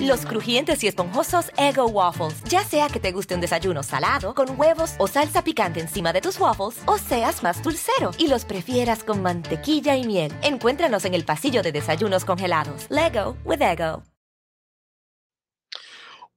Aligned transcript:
Los 0.00 0.26
crujientes 0.26 0.82
y 0.84 0.88
esponjosos 0.88 1.50
Ego 1.56 1.86
Waffles. 1.86 2.42
Ya 2.44 2.64
sea 2.64 2.88
que 2.88 3.00
te 3.00 3.12
guste 3.12 3.34
un 3.34 3.40
desayuno 3.40 3.82
salado, 3.82 4.34
con 4.34 4.58
huevos 4.58 4.94
o 4.98 5.06
salsa 5.06 5.42
picante 5.42 5.80
encima 5.80 6.12
de 6.12 6.20
tus 6.20 6.38
waffles, 6.38 6.82
o 6.86 6.98
seas 6.98 7.42
más 7.42 7.62
dulcero 7.62 8.10
y 8.18 8.28
los 8.28 8.44
prefieras 8.44 9.04
con 9.04 9.22
mantequilla 9.22 9.96
y 9.96 10.04
miel. 10.04 10.32
Encuéntranos 10.42 11.04
en 11.04 11.14
el 11.14 11.24
pasillo 11.24 11.62
de 11.62 11.72
desayunos 11.72 12.24
congelados. 12.24 12.86
Lego 12.90 13.36
with 13.44 13.62
Ego. 13.62 14.02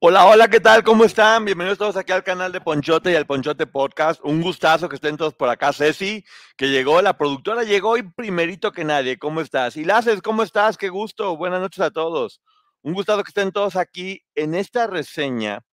Hola, 0.02 0.26
hola, 0.27 0.48
¿qué 0.48 0.62
tal? 0.62 0.82
¿Cómo 0.82 1.04
están? 1.04 1.43
Bienvenidos 1.43 1.77
todos 1.77 1.98
aquí 1.98 2.13
al 2.13 2.24
canal 2.24 2.54
de 2.54 2.62
Ponchote 2.62 3.12
y 3.12 3.15
al 3.15 3.26
Ponchote 3.26 3.68
Podcast. 3.68 4.21
Un 4.24 4.41
gustazo 4.41 4.87
que 4.87 4.96
estén 4.96 5.18
todos 5.18 5.34
por 5.34 5.49
acá. 5.49 5.74
Ceci, 5.74 6.24
que 6.55 6.70
llegó, 6.70 7.02
la 7.02 7.18
productora 7.18 7.63
llegó 7.63 7.98
y 7.98 8.04
primerito 8.04 8.71
que 8.71 8.85
nadie. 8.85 9.20
¿Cómo 9.20 9.41
estás? 9.41 9.76
Y 9.76 9.84
Laces, 9.84 10.21
¿cómo 10.21 10.43
estás? 10.43 10.77
Qué 10.77 10.87
gusto. 10.87 11.35
Buenas 11.35 11.60
noches 11.60 11.82
a 11.82 11.91
todos. 11.91 12.40
Un 12.82 12.94
gustazo 12.94 13.24
que 13.24 13.30
estén 13.30 13.52
todos 13.52 13.76
aquí 13.76 14.24
en 14.35 14.55
esta 14.55 14.88
reseña 14.88 15.66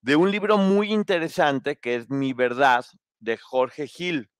de 0.00 0.14
un 0.14 0.30
libro 0.30 0.58
muy 0.58 0.92
interesante 0.92 1.76
que 1.76 1.96
es 1.96 2.08
Mi 2.08 2.34
Verdad 2.34 2.84
de 3.18 3.36
Jorge 3.36 3.88
Gil. 3.88 4.30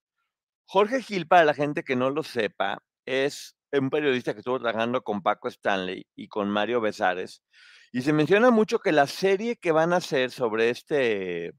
Jorge 0.66 1.02
Gil, 1.02 1.26
para 1.26 1.44
la 1.44 1.52
gente 1.52 1.82
que 1.82 1.96
no 1.96 2.10
lo 2.10 2.22
sepa, 2.22 2.78
es 3.06 3.56
un 3.72 3.90
periodista 3.90 4.34
que 4.34 4.38
estuvo 4.38 4.60
trabajando 4.60 5.02
con 5.02 5.20
Paco 5.20 5.48
Stanley 5.48 6.06
y 6.14 6.28
con 6.28 6.48
Mario 6.48 6.80
Besares. 6.80 7.42
Y 7.90 8.02
se 8.02 8.12
menciona 8.12 8.52
mucho 8.52 8.78
que 8.78 8.92
la 8.92 9.08
serie 9.08 9.56
que 9.56 9.72
van 9.72 9.92
a 9.92 9.96
hacer 9.96 10.30
sobre 10.30 10.70
este, 10.70 11.54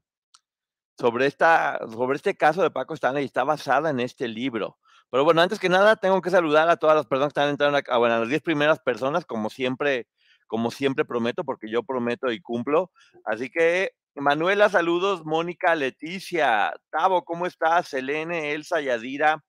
sobre 0.98 1.26
esta, 1.26 1.78
sobre 1.90 2.16
este 2.16 2.36
caso 2.38 2.62
de 2.62 2.70
Paco 2.70 2.94
Stanley 2.94 3.26
está 3.26 3.44
basada 3.44 3.90
en 3.90 4.00
este 4.00 4.28
libro. 4.28 4.78
Pero 5.10 5.24
bueno, 5.24 5.42
antes 5.42 5.58
que 5.58 5.68
nada, 5.68 5.96
tengo 5.96 6.22
que 6.22 6.30
saludar 6.30 6.70
a 6.70 6.78
todas 6.78 6.96
las 6.96 7.06
personas 7.06 7.34
que 7.34 7.40
están 7.40 7.50
entrando 7.50 7.76
acá, 7.76 7.98
bueno, 7.98 8.14
a 8.14 8.20
las 8.20 8.28
10 8.30 8.42
primeras 8.42 8.78
personas, 8.80 9.26
como 9.26 9.50
siempre, 9.50 10.06
como 10.48 10.72
siempre 10.72 11.04
prometo, 11.04 11.44
porque 11.44 11.70
yo 11.70 11.84
prometo 11.84 12.32
y 12.32 12.40
cumplo. 12.40 12.90
Así 13.24 13.50
que, 13.50 13.92
Manuela, 14.16 14.68
saludos, 14.68 15.24
Mónica, 15.24 15.76
Leticia, 15.76 16.72
Tavo, 16.90 17.24
¿cómo 17.24 17.46
estás? 17.46 17.88
Selene, 17.88 18.52
Elsa, 18.52 18.80
Yadira, 18.80 19.44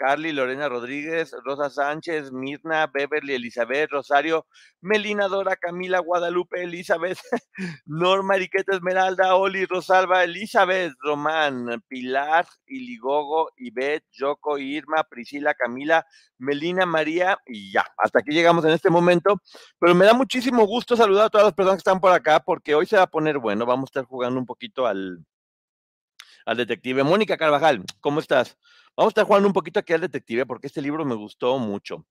Carly, 0.00 0.32
Lorena 0.32 0.66
Rodríguez, 0.66 1.36
Rosa 1.44 1.68
Sánchez, 1.68 2.32
Mirna, 2.32 2.86
Beverly, 2.86 3.34
Elizabeth, 3.34 3.90
Rosario, 3.90 4.46
Melina, 4.80 5.28
Dora, 5.28 5.56
Camila, 5.56 5.98
Guadalupe, 5.98 6.62
Elizabeth, 6.62 7.18
Norma, 7.84 8.36
Eriqueta, 8.36 8.74
Esmeralda, 8.74 9.36
Oli, 9.36 9.66
Rosalba, 9.66 10.24
Elizabeth, 10.24 10.94
Román, 11.00 11.82
Pilar, 11.86 12.46
Iligogo, 12.66 13.50
Ivette, 13.58 14.06
Yoko, 14.10 14.56
Irma, 14.56 15.04
Priscila, 15.04 15.52
Camila, 15.52 16.06
Melina, 16.38 16.86
María, 16.86 17.38
y 17.46 17.70
ya, 17.70 17.84
hasta 17.98 18.20
aquí 18.20 18.32
llegamos 18.32 18.64
en 18.64 18.70
este 18.70 18.88
momento. 18.88 19.42
Pero 19.78 19.94
me 19.94 20.06
da 20.06 20.14
muchísimo 20.14 20.64
gusto 20.66 20.96
saludar 20.96 21.26
a 21.26 21.30
todas 21.30 21.48
las 21.48 21.54
personas 21.54 21.76
que 21.76 21.90
están 21.90 22.00
por 22.00 22.12
acá, 22.12 22.40
porque 22.40 22.74
hoy 22.74 22.86
se 22.86 22.96
va 22.96 23.02
a 23.02 23.10
poner 23.10 23.36
bueno, 23.36 23.66
vamos 23.66 23.88
a 23.88 23.90
estar 23.90 24.04
jugando 24.04 24.40
un 24.40 24.46
poquito 24.46 24.86
al, 24.86 25.18
al 26.46 26.56
detective. 26.56 27.04
Mónica 27.04 27.36
Carvajal, 27.36 27.84
¿cómo 28.00 28.20
estás? 28.20 28.56
Vamos 29.00 29.12
a 29.12 29.14
estar 29.14 29.24
jugando 29.24 29.48
un 29.48 29.54
poquito 29.54 29.80
aquí 29.80 29.94
al 29.94 30.02
detective 30.02 30.44
porque 30.44 30.66
este 30.66 30.82
libro 30.82 31.06
me 31.06 31.14
gustó 31.14 31.58
mucho. 31.58 32.04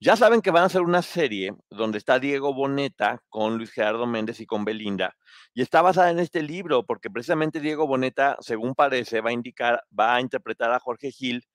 Ya 0.00 0.16
saben 0.16 0.40
que 0.40 0.50
van 0.50 0.62
a 0.62 0.66
hacer 0.68 0.80
una 0.80 1.02
serie 1.02 1.52
donde 1.68 1.98
está 1.98 2.18
Diego 2.18 2.54
Boneta 2.54 3.22
con 3.28 3.58
Luis 3.58 3.70
Gerardo 3.70 4.06
Méndez 4.06 4.40
y 4.40 4.46
con 4.46 4.64
Belinda. 4.64 5.14
Y 5.52 5.60
está 5.60 5.82
basada 5.82 6.10
en 6.10 6.18
este 6.18 6.42
libro 6.42 6.86
porque 6.86 7.10
precisamente 7.10 7.60
Diego 7.60 7.86
Boneta, 7.86 8.38
según 8.40 8.74
parece, 8.74 9.20
va 9.20 9.28
a 9.28 9.32
indicar, 9.34 9.84
va 9.92 10.14
a 10.14 10.22
interpretar 10.22 10.72
a 10.72 10.80
Jorge 10.80 11.10
Gil, 11.10 11.46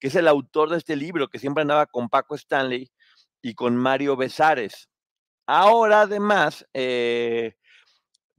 que 0.00 0.08
es 0.08 0.16
el 0.16 0.26
autor 0.26 0.70
de 0.70 0.78
este 0.78 0.96
libro, 0.96 1.28
que 1.28 1.38
siempre 1.38 1.62
andaba 1.62 1.86
con 1.86 2.08
Paco 2.08 2.34
Stanley 2.34 2.90
y 3.42 3.54
con 3.54 3.76
Mario 3.76 4.16
Besares. 4.16 4.88
Ahora, 5.46 6.00
además, 6.00 6.66
eh, 6.74 7.54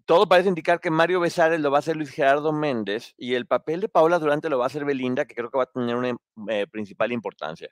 todo 0.06 0.28
parece 0.28 0.50
indicar 0.50 0.80
que 0.80 0.92
Mario 0.92 1.20
Besares 1.20 1.60
lo 1.62 1.72
va 1.72 1.78
a 1.78 1.80
hacer 1.80 1.96
Luis 1.96 2.10
Gerardo 2.10 2.52
Méndez 2.52 3.14
y 3.18 3.36
el 3.36 3.46
papel 3.46 3.82
de 3.82 3.90
Paola 3.90 4.20
Durante 4.20 4.50
lo 4.50 4.58
va 4.58 4.66
a 4.66 4.68
hacer 4.68 4.86
Belinda, 4.86 5.26
que 5.26 5.36
creo 5.36 5.50
que 5.50 5.58
va 5.58 5.64
a 5.64 5.72
tener 5.72 5.96
una 5.96 6.16
eh, 6.50 6.68
principal 6.68 7.12
importancia. 7.12 7.70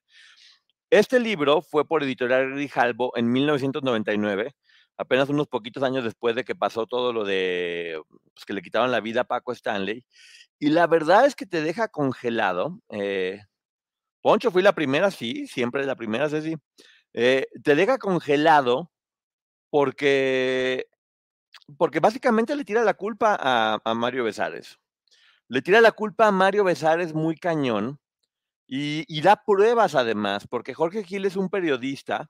Este 0.90 1.20
libro 1.20 1.62
fue 1.62 1.88
por 1.88 2.04
Editorial 2.04 2.52
Grijalbo 2.52 3.14
en 3.16 3.32
1999, 3.32 4.54
apenas 4.98 5.30
unos 5.30 5.48
poquitos 5.48 5.84
años 5.84 6.04
después 6.04 6.36
de 6.36 6.44
que 6.44 6.56
pasó 6.56 6.86
todo 6.86 7.14
lo 7.14 7.24
de 7.26 8.02
pues, 8.34 8.46
que 8.46 8.54
le 8.54 8.62
quitaban 8.62 8.92
la 8.92 9.02
vida 9.02 9.22
a 9.22 9.26
Paco 9.26 9.52
Stanley. 9.52 10.06
Y 10.60 10.70
la 10.70 10.88
verdad 10.88 11.26
es 11.26 11.36
que 11.36 11.46
te 11.46 11.62
deja 11.62 11.88
congelado. 11.88 12.80
Eh, 12.90 13.40
Poncho, 14.22 14.52
fui 14.52 14.62
la 14.62 14.76
primera, 14.76 15.12
sí, 15.12 15.48
siempre 15.48 15.86
la 15.86 15.96
primera, 15.96 16.30
sí, 16.30 16.56
eh, 17.14 17.48
te 17.64 17.76
deja 17.76 17.98
congelado 17.98 18.92
porque 19.70 20.88
porque 21.78 22.00
básicamente 22.00 22.56
le 22.56 22.66
tira 22.66 22.84
la 22.84 22.94
culpa 22.94 23.38
a, 23.40 23.94
Mario 23.94 24.24
Besares. 24.24 24.80
Le 25.48 25.62
tira 25.62 25.82
la 25.82 25.92
culpa 25.92 26.28
a 26.28 26.32
Mario 26.32 26.64
Besares 26.64 27.14
muy 27.14 27.36
cañón 27.36 28.00
y, 28.68 29.22
da 29.22 29.44
pruebas 29.44 29.96
además, 29.96 30.48
porque 30.48 30.74
Jorge 30.74 31.04
Gil 31.04 31.26
es 31.26 31.36
un 31.36 31.50
periodista. 31.50 32.30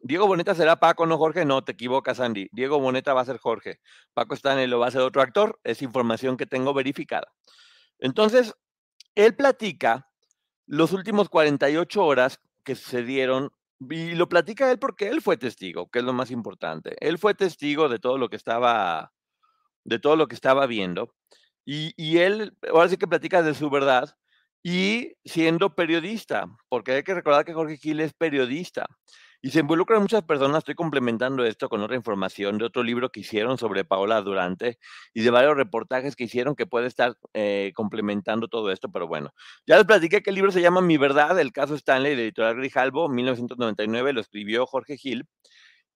Diego 0.00 0.26
Boneta 0.26 0.54
será 0.54 0.76
Paco, 0.76 1.06
no 1.06 1.16
Jorge, 1.16 1.44
no, 1.44 1.64
te 1.64 1.72
equivocas, 1.72 2.20
Andy. 2.20 2.48
Diego 2.52 2.80
Boneta 2.80 3.14
va 3.14 3.22
a 3.22 3.24
ser 3.24 3.38
Jorge. 3.38 3.80
Paco 4.12 4.34
Stanley 4.34 4.66
lo 4.66 4.78
va 4.78 4.88
a 4.88 4.90
ser 4.90 5.00
otro 5.00 5.22
actor, 5.22 5.60
es 5.64 5.80
información 5.80 6.36
que 6.36 6.46
tengo 6.46 6.74
verificada. 6.74 7.32
Entonces, 7.98 8.54
él 9.14 9.34
platica 9.36 10.10
los 10.66 10.92
últimos 10.92 11.28
48 11.28 12.04
horas 12.04 12.40
que 12.64 12.74
sucedieron 12.74 13.52
y 13.80 14.14
lo 14.14 14.28
platica 14.28 14.70
él 14.70 14.78
porque 14.78 15.08
él 15.08 15.20
fue 15.22 15.36
testigo, 15.36 15.88
que 15.90 16.00
es 16.00 16.04
lo 16.04 16.12
más 16.12 16.30
importante. 16.30 16.96
Él 17.00 17.18
fue 17.18 17.34
testigo 17.34 17.88
de 17.88 17.98
todo 17.98 18.18
lo 18.18 18.28
que 18.28 18.36
estaba, 18.36 19.12
de 19.84 19.98
todo 19.98 20.16
lo 20.16 20.28
que 20.28 20.34
estaba 20.34 20.66
viendo. 20.66 21.14
Y, 21.64 21.92
y 21.96 22.18
él, 22.18 22.56
ahora 22.72 22.88
sí 22.88 22.96
que 22.96 23.06
platica 23.06 23.42
de 23.42 23.54
su 23.54 23.70
verdad 23.70 24.16
y 24.62 25.14
siendo 25.24 25.74
periodista, 25.74 26.46
porque 26.68 26.92
hay 26.92 27.02
que 27.02 27.14
recordar 27.14 27.44
que 27.44 27.54
Jorge 27.54 27.76
Gil 27.76 28.00
es 28.00 28.14
periodista. 28.14 28.86
Y 29.44 29.50
se 29.50 29.60
involucran 29.60 30.00
muchas 30.00 30.22
personas, 30.22 30.60
estoy 30.60 30.74
complementando 30.74 31.44
esto 31.44 31.68
con 31.68 31.82
otra 31.82 31.96
información 31.96 32.56
de 32.56 32.64
otro 32.64 32.82
libro 32.82 33.10
que 33.10 33.20
hicieron 33.20 33.58
sobre 33.58 33.84
Paola 33.84 34.22
Durante 34.22 34.78
y 35.12 35.20
de 35.20 35.28
varios 35.28 35.54
reportajes 35.54 36.16
que 36.16 36.24
hicieron 36.24 36.56
que 36.56 36.64
puede 36.64 36.86
estar 36.86 37.18
eh, 37.34 37.70
complementando 37.74 38.48
todo 38.48 38.70
esto, 38.70 38.90
pero 38.90 39.06
bueno, 39.06 39.34
ya 39.66 39.76
les 39.76 39.84
platiqué 39.84 40.22
que 40.22 40.30
el 40.30 40.36
libro 40.36 40.50
se 40.50 40.62
llama 40.62 40.80
Mi 40.80 40.96
Verdad, 40.96 41.38
el 41.38 41.52
caso 41.52 41.74
Stanley 41.74 42.16
de 42.16 42.22
Editorial 42.22 42.56
Grijalbo, 42.56 43.10
1999, 43.10 44.14
lo 44.14 44.22
escribió 44.22 44.64
Jorge 44.64 44.96
Gil. 44.96 45.26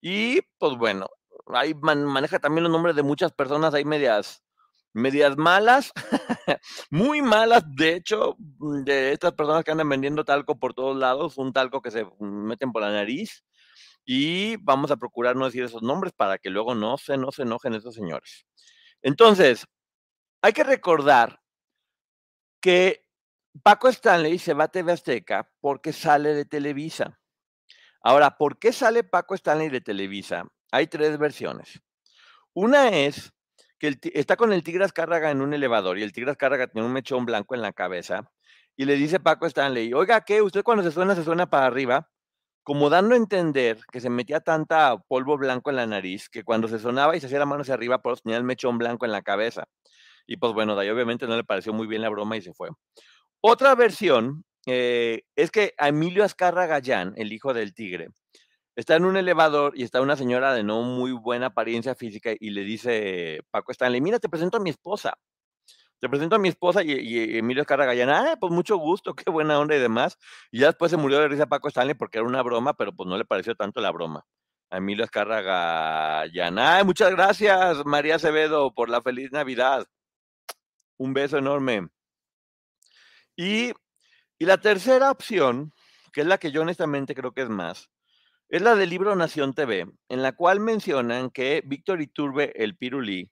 Y 0.03 0.43
pues 0.59 0.77
bueno, 0.77 1.07
ahí 1.47 1.73
maneja 1.73 2.41
también 2.41 2.65
los 2.65 2.73
nombres 2.73 2.97
de 2.97 3.03
muchas 3.03 3.33
personas, 3.33 3.73
hay 3.73 3.87
medias, 3.87 4.45
medias 4.99 5.37
malas, 5.37 5.93
muy 6.91 7.23
malas, 7.23 7.65
de 7.67 7.95
hecho, 7.95 8.37
mm, 8.39 8.85
de 8.85 9.13
estas 9.13 9.33
personas 9.33 9.65
que 9.65 9.71
andan 9.71 9.89
vendiendo 9.89 10.25
talco 10.25 10.59
por 10.59 10.75
todos 10.75 10.97
lados, 10.97 11.39
un 11.39 11.53
talco 11.53 11.81
que 11.81 11.91
se 11.91 12.07
meten 12.21 12.73
por 12.73 12.83
la 12.83 12.91
nariz, 12.91 13.45
y 14.05 14.57
vamos 14.57 14.91
a 14.91 14.97
procurar 14.97 15.37
no 15.37 15.45
decir 15.45 15.65
esos 15.65 15.83
nombres 15.83 16.13
para 16.15 16.39
que 16.39 16.51
luego 16.51 16.75
no 16.75 16.97
se, 16.97 17.17
no 17.17 17.31
se 17.31 17.43
enojen 17.43 17.75
esos 17.75 17.95
señores. 17.95 18.47
Entonces, 19.03 19.67
hay 20.43 20.53
que 20.53 20.65
recordar 20.65 21.41
que 22.61 23.05
Paco 23.63 23.89
Stanley 23.89 24.39
se 24.39 24.55
va 24.55 24.65
a 24.65 24.69
TV 24.69 24.93
Azteca 24.93 25.51
porque 25.61 25.93
sale 25.93 26.35
de 26.35 26.45
Televisa. 26.45 27.21
Ahora, 28.01 28.37
¿por 28.37 28.59
qué 28.59 28.73
sale 28.73 29.05
Paco 29.05 29.35
Stanley 29.35 29.69
de 29.69 29.81
Televisa? 29.81 30.47
Hay 30.71 30.87
tres 30.87 31.19
versiones. 31.19 31.81
Una 32.55 32.89
es 32.89 33.33
que 33.79 33.99
está 34.15 34.37
con 34.37 34.53
el 34.53 34.63
Tigre 34.63 34.85
Azcárraga 34.85 35.31
en 35.31 35.41
un 35.41 35.55
elevador 35.55 35.99
y 35.99 36.03
el 36.03 36.13
Tigre 36.13 36.31
Azcárraga 36.31 36.67
tiene 36.69 36.87
un 36.87 36.93
mechón 36.93 37.27
blanco 37.27 37.55
en 37.55 37.63
la 37.63 37.73
cabeza 37.73 38.31
y 38.77 38.85
le 38.85 38.97
dice 38.97 39.21
Paco 39.21 39.47
Stanley, 39.47 39.93
oiga, 39.93 40.23
¿qué? 40.23 40.43
¿Usted 40.43 40.63
cuando 40.63 40.85
se 40.85 40.93
suena, 40.93 41.15
se 41.15 41.25
suena 41.25 41.49
para 41.49 41.67
arriba? 41.67 42.09
como 42.69 42.91
dando 42.91 43.15
a 43.15 43.17
entender 43.17 43.79
que 43.91 43.99
se 43.99 44.11
metía 44.11 44.41
tanta 44.41 44.99
polvo 45.09 45.39
blanco 45.39 45.71
en 45.71 45.77
la 45.77 45.87
nariz 45.87 46.29
que 46.29 46.45
cuando 46.45 46.69
se 46.69 46.79
sonaba 46.79 47.17
y 47.17 47.21
se 47.21 47.25
hacía 47.25 47.39
la 47.39 47.47
mano 47.47 47.63
hacia 47.63 47.73
arriba, 47.73 48.03
pues 48.03 48.21
tenía 48.21 48.37
el 48.37 48.45
mechón 48.45 48.77
blanco 48.77 49.07
en 49.07 49.13
la 49.13 49.23
cabeza. 49.23 49.65
Y 50.27 50.37
pues 50.37 50.53
bueno, 50.53 50.77
de 50.77 50.83
ahí 50.83 50.91
obviamente 50.91 51.27
no 51.27 51.35
le 51.35 51.45
pareció 51.45 51.73
muy 51.73 51.87
bien 51.87 52.03
la 52.03 52.11
broma 52.11 52.37
y 52.37 52.43
se 52.43 52.53
fue. 52.53 52.69
Otra 53.41 53.75
versión 53.75 54.45
eh, 54.67 55.23
es 55.35 55.51
que 55.51 55.73
Emilio 55.79 56.25
Azcarra 56.25 56.67
Gallán, 56.67 57.15
el 57.17 57.33
hijo 57.33 57.55
del 57.55 57.73
tigre, 57.73 58.09
está 58.79 58.95
en 58.95 59.05
un 59.05 59.17
elevador 59.17 59.73
y 59.77 59.83
está 59.83 60.01
una 60.01 60.17
señora 60.17 60.55
de 60.55 60.63
no 60.63 60.83
muy 60.83 61.11
buena 61.11 61.47
apariencia 61.47 61.97
física 61.97 62.31
y 62.39 62.51
le 62.51 62.63
dice 62.63 63.41
Paco 63.51 63.73
Stanley, 63.73 64.01
mira, 64.01 64.21
te 64.21 64.29
presento 64.29 64.59
a 64.59 64.61
mi 64.61 64.71
esposa. 64.71 65.19
Te 66.01 66.09
presento 66.09 66.37
a 66.37 66.39
mi 66.39 66.49
esposa 66.49 66.85
y, 66.85 67.37
Emilio 67.39 67.63
Azcarra 67.63 67.87
Gallán, 67.87 68.11
ah, 68.11 68.37
pues 68.41 68.53
mucho 68.53 68.77
gusto, 68.77 69.15
qué 69.15 69.31
buena 69.31 69.59
onda 69.59 69.75
y 69.75 69.81
demás. 69.81 70.17
Y 70.53 70.61
ya 70.61 70.69
después 70.69 70.93
se 70.93 70.97
murió 70.97 71.19
de 71.19 71.27
risa 71.27 71.47
Paco 71.47 71.67
Stanley 71.67 71.95
porque 71.95 72.19
era 72.19 72.27
una 72.29 72.41
broma, 72.43 72.75
pero 72.75 72.93
pues 72.93 73.09
no 73.09 73.19
le 73.19 73.25
pareció 73.25 73.57
tanto 73.57 73.81
la 73.81 73.91
broma. 73.91 74.25
A 74.71 74.77
Emilio 74.79 75.05
Azcarra 75.05 75.41
Gallán, 75.43 76.59
ay, 76.61 76.85
muchas 76.85 77.11
gracias 77.11 77.85
María 77.85 78.15
Acevedo 78.17 78.73
por 78.73 78.91
la 78.91 79.03
feliz 79.03 79.33
Navidad. 79.33 79.89
Un 80.99 81.15
beso 81.15 81.39
enorme. 81.39 81.89
Y, 83.37 83.73
la 84.39 84.59
tercera 84.59 85.11
opción, 85.11 85.73
que 86.13 86.21
es 86.21 86.27
la 86.29 86.39
que 86.39 86.53
yo 86.53 86.63
honestamente 86.63 87.15
creo 87.15 87.33
que 87.33 87.43
es 87.43 87.49
más, 87.49 87.91
es 88.49 88.63
la 88.63 88.75
del 88.75 88.91
libro 88.91 89.15
Nación 89.15 89.53
TV, 89.53 89.87
en 90.09 90.23
la 90.23 90.33
cual 90.33 90.61
mencionan 90.61 91.31
que 91.31 91.63
Víctor 91.67 92.01
Iturbe, 92.01 92.53
el 92.57 92.77
Pirulí, 92.77 93.31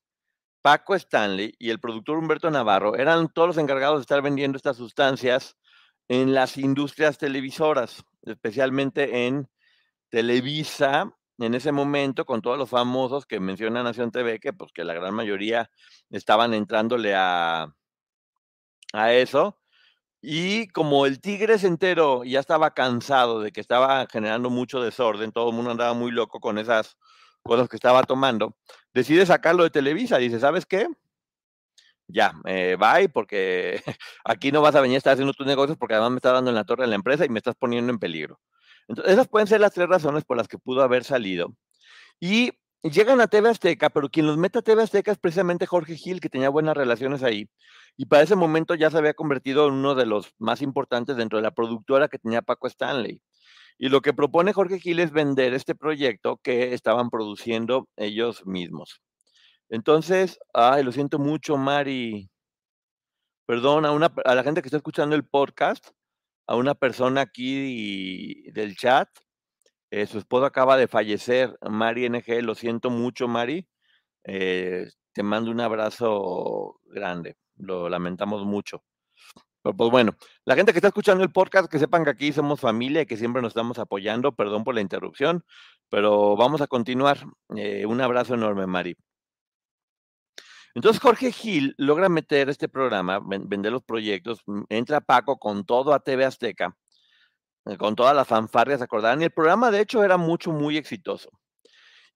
Paco 0.60 0.94
Stanley 0.94 1.54
y 1.58 1.70
el 1.70 1.80
productor 1.80 2.18
Humberto 2.18 2.50
Navarro 2.50 2.96
eran 2.96 3.28
todos 3.28 3.48
los 3.48 3.58
encargados 3.58 3.98
de 3.98 4.02
estar 4.02 4.20
vendiendo 4.20 4.56
estas 4.56 4.76
sustancias 4.76 5.56
en 6.08 6.34
las 6.34 6.58
industrias 6.58 7.18
televisoras, 7.18 8.04
especialmente 8.22 9.26
en 9.26 9.48
Televisa, 10.10 11.16
en 11.38 11.54
ese 11.54 11.72
momento, 11.72 12.24
con 12.24 12.42
todos 12.42 12.58
los 12.58 12.70
famosos 12.70 13.26
que 13.26 13.40
menciona 13.40 13.82
Nación 13.82 14.10
TV, 14.10 14.38
que 14.38 14.52
pues 14.52 14.72
que 14.72 14.84
la 14.84 14.94
gran 14.94 15.14
mayoría 15.14 15.70
estaban 16.10 16.52
entrándole 16.52 17.14
a, 17.14 17.74
a 18.92 19.12
eso, 19.12 19.58
y 20.28 20.66
como 20.70 21.06
el 21.06 21.20
Tigres 21.20 21.62
entero 21.62 22.24
ya 22.24 22.40
estaba 22.40 22.74
cansado 22.74 23.40
de 23.40 23.52
que 23.52 23.60
estaba 23.60 24.08
generando 24.10 24.50
mucho 24.50 24.82
desorden, 24.82 25.30
todo 25.30 25.50
el 25.50 25.54
mundo 25.54 25.70
andaba 25.70 25.94
muy 25.94 26.10
loco 26.10 26.40
con 26.40 26.58
esas 26.58 26.98
cosas 27.44 27.68
que 27.68 27.76
estaba 27.76 28.02
tomando, 28.02 28.56
decide 28.92 29.24
sacarlo 29.24 29.62
de 29.62 29.70
Televisa. 29.70 30.18
Dice, 30.18 30.40
¿sabes 30.40 30.66
qué? 30.66 30.88
Ya, 32.08 32.32
eh, 32.44 32.76
bye, 32.76 33.08
porque 33.08 33.80
aquí 34.24 34.50
no 34.50 34.62
vas 34.62 34.74
a 34.74 34.80
venir 34.80 34.96
a 34.96 34.98
estar 34.98 35.12
haciendo 35.12 35.32
tus 35.32 35.46
negocios 35.46 35.78
porque 35.78 35.94
además 35.94 36.10
me 36.10 36.16
está 36.16 36.32
dando 36.32 36.50
en 36.50 36.56
la 36.56 36.64
torre 36.64 36.82
de 36.82 36.88
la 36.88 36.96
empresa 36.96 37.24
y 37.24 37.28
me 37.28 37.38
estás 37.38 37.54
poniendo 37.54 37.92
en 37.92 38.00
peligro. 38.00 38.40
Entonces, 38.88 39.14
esas 39.14 39.28
pueden 39.28 39.46
ser 39.46 39.60
las 39.60 39.74
tres 39.74 39.88
razones 39.88 40.24
por 40.24 40.36
las 40.36 40.48
que 40.48 40.58
pudo 40.58 40.82
haber 40.82 41.04
salido. 41.04 41.54
Y 42.18 42.50
llegan 42.82 43.20
a 43.20 43.28
TV 43.28 43.48
Azteca, 43.48 43.90
pero 43.90 44.08
quien 44.08 44.26
los 44.26 44.36
mete 44.38 44.58
a 44.58 44.62
TV 44.62 44.82
Azteca 44.82 45.12
es 45.12 45.18
precisamente 45.18 45.66
Jorge 45.66 45.94
Gil, 45.94 46.20
que 46.20 46.28
tenía 46.28 46.48
buenas 46.48 46.76
relaciones 46.76 47.22
ahí. 47.22 47.48
Y 47.96 48.06
para 48.06 48.22
ese 48.22 48.36
momento 48.36 48.74
ya 48.74 48.90
se 48.90 48.98
había 48.98 49.14
convertido 49.14 49.68
en 49.68 49.74
uno 49.74 49.94
de 49.94 50.06
los 50.06 50.34
más 50.38 50.60
importantes 50.60 51.16
dentro 51.16 51.38
de 51.38 51.42
la 51.42 51.52
productora 51.52 52.08
que 52.08 52.18
tenía 52.18 52.42
Paco 52.42 52.66
Stanley. 52.66 53.22
Y 53.78 53.88
lo 53.88 54.00
que 54.02 54.14
propone 54.14 54.52
Jorge 54.52 54.80
Gil 54.80 55.00
es 55.00 55.12
vender 55.12 55.54
este 55.54 55.74
proyecto 55.74 56.38
que 56.42 56.74
estaban 56.74 57.10
produciendo 57.10 57.88
ellos 57.96 58.46
mismos. 58.46 59.02
Entonces, 59.70 60.38
ay, 60.54 60.84
lo 60.84 60.92
siento 60.92 61.18
mucho, 61.18 61.56
Mari. 61.56 62.30
Perdón 63.46 63.86
a, 63.86 63.92
una, 63.92 64.12
a 64.24 64.34
la 64.34 64.42
gente 64.42 64.62
que 64.62 64.68
está 64.68 64.78
escuchando 64.78 65.16
el 65.16 65.24
podcast, 65.24 65.88
a 66.46 66.56
una 66.56 66.74
persona 66.74 67.22
aquí 67.22 68.50
del 68.52 68.76
chat. 68.76 69.08
Eh, 69.90 70.06
su 70.06 70.18
esposo 70.18 70.46
acaba 70.46 70.76
de 70.76 70.88
fallecer, 70.88 71.56
Mari 71.62 72.08
NG. 72.08 72.42
Lo 72.42 72.54
siento 72.54 72.90
mucho, 72.90 73.28
Mari. 73.28 73.68
Eh, 74.24 74.86
te 75.12 75.22
mando 75.22 75.50
un 75.50 75.60
abrazo 75.60 76.80
grande 76.84 77.36
lo 77.56 77.88
lamentamos 77.88 78.44
mucho. 78.44 78.82
Pero 79.62 79.76
pues 79.76 79.90
bueno, 79.90 80.16
la 80.44 80.54
gente 80.54 80.72
que 80.72 80.78
está 80.78 80.88
escuchando 80.88 81.24
el 81.24 81.32
podcast, 81.32 81.68
que 81.68 81.80
sepan 81.80 82.04
que 82.04 82.10
aquí 82.10 82.32
somos 82.32 82.60
familia 82.60 83.02
y 83.02 83.06
que 83.06 83.16
siempre 83.16 83.42
nos 83.42 83.50
estamos 83.50 83.80
apoyando. 83.80 84.32
Perdón 84.32 84.62
por 84.62 84.76
la 84.76 84.80
interrupción, 84.80 85.44
pero 85.88 86.36
vamos 86.36 86.60
a 86.60 86.68
continuar. 86.68 87.18
Eh, 87.56 87.84
un 87.84 88.00
abrazo 88.00 88.34
enorme, 88.34 88.66
Mari. 88.66 88.96
Entonces 90.76 91.02
Jorge 91.02 91.32
Gil 91.32 91.74
logra 91.78 92.08
meter 92.08 92.48
este 92.48 92.68
programa, 92.68 93.18
vender 93.18 93.72
los 93.72 93.82
proyectos, 93.82 94.42
mm, 94.46 94.64
entra 94.68 95.00
Paco 95.00 95.38
con 95.38 95.64
todo 95.64 95.94
a 95.94 96.00
TV 96.00 96.24
Azteca, 96.26 96.76
eh, 97.64 97.76
con 97.76 97.96
todas 97.96 98.14
las 98.14 98.28
fanfarrias, 98.28 98.82
acordarán, 98.82 99.22
y 99.22 99.24
el 99.24 99.30
programa 99.32 99.70
de 99.70 99.80
hecho 99.80 100.04
era 100.04 100.16
mucho, 100.16 100.52
muy 100.52 100.76
exitoso. 100.76 101.30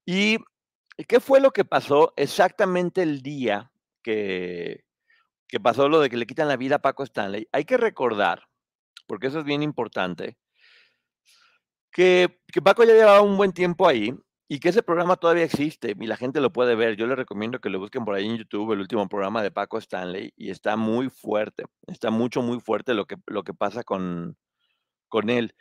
¿Y 0.06 0.38
qué 1.08 1.20
fue 1.20 1.40
lo 1.40 1.50
que 1.50 1.64
pasó 1.64 2.12
exactamente 2.16 3.02
el 3.02 3.22
día 3.22 3.72
que, 4.02 4.84
que 5.50 5.60
pasó 5.60 5.88
lo 5.88 6.00
de 6.00 6.08
que 6.08 6.16
le 6.16 6.26
quitan 6.26 6.48
la 6.48 6.56
vida 6.56 6.76
a 6.76 6.82
Paco 6.82 7.02
Stanley, 7.02 7.48
hay 7.52 7.64
que 7.64 7.76
recordar, 7.76 8.44
porque 9.06 9.26
eso 9.26 9.40
es 9.40 9.44
bien 9.44 9.62
importante, 9.62 10.36
que, 11.90 12.38
Paco 12.64 12.84
ya 12.84 12.94
llevaba 12.94 13.20
un 13.20 13.36
buen 13.36 13.52
tiempo 13.52 13.88
ahí 13.88 14.14
y 14.48 14.60
que 14.60 14.70
ese 14.70 14.82
programa 14.82 15.16
todavía 15.16 15.44
existe 15.44 15.94
y 15.98 16.06
la 16.06 16.16
gente 16.16 16.40
lo 16.40 16.52
puede 16.52 16.74
ver. 16.74 16.96
Yo 16.96 17.06
les 17.06 17.16
recomiendo 17.16 17.60
que 17.60 17.70
lo 17.70 17.78
busquen 17.78 18.04
por 18.04 18.14
ahí 18.14 18.26
en 18.26 18.36
YouTube, 18.36 18.72
el 18.72 18.80
último 18.80 19.08
programa 19.08 19.42
de 19.42 19.50
Paco 19.50 19.78
Stanley, 19.78 20.32
y 20.36 20.50
está 20.50 20.76
muy 20.76 21.10
fuerte, 21.10 21.64
está 21.86 22.10
mucho, 22.10 22.42
muy 22.42 22.60
fuerte 22.60 22.94
lo 22.94 23.06
que, 23.06 23.16
lo 23.26 23.44
que 23.44 23.54
pasa 23.54 23.82
con, 23.84 24.36
con 25.08 25.30
él. 25.30 25.54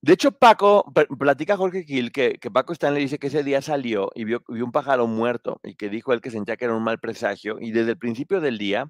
De 0.00 0.12
hecho, 0.12 0.30
Paco, 0.32 0.92
platica 1.18 1.56
Jorge 1.56 1.82
Gil 1.82 2.12
que, 2.12 2.34
que, 2.34 2.50
Paco 2.50 2.72
Stanley 2.72 3.02
dice 3.02 3.18
que 3.18 3.26
ese 3.28 3.42
día 3.42 3.62
salió 3.62 4.10
y 4.14 4.24
vio, 4.24 4.44
vio, 4.48 4.64
un 4.64 4.72
pájaro 4.72 5.08
muerto 5.08 5.60
y 5.64 5.74
que 5.74 5.88
dijo 5.88 6.12
él 6.12 6.20
que 6.20 6.30
sentía 6.30 6.56
que 6.56 6.66
era 6.66 6.74
un 6.74 6.84
mal 6.84 7.00
presagio 7.00 7.58
y 7.60 7.72
desde 7.72 7.92
el 7.92 7.98
principio 7.98 8.40
del 8.40 8.58
día 8.58 8.88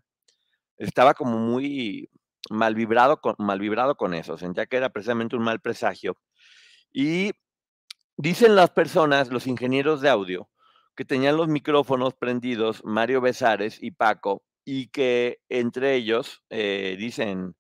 estaba 0.79 1.15
como 1.15 1.39
muy 1.39 2.11
mal 2.51 2.75
vibrado 2.75 3.21
con, 3.21 3.35
mal 3.39 3.61
vibrado 3.61 3.97
con 3.97 4.15
eso, 4.15 4.39
sentía 4.39 4.67
que 4.67 4.77
era 4.77 4.91
precisamente 4.91 5.37
un 5.37 5.43
mal 5.43 5.61
presagio. 5.61 6.17
Y 6.93 7.33
dicen 8.17 8.57
las 8.57 8.71
personas, 8.71 9.31
los 9.31 9.47
ingenieros 9.47 10.01
de 10.01 10.09
audio, 10.09 10.49
que 10.97 11.05
tenían 11.05 11.37
los 11.37 11.49
micrófonos 11.49 12.15
prendidos, 12.15 12.83
Mario 12.85 13.21
Besares 13.21 13.83
y 13.83 13.93
Paco, 13.93 14.43
y 14.65 14.89
que 14.89 15.41
entre 15.49 15.95
ellos 15.95 16.45
eh, 16.51 16.97
dicen, 16.99 17.55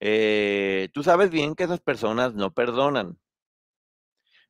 eh, 0.00 0.88
tú 0.92 1.02
sabes 1.02 1.30
bien 1.30 1.54
que 1.54 1.64
esas 1.64 1.80
personas 1.80 2.34
no 2.34 2.52
perdonan. 2.52 3.18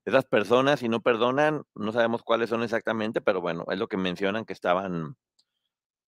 Esas 0.04 0.24
personas, 0.24 0.80
si 0.80 0.88
no 0.88 1.02
perdonan, 1.02 1.62
no 1.74 1.92
sabemos 1.92 2.22
cuáles 2.22 2.48
son 2.50 2.62
exactamente, 2.62 3.20
pero 3.20 3.40
bueno, 3.40 3.64
es 3.70 3.78
lo 3.78 3.88
que 3.88 3.96
mencionan 3.96 4.44
que 4.44 4.54
estaban 4.54 5.16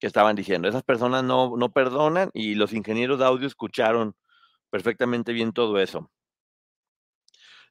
que 0.02 0.08
estaban 0.08 0.34
diciendo. 0.34 0.68
Esas 0.68 0.82
personas 0.82 1.22
no, 1.22 1.56
no 1.56 1.72
perdonan 1.72 2.32
y 2.34 2.56
los 2.56 2.72
ingenieros 2.72 3.20
de 3.20 3.24
audio 3.24 3.46
escucharon 3.46 4.16
perfectamente 4.68 5.32
bien 5.32 5.52
todo 5.52 5.78
eso. 5.78 6.10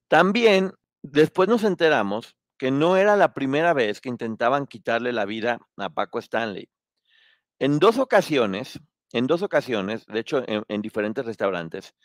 También 0.07 0.71
después 1.03 1.49
nos 1.49 1.65
enteramos 1.65 2.37
que 2.57 2.71
no 2.71 2.95
era 2.95 3.17
la 3.17 3.33
primera 3.33 3.73
vez 3.73 3.99
que 3.99 4.07
intentaban 4.07 4.65
quitarle 4.65 5.11
la 5.11 5.25
vida 5.25 5.59
a 5.75 5.89
Paco 5.89 6.19
Stanley. 6.19 6.69
En 7.59 7.79
dos 7.79 7.97
ocasiones, 7.97 8.79
en 9.11 9.27
dos 9.27 9.41
ocasiones, 9.41 10.05
de 10.05 10.19
hecho 10.21 10.41
en, 10.47 10.81
diferentes 10.81 11.25
restaurantes, 11.25 11.95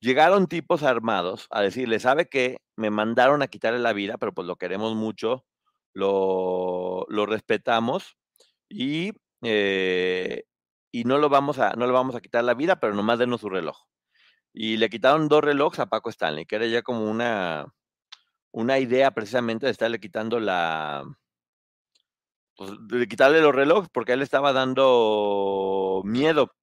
llegaron 0.00 0.48
tipos 0.48 0.82
armados 0.82 1.46
a 1.50 1.62
decirle, 1.62 2.00
¿sabe 2.00 2.26
qué? 2.28 2.58
Me 2.74 2.90
mandaron 2.90 3.40
a 3.40 3.46
quitarle 3.46 3.78
la 3.78 3.92
vida, 3.92 4.18
pero 4.18 4.34
pues 4.34 4.48
lo 4.48 4.56
queremos 4.56 4.96
mucho, 4.96 5.44
lo, 5.92 7.06
lo 7.08 7.24
respetamos 7.24 8.16
y 8.68 9.12
eh, 9.42 10.44
y 10.90 11.04
no 11.04 11.18
lo 11.18 11.28
vamos 11.28 11.58
a, 11.58 11.72
no 11.74 11.86
le 11.86 11.92
vamos 11.92 12.14
a 12.14 12.20
quitar 12.20 12.44
la 12.44 12.54
vida, 12.54 12.76
pero 12.80 12.94
nomás 12.94 13.18
denos 13.18 13.40
su 13.40 13.48
reloj. 13.50 13.76
Y 14.52 14.78
le 14.78 14.88
quitaron 14.90 15.28
dos 15.28 15.44
relojes 15.44 15.80
a 15.80 15.86
Paco 15.86 16.10
Stanley, 16.10 16.46
que 16.46 16.56
era 16.56 16.66
ya 16.66 16.82
como 16.82 17.10
una, 17.10 17.66
una 18.52 18.78
idea 18.78 19.10
precisamente 19.12 19.66
de 19.66 19.72
estarle 19.72 20.00
quitando 20.00 20.40
la, 20.40 21.04
pues, 22.56 22.72
de 22.88 23.06
quitarle 23.08 23.40
los 23.40 23.54
relojes, 23.54 23.90
porque 23.92 24.12
él 24.12 24.22
estaba 24.22 24.52
dando 24.52 26.02
miedo. 26.04 26.54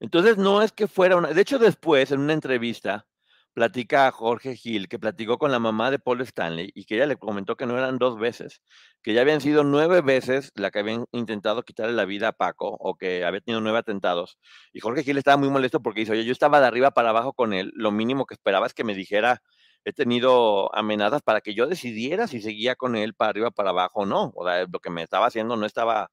Entonces 0.00 0.38
no 0.38 0.62
es 0.62 0.72
que 0.72 0.86
fuera 0.86 1.16
una, 1.16 1.28
de 1.32 1.40
hecho 1.40 1.58
después 1.58 2.12
en 2.12 2.20
una 2.20 2.34
entrevista 2.34 3.06
platica 3.54 4.06
a 4.06 4.12
Jorge 4.12 4.56
Gil, 4.56 4.88
que 4.88 4.98
platicó 4.98 5.38
con 5.38 5.50
la 5.52 5.58
mamá 5.58 5.90
de 5.90 5.98
Paul 5.98 6.20
Stanley 6.22 6.70
y 6.74 6.84
que 6.84 6.96
ella 6.96 7.06
le 7.06 7.16
comentó 7.16 7.56
que 7.56 7.66
no 7.66 7.76
eran 7.76 7.98
dos 7.98 8.18
veces, 8.18 8.62
que 9.02 9.14
ya 9.14 9.22
habían 9.22 9.40
sido 9.40 9.64
nueve 9.64 10.00
veces 10.00 10.50
la 10.54 10.70
que 10.70 10.80
habían 10.80 11.06
intentado 11.12 11.62
quitarle 11.62 11.94
la 11.94 12.04
vida 12.04 12.28
a 12.28 12.32
Paco 12.32 12.76
o 12.78 12.96
que 12.96 13.24
había 13.24 13.40
tenido 13.40 13.60
nueve 13.60 13.78
atentados. 13.78 14.38
Y 14.72 14.80
Jorge 14.80 15.02
Gil 15.02 15.18
estaba 15.18 15.36
muy 15.36 15.50
molesto 15.50 15.80
porque 15.82 16.00
dice, 16.00 16.12
oye, 16.12 16.24
yo 16.24 16.32
estaba 16.32 16.60
de 16.60 16.66
arriba 16.66 16.92
para 16.92 17.10
abajo 17.10 17.32
con 17.32 17.52
él, 17.52 17.72
lo 17.74 17.90
mínimo 17.90 18.26
que 18.26 18.34
esperaba 18.34 18.66
es 18.66 18.74
que 18.74 18.84
me 18.84 18.94
dijera, 18.94 19.42
he 19.84 19.92
tenido 19.92 20.74
amenazas 20.74 21.22
para 21.22 21.40
que 21.40 21.54
yo 21.54 21.66
decidiera 21.66 22.26
si 22.26 22.40
seguía 22.40 22.76
con 22.76 22.96
él 22.96 23.14
para 23.14 23.30
arriba, 23.30 23.50
para 23.50 23.70
abajo 23.70 24.00
o 24.00 24.06
no. 24.06 24.32
O 24.34 24.46
sea, 24.46 24.66
lo 24.70 24.80
que 24.80 24.90
me 24.90 25.02
estaba 25.02 25.26
haciendo 25.26 25.56
no 25.56 25.66
estaba, 25.66 26.10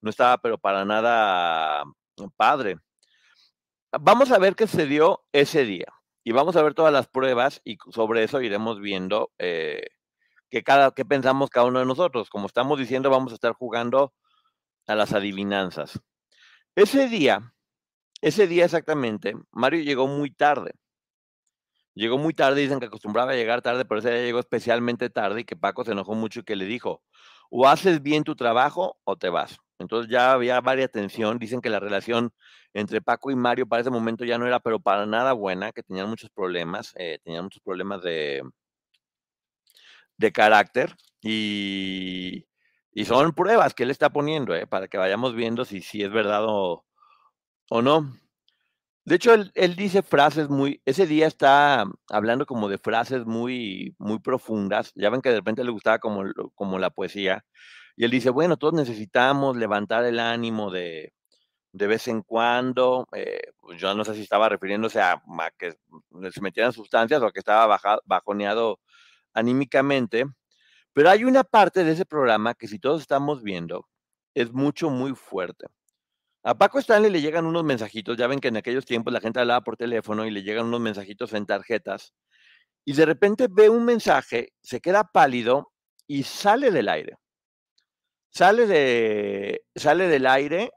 no 0.00 0.10
estaba, 0.10 0.38
pero 0.38 0.58
para 0.58 0.84
nada 0.84 1.84
padre. 2.36 2.76
Vamos 4.00 4.30
a 4.32 4.38
ver 4.38 4.54
qué 4.54 4.66
se 4.66 4.86
dio 4.86 5.24
ese 5.32 5.64
día. 5.64 5.86
Y 6.24 6.32
vamos 6.32 6.56
a 6.56 6.62
ver 6.62 6.72
todas 6.72 6.92
las 6.92 7.06
pruebas 7.06 7.60
y 7.64 7.76
sobre 7.92 8.24
eso 8.24 8.40
iremos 8.40 8.80
viendo 8.80 9.30
eh, 9.38 9.88
qué, 10.48 10.64
cada, 10.64 10.92
qué 10.92 11.04
pensamos 11.04 11.50
cada 11.50 11.66
uno 11.66 11.80
de 11.80 11.86
nosotros. 11.86 12.30
Como 12.30 12.46
estamos 12.46 12.78
diciendo, 12.78 13.10
vamos 13.10 13.32
a 13.32 13.34
estar 13.34 13.52
jugando 13.52 14.14
a 14.86 14.94
las 14.94 15.12
adivinanzas. 15.12 16.00
Ese 16.74 17.08
día, 17.08 17.54
ese 18.22 18.46
día 18.46 18.64
exactamente, 18.64 19.34
Mario 19.52 19.82
llegó 19.82 20.06
muy 20.06 20.30
tarde. 20.30 20.72
Llegó 21.92 22.18
muy 22.18 22.34
tarde, 22.34 22.62
dicen 22.62 22.80
que 22.80 22.86
acostumbraba 22.86 23.32
a 23.32 23.36
llegar 23.36 23.62
tarde, 23.62 23.84
pero 23.84 24.00
ese 24.00 24.10
día 24.10 24.24
llegó 24.24 24.40
especialmente 24.40 25.10
tarde 25.10 25.42
y 25.42 25.44
que 25.44 25.56
Paco 25.56 25.84
se 25.84 25.92
enojó 25.92 26.14
mucho 26.14 26.40
y 26.40 26.44
que 26.44 26.56
le 26.56 26.64
dijo, 26.64 27.02
o 27.50 27.68
haces 27.68 28.02
bien 28.02 28.24
tu 28.24 28.34
trabajo 28.34 28.98
o 29.04 29.16
te 29.16 29.28
vas. 29.28 29.58
Entonces 29.78 30.10
ya 30.10 30.32
había 30.32 30.60
varias 30.60 30.90
tensión, 30.90 31.38
dicen 31.38 31.60
que 31.60 31.70
la 31.70 31.80
relación 31.80 32.32
entre 32.74 33.00
Paco 33.02 33.30
y 33.30 33.36
Mario 33.36 33.66
para 33.66 33.82
ese 33.82 33.90
momento 33.90 34.24
ya 34.24 34.38
no 34.38 34.46
era, 34.46 34.60
pero 34.60 34.80
para 34.80 35.06
nada 35.06 35.32
buena, 35.32 35.72
que 35.72 35.82
tenían 35.82 36.08
muchos 36.08 36.30
problemas, 36.30 36.92
eh, 36.96 37.18
tenían 37.24 37.44
muchos 37.44 37.62
problemas 37.62 38.02
de, 38.02 38.42
de 40.16 40.32
carácter 40.32 40.96
y, 41.22 42.46
y 42.92 43.04
son 43.04 43.32
pruebas 43.32 43.74
que 43.74 43.84
él 43.84 43.90
está 43.90 44.10
poniendo, 44.10 44.54
eh, 44.54 44.66
para 44.66 44.88
que 44.88 44.98
vayamos 44.98 45.34
viendo 45.34 45.64
si, 45.64 45.80
si 45.82 46.02
es 46.02 46.10
verdad 46.10 46.44
o, 46.46 46.84
o 47.70 47.82
no. 47.82 48.12
De 49.06 49.16
hecho, 49.16 49.34
él, 49.34 49.52
él, 49.54 49.76
dice 49.76 50.02
frases 50.02 50.48
muy, 50.48 50.80
ese 50.86 51.06
día 51.06 51.26
está 51.26 51.84
hablando 52.08 52.46
como 52.46 52.68
de 52.68 52.78
frases 52.78 53.26
muy, 53.26 53.94
muy 53.98 54.18
profundas. 54.20 54.92
Ya 54.94 55.10
ven 55.10 55.20
que 55.20 55.28
de 55.28 55.36
repente 55.36 55.62
le 55.62 55.70
gustaba 55.72 55.98
como, 55.98 56.24
como 56.54 56.78
la 56.78 56.90
poesía. 56.90 57.44
Y 57.96 58.04
él 58.04 58.10
dice, 58.10 58.30
bueno, 58.30 58.56
todos 58.56 58.74
necesitamos 58.74 59.56
levantar 59.56 60.04
el 60.04 60.18
ánimo 60.18 60.70
de, 60.70 61.12
de 61.72 61.86
vez 61.86 62.08
en 62.08 62.22
cuando. 62.22 63.06
Eh, 63.12 63.52
pues 63.60 63.80
yo 63.80 63.94
no 63.94 64.04
sé 64.04 64.14
si 64.14 64.22
estaba 64.22 64.48
refiriéndose 64.48 65.00
a, 65.00 65.22
que 65.58 65.76
se 66.32 66.40
metieran 66.40 66.72
sustancias 66.72 67.22
o 67.22 67.26
a 67.26 67.32
que 67.32 67.40
estaba 67.40 67.78
bajoneado 68.04 68.80
anímicamente. 69.34 70.24
Pero 70.92 71.10
hay 71.10 71.24
una 71.24 71.44
parte 71.44 71.84
de 71.84 71.92
ese 71.92 72.06
programa 72.06 72.54
que 72.54 72.68
si 72.68 72.78
todos 72.78 73.00
estamos 73.02 73.42
viendo, 73.42 73.88
es 74.34 74.52
mucho, 74.52 74.90
muy 74.90 75.14
fuerte. 75.14 75.66
A 76.44 76.54
Paco 76.56 76.78
Stanley 76.78 77.10
le 77.10 77.22
llegan 77.22 77.46
unos 77.46 77.64
mensajitos, 77.64 78.16
ya 78.16 78.26
ven 78.26 78.38
que 78.38 78.48
en 78.48 78.58
aquellos 78.58 78.84
tiempos 78.84 79.12
la 79.12 79.20
gente 79.20 79.40
hablaba 79.40 79.62
por 79.62 79.76
teléfono 79.76 80.26
y 80.26 80.30
le 80.30 80.42
llegan 80.42 80.66
unos 80.66 80.80
mensajitos 80.80 81.32
en 81.32 81.46
tarjetas, 81.46 82.12
y 82.84 82.92
de 82.92 83.06
repente 83.06 83.48
ve 83.50 83.70
un 83.70 83.84
mensaje, 83.84 84.52
se 84.62 84.80
queda 84.80 85.04
pálido 85.04 85.72
y 86.06 86.24
sale 86.24 86.70
del 86.70 86.90
aire. 86.90 87.16
Sale, 88.34 88.66
de, 88.66 89.62
sale 89.76 90.08
del 90.08 90.26
aire 90.26 90.72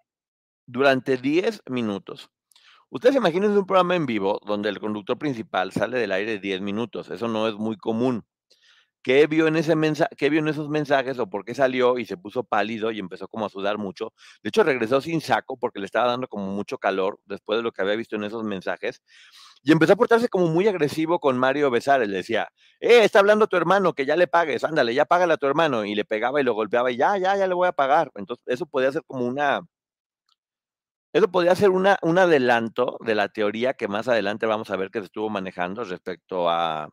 durante 0.68 1.18
10 1.18 1.64
minutos. 1.68 2.30
Ustedes 2.92 3.16
imaginen 3.16 3.58
un 3.58 3.66
programa 3.66 3.96
en 3.96 4.06
vivo 4.06 4.40
donde 4.46 4.70
el 4.70 4.80
conductor 4.80 5.18
principal 5.18 5.72
sale 5.72 5.98
del 5.98 6.12
aire 6.12 6.38
10 6.38 6.62
minutos. 6.62 7.10
Eso 7.10 7.28
no 7.28 7.48
es 7.48 7.56
muy 7.56 7.76
común. 7.76 8.24
¿Qué 9.08 9.26
vio, 9.26 9.48
en 9.48 9.56
ese 9.56 9.74
mensaje, 9.78 10.14
¿Qué 10.18 10.30
vio 10.30 10.42
en 10.42 10.50
esos 10.50 10.68
mensajes 10.68 11.18
o 11.18 11.30
por 11.30 11.46
qué 11.46 11.56
salió 11.56 11.98
y 11.98 12.06
se 12.06 12.18
puso 12.18 12.44
pálido 12.44 12.92
y 12.92 13.00
empezó 13.00 13.30
como 13.30 13.46
a 13.46 13.50
sudar 13.50 13.78
mucho? 13.78 14.12
De 14.44 14.50
hecho, 14.50 14.64
regresó 14.64 15.00
sin 15.00 15.22
saco 15.22 15.56
porque 15.58 15.80
le 15.80 15.86
estaba 15.86 16.08
dando 16.08 16.28
como 16.28 16.48
mucho 16.48 16.78
calor 16.78 17.18
después 17.24 17.56
de 17.58 17.64
lo 17.64 17.72
que 17.72 17.82
había 17.82 17.96
visto 17.96 18.18
en 18.18 18.26
esos 18.26 18.44
mensajes. 18.44 19.02
Y 19.64 19.72
empezó 19.72 19.94
a 19.94 19.96
portarse 19.96 20.28
como 20.28 20.48
muy 20.48 20.68
agresivo 20.68 21.22
con 21.22 21.38
Mario 21.38 21.72
Besares. 21.72 22.10
Le 22.10 22.18
decía, 22.18 22.50
eh, 22.82 23.06
está 23.06 23.20
hablando 23.20 23.48
tu 23.48 23.56
hermano, 23.56 23.94
que 23.94 24.06
ya 24.06 24.18
le 24.18 24.28
pagues, 24.28 24.66
ándale, 24.66 24.94
ya 24.94 25.06
págale 25.06 25.36
a 25.36 25.38
tu 25.38 25.48
hermano. 25.48 25.86
Y 25.86 25.96
le 25.96 26.04
pegaba 26.04 26.42
y 26.42 26.44
lo 26.44 26.54
golpeaba 26.54 26.92
y 26.92 26.98
ya, 26.98 27.18
ya, 27.18 27.38
ya 27.38 27.48
le 27.48 27.54
voy 27.54 27.70
a 27.70 27.72
pagar. 27.72 28.12
Entonces, 28.16 28.44
eso 28.48 28.66
podía 28.66 28.92
ser 28.92 29.04
como 29.08 29.26
una... 29.26 29.62
Eso 31.14 31.30
podría 31.32 31.56
ser 31.56 31.70
una, 31.70 31.98
un 32.02 32.18
adelanto 32.18 32.98
de 33.06 33.16
la 33.16 33.30
teoría 33.30 33.74
que 33.74 33.88
más 33.88 34.10
adelante 34.10 34.46
vamos 34.48 34.70
a 34.70 34.76
ver 34.76 34.92
que 34.92 35.00
se 35.00 35.06
estuvo 35.06 35.30
manejando 35.30 35.86
respecto 35.86 36.50
a 36.50 36.90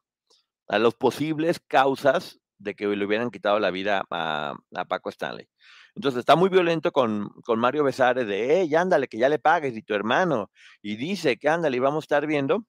a 0.69 0.79
las 0.79 0.95
posibles 0.95 1.61
causas 1.61 2.41
de 2.59 2.75
que 2.75 2.87
le 2.87 3.05
hubieran 3.05 3.31
quitado 3.31 3.59
la 3.59 3.71
vida 3.71 4.05
a, 4.11 4.55
a 4.75 4.85
Paco 4.87 5.11
Stanley. 5.11 5.49
Entonces 5.95 6.21
está 6.21 6.35
muy 6.35 6.49
violento 6.49 6.91
con, 6.93 7.29
con 7.45 7.61
Mario 7.61 7.85
Besares 7.85 8.27
de, 8.27 8.61
hey, 8.61 8.75
ándale, 8.75 9.07
que 9.07 9.19
ya 9.19 9.29
le 9.29 9.39
pagues, 9.39 9.77
y 9.77 9.83
tu 9.83 9.95
hermano, 9.95 10.51
y 10.83 10.97
dice 10.97 11.37
que 11.37 11.49
ándale, 11.49 11.77
y 11.77 11.81
vamos 11.81 12.03
a 12.03 12.07
estar 12.07 12.27
viendo. 12.27 12.67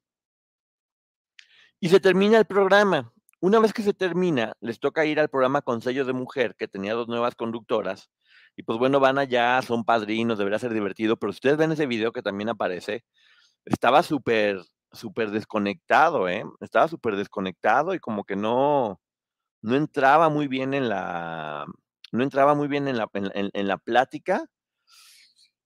Y 1.79 1.89
se 1.89 1.99
termina 1.99 2.37
el 2.37 2.45
programa. 2.45 3.11
Una 3.39 3.59
vez 3.59 3.73
que 3.73 3.81
se 3.81 3.93
termina, 3.93 4.53
les 4.59 4.79
toca 4.79 5.05
ir 5.05 5.19
al 5.19 5.29
programa 5.29 5.61
con 5.61 5.81
sello 5.81 6.05
de 6.05 6.13
mujer, 6.13 6.55
que 6.55 6.67
tenía 6.67 6.93
dos 6.93 7.07
nuevas 7.07 7.35
conductoras, 7.35 8.09
y 8.55 8.63
pues 8.63 8.79
bueno, 8.79 8.99
van 8.99 9.17
allá, 9.17 9.61
son 9.61 9.83
padrinos, 9.83 10.37
debería 10.37 10.59
ser 10.59 10.73
divertido, 10.73 11.17
pero 11.17 11.33
si 11.33 11.37
ustedes 11.37 11.57
ven 11.57 11.71
ese 11.71 11.87
video 11.87 12.11
que 12.11 12.21
también 12.21 12.49
aparece, 12.49 13.03
estaba 13.65 14.03
súper 14.03 14.61
súper 14.95 15.31
desconectado, 15.31 16.27
¿eh? 16.29 16.43
Estaba 16.61 16.87
súper 16.87 17.15
desconectado 17.15 17.93
y 17.93 17.99
como 17.99 18.23
que 18.23 18.35
no, 18.35 18.99
no 19.61 19.75
entraba 19.75 20.29
muy 20.29 20.47
bien 20.47 20.73
en 20.73 20.89
la, 20.89 21.65
no 22.11 22.23
entraba 22.23 22.55
muy 22.55 22.67
bien 22.67 22.87
en 22.87 22.97
la, 22.97 23.09
en, 23.13 23.67
la 23.67 23.77
plática. 23.77 24.45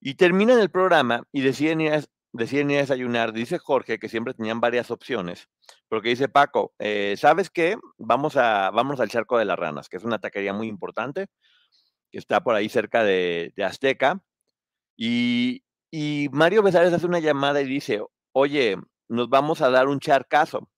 Y 0.00 0.14
terminan 0.14 0.58
el 0.58 0.70
programa 0.70 1.24
y 1.32 1.42
deciden 1.42 1.80
ir, 1.82 1.92
a, 1.92 2.02
deciden 2.32 2.68
desayunar. 2.68 3.32
Dice 3.32 3.58
Jorge 3.58 3.98
que 3.98 4.08
siempre 4.08 4.34
tenían 4.34 4.60
varias 4.60 4.90
opciones, 4.90 5.48
porque 5.88 6.10
dice 6.10 6.28
Paco, 6.28 6.74
eh, 6.78 7.14
¿sabes 7.18 7.50
qué? 7.50 7.76
Vamos, 7.98 8.36
a, 8.36 8.70
vamos 8.70 9.00
al 9.00 9.10
Charco 9.10 9.38
de 9.38 9.44
las 9.44 9.58
Ranas, 9.58 9.88
que 9.88 9.98
es 9.98 10.04
una 10.04 10.18
taquería 10.18 10.52
muy 10.52 10.68
importante, 10.68 11.26
que 12.10 12.18
está 12.18 12.42
por 12.42 12.54
ahí 12.54 12.68
cerca 12.68 13.04
de, 13.04 13.52
de 13.56 13.64
Azteca. 13.64 14.22
Y, 14.96 15.64
y 15.90 16.28
Mario 16.32 16.62
Besares 16.62 16.92
hace 16.92 17.06
una 17.06 17.20
llamada 17.20 17.60
y 17.60 17.66
dice, 17.66 18.02
oye, 18.32 18.76
nos 19.10 19.28
vamos 19.28 19.60
a 19.60 19.70
dar 19.70 19.88
un 19.88 20.00
charcazo, 20.00 20.70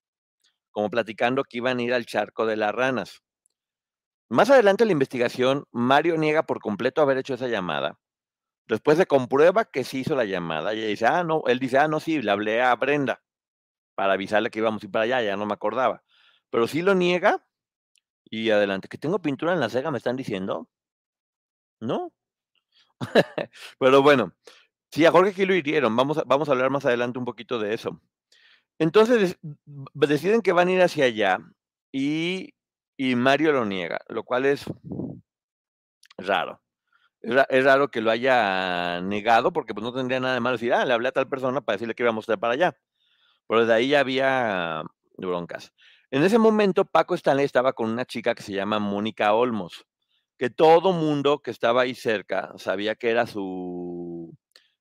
como 0.73 0.91
platicando 0.91 1.45
que 1.45 1.59
iban 1.59 1.79
a 1.79 1.83
ir 1.83 1.95
al 1.95 2.07
charco 2.07 2.47
de 2.47 2.57
las 2.57 2.75
ranas. 2.75 3.23
Más 4.31 4.51
adelante 4.51 4.85
en 4.85 4.89
la 4.89 4.93
investigación, 4.93 5.67
Mario 5.73 6.17
niega 6.17 6.45
por 6.45 6.61
completo 6.61 7.03
haber 7.03 7.19
hecho 7.19 7.35
esa 7.35 7.49
llamada. 7.49 7.99
Después 8.67 8.99
se 8.99 9.07
comprueba 9.07 9.67
que 9.67 9.85
sí 9.85 10.01
hizo 10.01 10.17
la 10.17 10.25
llamada. 10.25 10.75
Y 10.75 10.81
dice, 10.81 11.07
ah, 11.07 11.25
no, 11.25 11.43
él 11.47 11.59
dice, 11.59 11.79
ah, 11.79 11.89
no, 11.89 12.01
sí, 12.01 12.23
le 12.23 12.31
hablé 12.31 12.63
a 12.63 12.75
Brenda 12.77 13.23
para 13.95 14.15
avisarle 14.15 14.51
que 14.51 14.61
íbamos 14.61 14.83
a 14.83 14.87
ir 14.87 14.93
para 14.93 15.05
allá, 15.05 15.23
ya 15.23 15.37
no 15.37 15.47
me 15.47 15.55
acordaba. 15.55 16.03
Pero 16.51 16.67
sí 16.69 16.83
lo 16.83 16.95
niega 16.95 17.47
y 18.25 18.51
adelante. 18.51 18.89
Que 18.89 18.99
tengo 18.99 19.21
pintura 19.21 19.53
en 19.55 19.61
la 19.61 19.71
ceja, 19.71 19.91
me 19.91 19.99
están 19.99 20.17
diciendo. 20.17 20.69
¿No? 21.81 22.13
Pero 23.79 24.03
bueno, 24.03 24.35
sí, 24.91 25.05
a 25.07 25.13
Jorge 25.13 25.33
aquí 25.33 25.47
lo 25.47 25.55
hirieron. 25.55 25.97
Vamos 25.97 26.23
vamos 26.27 26.49
a 26.49 26.53
hablar 26.53 26.71
más 26.71 26.87
adelante 26.87 27.19
un 27.19 27.25
poquito 27.25 27.59
de 27.59 27.75
eso. 27.75 28.01
Entonces 28.83 29.39
deciden 29.95 30.43
que 30.43 30.51
van 30.51 30.67
a 30.67 30.73
ir 30.73 30.83
hacia 30.83 31.05
allá 31.05 31.39
y, 31.93 32.53
Mario 32.99 33.53
lo 33.53 33.65
niega, 33.65 34.01
lo 34.09 34.25
cual 34.25 34.45
es 34.45 34.65
raro. 36.19 36.61
Es, 37.21 37.33
es, 37.49 37.65
raro 37.65 37.93
que 37.93 38.01
lo 38.01 38.11
haya 38.11 39.01
negado 39.01 39.53
porque 39.53 39.73
pues 39.73 39.85
no 39.85 39.93
tendría 39.93 40.19
nada 40.19 40.35
de 40.35 40.41
malo 40.41 40.57
decir, 40.57 40.73
ah, 40.75 40.85
le 40.85 40.95
hablé 40.95 41.11
a 41.11 41.13
tal 41.13 41.29
persona 41.29 41.61
para 41.61 41.77
decirle 41.77 41.95
que 41.95 42.03
íbamos 42.03 42.23
a 42.23 42.27
estar 42.33 42.41
para 42.41 42.55
allá. 42.55 42.77
Pero 43.47 43.61
desde 43.61 43.73
ahí 43.73 43.89
ya 43.91 44.01
había 44.01 44.83
broncas. 45.17 45.73
En 46.11 46.25
ese 46.25 46.39
momento 46.39 46.85
Paco 46.85 47.15
Stanley 47.15 47.45
estaba 47.45 47.75
con 47.75 47.89
una 47.89 48.05
chica 48.05 48.35
que 48.35 48.43
se 48.43 48.53
llama 48.53 48.81
Mónica 48.81 49.33
Olmos, 49.33 49.87
que 50.37 50.51
todo 50.51 50.93
mundo 50.93 51.39
que 51.39 51.53
estaba 51.53 51.83
ahí 51.83 51.95
cerca 51.95 52.53
sabía 52.57 52.97
que 52.97 53.11
era 53.11 53.29
su 53.29 54.02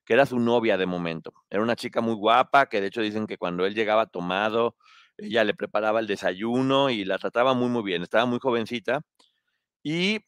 que 0.05 0.13
era 0.13 0.25
su 0.25 0.39
novia 0.39 0.77
de 0.77 0.86
momento. 0.86 1.34
Era 1.50 1.62
una 1.63 1.75
chica 1.75 2.01
muy 2.01 2.15
guapa, 2.15 2.67
que 2.67 2.81
de 2.81 2.88
hecho 2.88 3.01
dicen 3.01 3.27
que 3.27 3.38
cuando 3.38 3.65
él 3.65 3.75
llegaba 3.75 4.08
tomado, 4.08 4.75
ella 5.17 5.43
le 5.43 5.53
preparaba 5.53 6.00
el 6.00 6.08
desayuno 6.08 6.89
y 6.89 7.05
la 7.05 7.17
trataba 7.17 7.53
muy, 7.53 7.70
muy 7.70 7.84
bien. 7.84 8.01
Estaba 8.03 8.25
muy 8.25 8.39
jovencita. 8.39 9.01
Y 9.84 10.20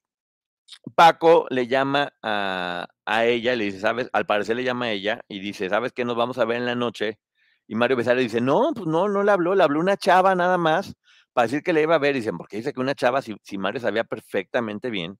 Paco 0.95 1.47
le 1.49 1.67
llama 1.67 2.13
a, 2.21 2.87
a 3.05 3.25
ella, 3.25 3.55
le 3.55 3.65
dice, 3.65 3.79
¿sabes? 3.79 4.09
Al 4.13 4.25
parecer 4.25 4.55
le 4.55 4.63
llama 4.63 4.85
a 4.85 4.91
ella 4.91 5.21
y 5.27 5.39
dice, 5.39 5.69
¿sabes 5.69 5.93
qué 5.93 6.05
nos 6.05 6.15
vamos 6.15 6.37
a 6.37 6.45
ver 6.45 6.57
en 6.57 6.65
la 6.65 6.75
noche? 6.75 7.19
Y 7.67 7.75
Mario 7.75 7.97
Besares 7.97 8.23
dice, 8.23 8.41
no, 8.41 8.71
pues 8.75 8.87
no, 8.87 9.07
no 9.09 9.23
le 9.23 9.31
habló, 9.31 9.55
le 9.55 9.63
habló 9.63 9.79
una 9.79 9.97
chava 9.97 10.35
nada 10.35 10.57
más 10.57 10.93
para 11.33 11.47
decir 11.47 11.63
que 11.63 11.73
le 11.73 11.81
iba 11.83 11.95
a 11.95 11.99
ver. 11.99 12.15
Dicen, 12.15 12.37
porque 12.37 12.57
dice 12.57 12.73
que 12.73 12.81
una 12.81 12.95
chava, 12.95 13.21
si, 13.21 13.35
si 13.43 13.57
Mario 13.57 13.81
sabía 13.81 14.03
perfectamente 14.03 14.89
bien 14.89 15.17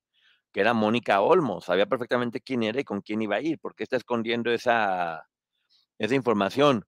que 0.53 0.62
era 0.62 0.74
Mónica 0.74 1.22
Olmos, 1.22 1.65
sabía 1.65 1.88
perfectamente 1.88 2.41
quién 2.41 2.63
era 2.63 2.79
y 2.79 2.83
con 2.86 3.01
quién 3.01 3.22
iba 3.22 3.38
a 3.38 3.41
ir, 3.41 3.60
porque 3.60 3.83
está 3.83 3.98
escondiendo 3.98 4.51
esa, 4.51 5.27
esa 6.00 6.15
información. 6.15 6.86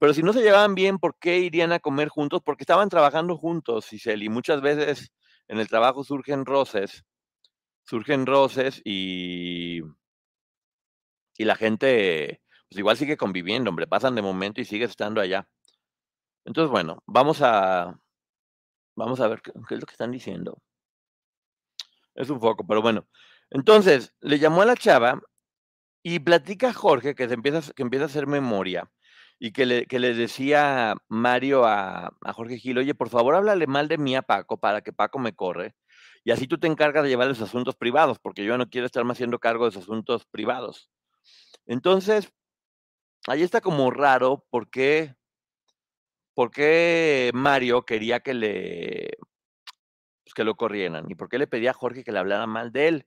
Pero 0.00 0.14
si 0.14 0.22
no 0.22 0.32
se 0.32 0.42
llevaban 0.42 0.74
bien, 0.74 0.98
¿por 0.98 1.18
qué 1.18 1.38
irían 1.40 1.72
a 1.72 1.80
comer 1.80 2.08
juntos? 2.08 2.42
Porque 2.44 2.64
estaban 2.64 2.88
trabajando 2.88 3.36
juntos, 3.38 3.86
Giselle, 3.88 4.24
y 4.24 4.28
muchas 4.28 4.60
veces 4.62 5.12
en 5.48 5.60
el 5.60 5.68
trabajo 5.68 6.04
surgen 6.04 6.44
roces, 6.46 7.04
surgen 7.84 8.26
roces 8.26 8.80
y, 8.84 9.80
y 11.36 11.44
la 11.44 11.56
gente, 11.56 12.40
pues 12.68 12.78
igual 12.78 12.96
sigue 12.96 13.16
conviviendo, 13.16 13.70
hombre, 13.70 13.86
pasan 13.86 14.14
de 14.16 14.22
momento 14.22 14.60
y 14.60 14.64
sigue 14.64 14.86
estando 14.86 15.20
allá. 15.20 15.48
Entonces, 16.44 16.70
bueno, 16.70 17.02
vamos 17.06 17.40
a, 17.42 17.98
vamos 18.96 19.20
a 19.20 19.28
ver 19.28 19.42
qué, 19.42 19.52
qué 19.68 19.74
es 19.76 19.80
lo 19.80 19.86
que 19.86 19.92
están 19.94 20.10
diciendo. 20.10 20.60
Es 22.14 22.30
un 22.30 22.40
foco, 22.40 22.66
pero 22.66 22.82
bueno. 22.82 23.06
Entonces, 23.50 24.14
le 24.20 24.38
llamó 24.38 24.62
a 24.62 24.66
la 24.66 24.76
chava 24.76 25.20
y 26.02 26.20
platica 26.20 26.70
a 26.70 26.72
Jorge 26.74 27.14
que, 27.14 27.28
se 27.28 27.34
empieza, 27.34 27.72
que 27.72 27.82
empieza 27.82 28.04
a 28.04 28.08
hacer 28.08 28.26
memoria 28.26 28.90
y 29.38 29.52
que 29.52 29.66
le, 29.66 29.86
que 29.86 29.98
le 29.98 30.14
decía 30.14 30.94
Mario 31.08 31.64
a, 31.64 32.12
a, 32.22 32.32
Jorge 32.32 32.58
Gil, 32.58 32.78
oye, 32.78 32.94
por 32.94 33.08
favor 33.08 33.34
háblale 33.34 33.66
mal 33.66 33.88
de 33.88 33.98
mí 33.98 34.14
a 34.16 34.22
Paco 34.22 34.58
para 34.58 34.82
que 34.82 34.92
Paco 34.92 35.18
me 35.18 35.34
corre, 35.34 35.74
y 36.24 36.30
así 36.30 36.48
tú 36.48 36.58
te 36.58 36.66
encargas 36.66 37.04
de 37.04 37.10
llevar 37.10 37.28
los 37.28 37.42
asuntos 37.42 37.76
privados, 37.76 38.18
porque 38.18 38.44
yo 38.44 38.56
no 38.56 38.70
quiero 38.70 38.86
estarme 38.86 39.12
haciendo 39.12 39.38
cargo 39.38 39.64
de 39.64 39.70
esos 39.70 39.82
asuntos 39.84 40.24
privados. 40.24 40.90
Entonces, 41.66 42.32
ahí 43.26 43.42
está 43.42 43.60
como 43.60 43.90
raro 43.90 44.46
por 44.50 44.70
qué, 44.70 45.14
por 46.34 46.50
qué 46.50 47.30
Mario 47.34 47.84
quería 47.84 48.20
que 48.20 48.34
le 48.34 49.18
que 50.34 50.44
lo 50.44 50.56
corrieran 50.56 51.06
y 51.08 51.14
por 51.14 51.28
qué 51.28 51.38
le 51.38 51.46
pedía 51.46 51.70
a 51.70 51.74
Jorge 51.74 52.04
que 52.04 52.12
le 52.12 52.18
hablara 52.18 52.46
mal 52.46 52.72
de 52.72 52.88
él 52.88 53.06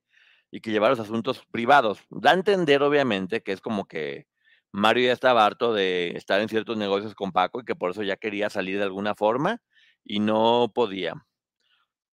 y 0.51 0.61
que 0.61 0.71
llevara 0.71 0.91
los 0.91 0.99
asuntos 0.99 1.45
privados. 1.51 1.99
Da 2.09 2.31
a 2.31 2.33
entender, 2.33 2.81
obviamente, 2.81 3.41
que 3.43 3.51
es 3.51 3.61
como 3.61 3.85
que 3.87 4.27
Mario 4.71 5.07
ya 5.07 5.13
estaba 5.13 5.45
harto 5.45 5.73
de 5.73 6.09
estar 6.15 6.41
en 6.41 6.49
ciertos 6.49 6.77
negocios 6.77 7.15
con 7.15 7.31
Paco 7.31 7.61
y 7.61 7.65
que 7.65 7.75
por 7.75 7.91
eso 7.91 8.03
ya 8.03 8.17
quería 8.17 8.49
salir 8.49 8.77
de 8.77 8.83
alguna 8.83 9.15
forma 9.15 9.61
y 10.03 10.19
no 10.19 10.71
podía. 10.73 11.13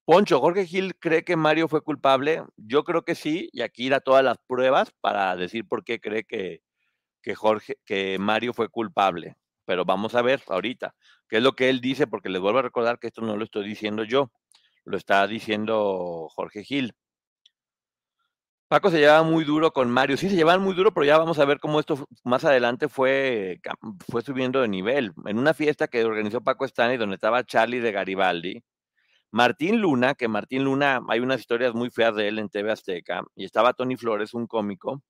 Poncho, 0.05 0.41
Jorge 0.41 0.67
Gil 0.67 0.97
cree 0.97 1.25
que 1.25 1.37
Mario 1.37 1.69
fue 1.69 1.83
culpable. 1.83 2.43
Yo 2.57 2.85
creo 2.85 3.05
que 3.05 3.15
sí, 3.15 3.49
y 3.53 3.63
aquí 3.63 3.87
irá 3.87 4.01
todas 4.01 4.23
las 4.25 4.39
pruebas 4.47 4.93
para 5.01 5.35
decir 5.37 5.67
por 5.67 5.83
qué 5.85 6.01
cree 6.01 6.25
que, 6.25 6.63
que 7.23 7.35
Jorge, 7.35 7.79
que 7.87 8.19
Mario 8.19 8.53
fue 8.53 8.69
culpable. 8.69 9.37
Pero 9.65 9.87
vamos 9.87 10.15
a 10.15 10.23
ver 10.23 10.43
ahorita 10.49 10.95
qué 11.29 11.39
es 11.39 11.43
lo 11.43 11.55
que 11.55 11.71
él 11.71 11.81
dice, 11.81 12.07
porque 12.07 12.29
les 12.29 12.41
vuelvo 12.43 12.59
a 12.59 12.63
recordar 12.63 12.99
que 12.99 13.07
esto 13.07 13.23
no 13.23 13.37
lo 13.37 13.45
estoy 13.45 13.67
diciendo 13.67 14.05
yo, 14.05 14.31
lo 14.85 14.97
está 14.97 15.27
diciendo 15.27 16.29
Jorge 16.35 16.65
Gil. 16.65 16.95
Paco 18.69 18.91
se 18.91 18.99
llevaba 18.99 19.23
muy 19.23 19.45
duro 19.45 19.73
con 19.73 19.91
Mario. 19.91 20.17
Sí, 20.17 20.29
se 20.29 20.37
llevaban 20.37 20.63
muy 20.63 20.75
duro, 20.75 20.93
pero 20.93 21.05
ya 21.05 21.19
vamos 21.19 21.39
a 21.39 21.45
ver 21.45 21.61
cómo 21.61 21.81
esto 21.81 22.07
más 22.25 22.45
adelante 22.45 22.89
fue, 22.89 23.61
fue 24.09 24.23
subiendo 24.23 24.61
de 24.61 24.69
nivel. 24.69 25.13
En 25.27 25.39
una 25.39 25.55
fiesta 25.55 25.87
que 25.87 26.05
organizó 26.05 26.41
Paco 26.41 26.65
Stanley, 26.65 26.97
donde 26.97 27.15
estaba 27.15 27.45
Charlie 27.45 27.81
de 27.81 27.93
Garibaldi, 27.93 28.65
Martín 29.31 29.81
Luna, 29.81 30.15
que 30.15 30.29
Martín 30.29 30.65
Luna, 30.65 31.01
hay 31.09 31.21
unas 31.21 31.41
historias 31.41 31.75
muy 31.75 31.91
feas 31.91 32.17
de 32.17 32.29
él 32.29 32.39
en 32.39 32.49
TV 32.49 32.73
Azteca, 32.73 33.23
y 33.35 33.45
estaba 33.45 33.75
Tony 33.75 33.97
Flores, 33.97 34.33
un 34.35 34.47
cómico. 34.47 35.03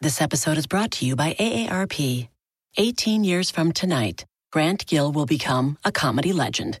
This 0.00 0.20
episode 0.20 0.58
is 0.58 0.66
brought 0.66 0.90
to 0.98 1.06
you 1.06 1.16
by 1.16 1.34
AARP. 1.38 2.28
18 2.76 3.24
years 3.24 3.50
from 3.50 3.72
tonight, 3.72 4.24
Grant 4.52 4.86
Gill 4.86 5.12
will 5.12 5.26
become 5.26 5.76
a 5.84 5.90
comedy 5.90 6.32
legend 6.32 6.80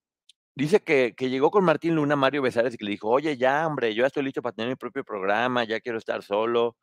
dice 0.61 0.81
que, 0.81 1.13
que, 1.15 1.29
llegó 1.29 1.51
con 1.51 1.63
Martín 1.63 1.95
Luna, 1.95 2.15
Mario 2.15 2.41
Besares, 2.41 2.73
y 2.73 2.77
que 2.77 2.85
le 2.85 2.91
dijo, 2.91 3.09
oye, 3.09 3.37
ya, 3.37 3.67
hombre, 3.67 3.93
yo 3.95 4.01
ya 4.01 4.07
estoy 4.07 4.23
listo 4.23 4.41
para 4.41 4.53
tener 4.53 4.69
mi 4.69 4.75
propio 4.75 5.03
programa, 5.03 5.63
ya 5.63 5.79
quiero 5.79 5.97
estar 5.97 6.23
solo, 6.23 6.77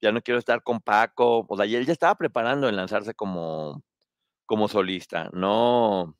ya 0.00 0.12
no 0.12 0.22
quiero 0.22 0.38
estar 0.38 0.62
con 0.62 0.80
Paco. 0.80 1.46
O 1.48 1.56
sea, 1.56 1.66
él 1.66 1.86
ya 1.86 1.92
estaba 1.92 2.14
preparando 2.16 2.68
en 2.68 2.76
lanzarse 2.76 3.14
como, 3.14 3.82
como 4.46 4.68
solista. 4.68 5.30
No, 5.32 6.16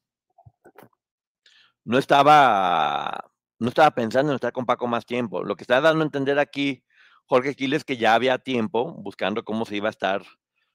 no 1.85 1.99
estaba, 1.99 3.31
no 3.59 3.69
estaba 3.69 3.91
pensando 3.93 4.33
en 4.33 4.37
estar 4.37 4.53
con 4.53 4.67
Paco 4.67 4.87
más 4.87 5.07
tiempo. 5.07 5.43
Lo 5.43 5.57
que 5.57 5.65
está 5.65 5.81
dando 5.81 6.03
a 6.03 6.07
entender 6.07 6.39
aquí 6.39 6.85
Jorge 7.27 7.55
Quiles 7.55 7.85
que 7.85 7.97
ya 7.97 8.15
había 8.15 8.39
tiempo 8.39 8.93
buscando 8.95 9.45
cómo 9.45 9.65
se 9.65 9.77
iba 9.77 9.89
a 9.89 9.91
estar 9.91 10.23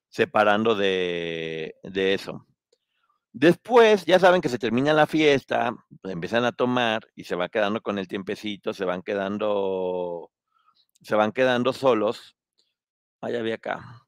separando 0.10 0.76
de, 0.76 1.76
de 1.84 2.14
eso. 2.14 2.46
Después, 3.38 4.06
ya 4.06 4.18
saben 4.18 4.40
que 4.40 4.48
se 4.48 4.58
termina 4.58 4.94
la 4.94 5.08
fiesta, 5.08 5.76
pues 6.02 6.14
empiezan 6.14 6.46
a 6.46 6.54
tomar 6.54 7.06
y 7.16 7.26
se 7.26 7.36
va 7.36 7.50
quedando 7.50 7.82
con 7.82 8.00
el 8.00 8.08
tiempecito, 8.08 8.74
se 8.74 8.86
van 8.86 9.02
quedando, 9.02 10.32
se 11.02 11.16
van 11.16 11.34
quedando 11.34 11.74
solos. 11.74 12.38
Ay, 13.20 13.36
había 13.36 13.56
acá. 13.56 14.08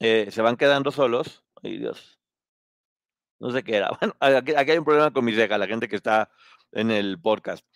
Eh, 0.00 0.30
se 0.30 0.40
van 0.40 0.56
quedando 0.56 0.90
solos. 0.90 1.44
Ay, 1.62 1.76
Dios. 1.76 2.18
No 3.40 3.50
sé 3.50 3.62
qué 3.62 3.76
era. 3.76 3.90
Bueno, 4.00 4.14
aquí, 4.20 4.54
aquí 4.54 4.70
hay 4.70 4.78
un 4.78 4.86
problema 4.86 5.10
con 5.10 5.26
mi 5.26 5.34
ceja, 5.34 5.58
la 5.58 5.66
gente 5.66 5.86
que 5.86 5.96
está 5.96 6.30
en 6.72 6.90
el 6.90 7.20
podcast. 7.20 7.66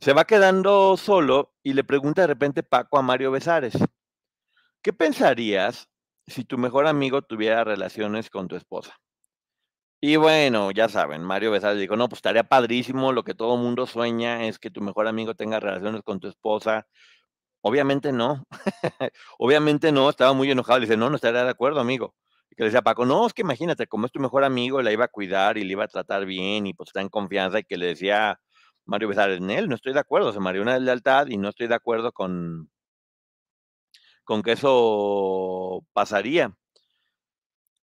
Se 0.00 0.12
va 0.12 0.26
quedando 0.26 0.98
solo 0.98 1.54
y 1.62 1.72
le 1.72 1.82
pregunta 1.82 2.20
de 2.22 2.26
repente 2.26 2.62
Paco 2.62 2.98
a 2.98 3.02
Mario 3.02 3.30
Besares, 3.30 3.78
¿qué 4.82 4.92
pensarías 4.92 5.88
si 6.26 6.44
tu 6.44 6.58
mejor 6.58 6.86
amigo 6.86 7.22
tuviera 7.22 7.64
relaciones 7.64 8.28
con 8.28 8.48
tu 8.48 8.56
esposa? 8.56 9.00
Y 10.04 10.16
bueno, 10.16 10.72
ya 10.72 10.88
saben, 10.88 11.22
Mario 11.22 11.52
Besares 11.52 11.78
dijo, 11.78 11.94
no, 11.94 12.08
pues 12.08 12.18
estaría 12.18 12.42
padrísimo, 12.42 13.12
lo 13.12 13.22
que 13.22 13.34
todo 13.34 13.56
mundo 13.56 13.86
sueña 13.86 14.46
es 14.48 14.58
que 14.58 14.68
tu 14.68 14.80
mejor 14.80 15.06
amigo 15.06 15.34
tenga 15.36 15.60
relaciones 15.60 16.02
con 16.02 16.18
tu 16.18 16.26
esposa. 16.26 16.88
Obviamente 17.62 18.12
no, 18.12 18.44
obviamente 19.38 19.92
no, 19.92 20.10
estaba 20.10 20.32
muy 20.34 20.50
enojado, 20.50 20.80
le 20.80 20.86
dice, 20.86 20.96
no, 20.96 21.10
no 21.10 21.16
estaría 21.16 21.44
de 21.44 21.50
acuerdo, 21.50 21.80
amigo. 21.80 22.14
Y 22.50 22.56
que 22.56 22.64
le 22.64 22.68
decía 22.70 22.82
Paco, 22.82 23.06
no, 23.06 23.26
es 23.26 23.34
que 23.34 23.42
imagínate, 23.42 23.86
como 23.86 24.06
es 24.06 24.12
tu 24.12 24.20
mejor 24.20 24.44
amigo, 24.44 24.82
la 24.82 24.92
iba 24.92 25.04
a 25.06 25.08
cuidar 25.08 25.58
y 25.58 25.64
le 25.64 25.72
iba 25.72 25.84
a 25.84 25.88
tratar 25.88 26.26
bien 26.26 26.66
y 26.66 26.74
pues 26.74 26.88
está 26.90 27.00
en 27.02 27.08
confianza 27.10 27.60
y 27.60 27.64
que 27.64 27.78
le 27.78 27.86
decía 27.86 28.40
Mario 28.86 29.08
Besares, 29.08 29.38
en 29.38 29.50
él 29.50 29.68
no 29.68 29.76
estoy 29.76 29.94
de 29.94 30.00
acuerdo, 30.00 30.32
se 30.32 30.40
Mario 30.40 30.62
una 30.62 30.78
lealtad 30.78 31.28
y 31.28 31.38
no 31.38 31.48
estoy 31.50 31.68
de 31.68 31.76
acuerdo 31.76 32.12
con, 32.12 32.70
con 34.24 34.42
que 34.42 34.52
eso 34.52 35.84
pasaría. 35.92 36.54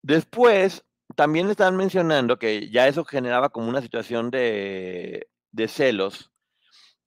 Después, 0.03 0.85
también 1.19 1.51
están 1.51 1.77
mencionando 1.77 2.39
que 2.39 2.71
ya 2.71 2.87
eso 2.87 3.05
generaba 3.05 3.49
como 3.49 3.69
una 3.69 3.83
situación 3.83 4.31
de, 4.31 5.27
celos 5.67 6.31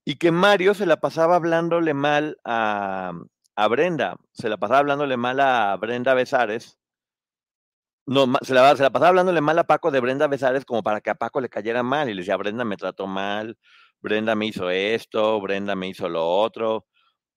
y 0.04 0.18
que 0.18 0.32
Mario 0.32 0.74
se 0.74 0.86
la 0.86 0.98
pasaba 1.00 1.38
hablándole 1.38 1.94
mal 1.94 2.38
a, 2.44 3.14
a 3.56 3.68
Brenda, 3.70 4.18
se 4.34 4.50
la 4.50 4.58
pasaba 4.58 4.80
hablándole 4.80 5.16
mal 5.16 5.40
a 5.40 5.78
Brenda 5.78 6.14
Besares. 6.14 6.78
No, 8.06 8.26
se 8.42 8.54
la, 8.54 8.76
se 8.76 8.84
la 8.84 8.90
pasaba 8.90 9.10
hablándole 9.10 9.40
mal 9.40 9.58
a 9.60 9.64
Paco 9.64 9.92
de 9.92 10.02
Brenda 10.02 10.28
Besares 10.28 10.66
como 10.66 10.84
para 10.84 11.00
que 11.00 11.12
a 11.12 11.16
Paco 11.16 11.40
le 11.40 11.48
cayera 11.48 11.82
mal 11.82 12.10
y 12.10 12.14
le 12.14 12.20
decía, 12.24 12.36
Brenda 12.36 12.66
me 12.66 12.76
trató 12.76 13.08
mal, 13.08 13.58
Brenda 14.02 14.36
me 14.36 14.48
hizo 14.48 14.70
esto, 14.70 15.40
Brenda 15.40 15.74
me 15.76 15.88
hizo 15.88 16.10
lo 16.10 16.28
otro. 16.28 16.86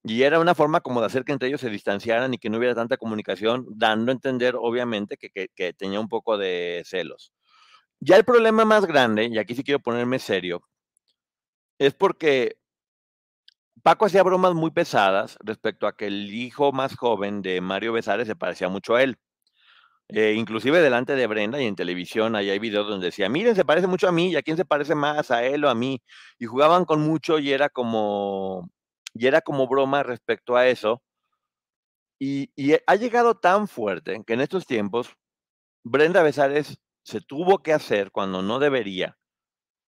Y 0.05 0.23
era 0.23 0.39
una 0.39 0.55
forma 0.55 0.81
como 0.81 1.01
de 1.01 1.07
hacer 1.07 1.25
que 1.25 1.33
entre 1.33 1.49
ellos 1.49 1.63
se 1.63 1.71
distanciaran 1.71 2.35
y 2.35 2.39
que 2.39 2.51
no 2.51 2.59
hubiera 2.59 2.75
tanta 2.75 2.99
comunicación, 2.99 3.67
dando 3.71 4.13
a 4.13 4.15
entender, 4.15 4.55
obviamente, 4.57 5.17
que, 5.17 5.49
que, 5.55 5.73
tenía 5.73 5.99
un 6.01 6.09
poco 6.09 6.37
de 6.39 6.83
celos. 6.85 7.33
Ya 8.01 8.17
el 8.17 8.25
problema 8.25 8.65
más 8.67 8.87
grande, 8.87 9.27
y 9.27 9.39
aquí 9.39 9.55
sí 9.55 9.65
quiero 9.65 9.81
ponerme 9.81 10.19
serio, 10.19 10.63
es 11.79 11.95
porque 11.95 12.57
Paco 13.83 14.07
hacía 14.07 14.23
bromas 14.23 14.55
muy 14.55 14.71
pesadas 14.71 15.39
respecto 15.43 15.87
a 15.87 15.97
que 15.97 16.07
el 16.07 16.33
hijo 16.35 16.73
más 16.73 16.97
joven 16.97 17.43
de 17.43 17.61
Mario 17.61 17.93
Besares 17.93 18.27
se 18.27 18.37
parecía 18.37 18.69
mucho 18.69 18.95
a 18.95 19.03
él. 19.03 19.19
Eh, 20.09 20.35
inclusive 20.37 20.81
delante 20.81 21.17
de 21.17 21.27
Brenda 21.27 21.61
y 21.63 21.67
en 21.67 21.77
televisión, 21.77 22.37
ahí 22.37 22.51
hay 22.51 22.59
videos 22.59 22.89
donde 22.89 23.07
decía, 23.07 23.29
miren, 23.29 23.57
se 23.57 23.65
parece 23.65 23.87
mucho 23.87 24.09
a 24.09 24.13
mí, 24.13 24.33
¿y 24.33 24.37
a 24.37 24.43
quién 24.43 24.57
se 24.57 24.65
parece 24.67 24.95
más? 24.95 25.31
¿A 25.31 25.45
él 25.45 25.65
o 25.65 25.71
a 25.71 25.75
mí? 25.75 26.03
Y 26.39 26.47
jugaban 26.47 26.85
con 26.85 27.01
mucho 27.03 27.39
y 27.39 27.53
era 27.53 27.69
como, 27.71 28.71
y 29.15 29.27
era 29.27 29.41
como 29.41 29.67
broma 29.69 30.03
respecto 30.03 30.57
a 30.57 30.69
eso. 30.69 31.03
Y, 32.21 32.51
y 32.57 32.75
ha 32.87 32.95
llegado 32.97 33.37
tan 33.37 33.69
fuerte 33.69 34.23
que 34.27 34.35
en 34.35 34.41
estos 34.41 34.67
tiempos 34.67 35.15
Brenda 35.85 36.23
Besares 36.23 36.79
se 37.05 37.21
tuvo 37.21 37.63
que 37.63 37.73
hacer 37.73 38.11
cuando 38.13 38.43
no 38.43 38.59
debería, 38.59 39.19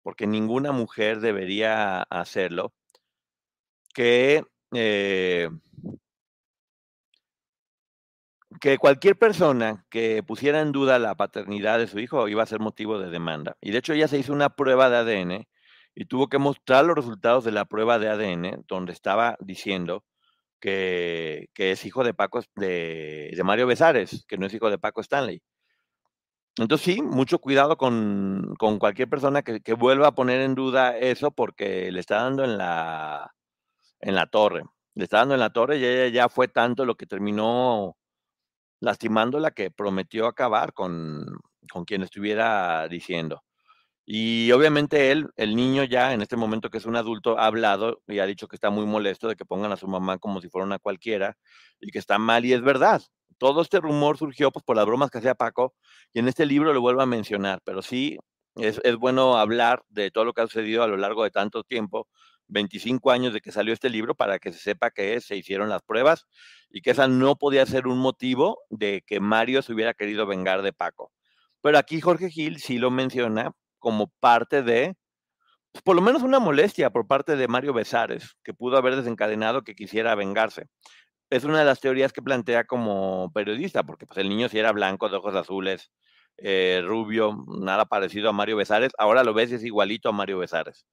porque 0.03 0.27
ninguna 0.27 0.71
mujer 0.71 1.21
debería 1.21 2.03
hacerlo, 2.03 2.73
que 3.93 4.43
eh, 4.73 5.49
que 8.59 8.77
cualquier 8.77 9.17
persona 9.17 9.85
que 9.89 10.23
pusiera 10.23 10.61
en 10.61 10.71
duda 10.71 10.99
la 10.99 11.15
paternidad 11.15 11.79
de 11.79 11.87
su 11.87 11.99
hijo 11.99 12.27
iba 12.27 12.43
a 12.43 12.47
ser 12.47 12.59
motivo 12.59 12.99
de 12.99 13.09
demanda. 13.09 13.57
Y 13.61 13.71
de 13.71 13.79
hecho 13.79 13.93
ella 13.93 14.07
se 14.07 14.17
hizo 14.17 14.33
una 14.33 14.49
prueba 14.55 14.89
de 14.89 14.97
ADN 14.97 15.47
y 15.95 16.05
tuvo 16.05 16.27
que 16.27 16.37
mostrar 16.37 16.85
los 16.85 16.95
resultados 16.95 17.45
de 17.45 17.51
la 17.51 17.65
prueba 17.65 17.97
de 17.99 18.09
ADN 18.09 18.65
donde 18.67 18.91
estaba 18.91 19.37
diciendo 19.39 20.03
que, 20.59 21.49
es 21.55 21.85
hijo 21.85 22.03
de 22.03 22.13
Paco 22.13 22.41
de, 22.55 23.39
Mario 23.43 23.67
Besares, 23.67 24.25
que 24.27 24.37
no 24.37 24.45
es 24.47 24.53
hijo 24.53 24.69
de 24.69 24.77
Paco 24.77 25.01
Stanley. 25.01 25.41
Entonces 26.57 26.85
sí, 26.85 27.01
mucho 27.01 27.39
cuidado 27.39 27.77
con, 27.77 28.55
con 28.57 28.79
cualquier 28.79 29.09
persona 29.09 29.41
que, 29.43 29.61
que, 29.61 29.73
vuelva 29.73 30.07
a 30.07 30.15
poner 30.15 30.41
en 30.41 30.55
duda 30.55 30.97
eso 30.97 31.31
porque 31.31 31.91
le 31.91 31.99
está 31.99 32.23
dando 32.23 32.45
en 32.45 32.57
la, 32.57 33.33
en 33.99 34.15
la 34.15 34.27
torre. 34.27 34.63
Le 34.95 35.03
está 35.03 35.19
dando 35.19 35.33
en 35.35 35.41
la 35.41 35.51
torre 35.51 35.77
y 35.77 35.85
ella 35.85 36.07
ya 36.07 36.29
fue 36.29 36.47
tanto 36.47 36.85
lo 36.85 36.95
que 36.95 37.07
terminó 37.07 37.97
lastimándola 38.81 39.51
que 39.51 39.71
prometió 39.71 40.27
acabar 40.27 40.73
con, 40.73 41.25
con 41.71 41.85
quien 41.85 42.03
estuviera 42.03 42.87
diciendo. 42.87 43.44
Y 44.05 44.51
obviamente 44.51 45.11
él, 45.11 45.29
el 45.35 45.55
niño 45.55 45.83
ya 45.83 46.13
en 46.13 46.21
este 46.21 46.37
momento 46.37 46.69
que 46.69 46.77
es 46.77 46.85
un 46.85 46.95
adulto, 46.95 47.39
ha 47.39 47.47
hablado 47.47 48.01
y 48.07 48.19
ha 48.19 48.25
dicho 48.27 48.47
que 48.47 48.55
está 48.55 48.69
muy 48.69 48.85
molesto 48.85 49.27
de 49.27 49.35
que 49.35 49.45
pongan 49.45 49.71
a 49.71 49.77
su 49.77 49.87
mamá 49.87 50.19
como 50.19 50.41
si 50.41 50.49
fuera 50.49 50.65
una 50.65 50.77
cualquiera 50.79 51.37
y 51.81 51.91
que 51.91 51.99
está 51.99 52.19
mal 52.19 52.45
y 52.45 52.53
es 52.53 52.61
verdad. 52.61 53.01
Todo 53.39 53.61
este 53.61 53.79
rumor 53.79 54.17
surgió 54.17 54.51
pues, 54.51 54.63
por 54.63 54.75
las 54.75 54.85
bromas 54.85 55.09
que 55.09 55.17
hacía 55.17 55.35
Paco 55.35 55.73
y 56.13 56.19
en 56.19 56.27
este 56.27 56.45
libro 56.45 56.71
lo 56.73 56.81
vuelvo 56.81 57.01
a 57.01 57.07
mencionar, 57.07 57.61
pero 57.63 57.81
sí 57.81 58.17
es, 58.55 58.79
es 58.83 58.95
bueno 58.95 59.37
hablar 59.37 59.83
de 59.89 60.11
todo 60.11 60.23
lo 60.25 60.33
que 60.33 60.41
ha 60.41 60.47
sucedido 60.47 60.83
a 60.83 60.87
lo 60.87 60.97
largo 60.97 61.23
de 61.23 61.31
tanto 61.31 61.63
tiempo 61.63 62.07
25 62.47 63.11
años 63.11 63.33
de 63.33 63.41
que 63.41 63.51
salió 63.51 63.73
este 63.73 63.89
libro 63.89 64.15
para 64.15 64.37
que 64.39 64.53
se 64.53 64.59
sepa 64.59 64.91
que 64.91 65.19
se 65.19 65.35
hicieron 65.35 65.69
las 65.69 65.81
pruebas 65.81 66.27
y 66.69 66.81
que 66.81 66.91
esa 66.91 67.07
no 67.07 67.37
podía 67.37 67.65
ser 67.65 67.87
un 67.87 67.97
motivo 67.97 68.59
de 68.69 69.03
que 69.05 69.19
Mario 69.19 69.63
se 69.63 69.73
hubiera 69.73 69.95
querido 69.95 70.27
vengar 70.27 70.61
de 70.61 70.73
Paco. 70.73 71.11
Pero 71.61 71.79
aquí 71.79 72.01
Jorge 72.01 72.29
Gil 72.29 72.59
sí 72.59 72.77
lo 72.77 72.91
menciona 72.91 73.51
como 73.85 74.11
parte 74.19 74.63
de, 74.63 74.95
pues, 75.71 75.83
por 75.83 75.95
lo 75.95 76.01
menos 76.01 76.23
una 76.23 76.39
molestia 76.39 76.89
por 76.89 77.05
parte 77.05 77.35
de 77.35 77.47
Mario 77.47 77.71
Besares, 77.71 78.35
que 78.43 78.51
pudo 78.51 78.77
haber 78.77 78.95
desencadenado 78.95 79.63
que 79.63 79.75
quisiera 79.75 80.15
vengarse. 80.15 80.65
Es 81.29 81.43
una 81.43 81.59
de 81.59 81.65
las 81.65 81.81
teorías 81.81 82.11
que 82.11 82.23
plantea 82.23 82.63
como 82.65 83.31
periodista, 83.31 83.83
porque 83.83 84.07
pues, 84.07 84.17
el 84.17 84.29
niño 84.29 84.49
si 84.49 84.57
era 84.57 84.71
blanco, 84.71 85.07
de 85.09 85.17
ojos 85.17 85.35
azules, 85.35 85.91
eh, 86.37 86.81
rubio, 86.83 87.45
nada 87.59 87.85
parecido 87.85 88.27
a 88.29 88.33
Mario 88.33 88.57
Besares, 88.57 88.91
ahora 88.97 89.23
lo 89.23 89.35
ves 89.35 89.51
y 89.51 89.55
es 89.55 89.63
igualito 89.63 90.09
a 90.09 90.13
Mario 90.13 90.39
Besares. 90.39 90.87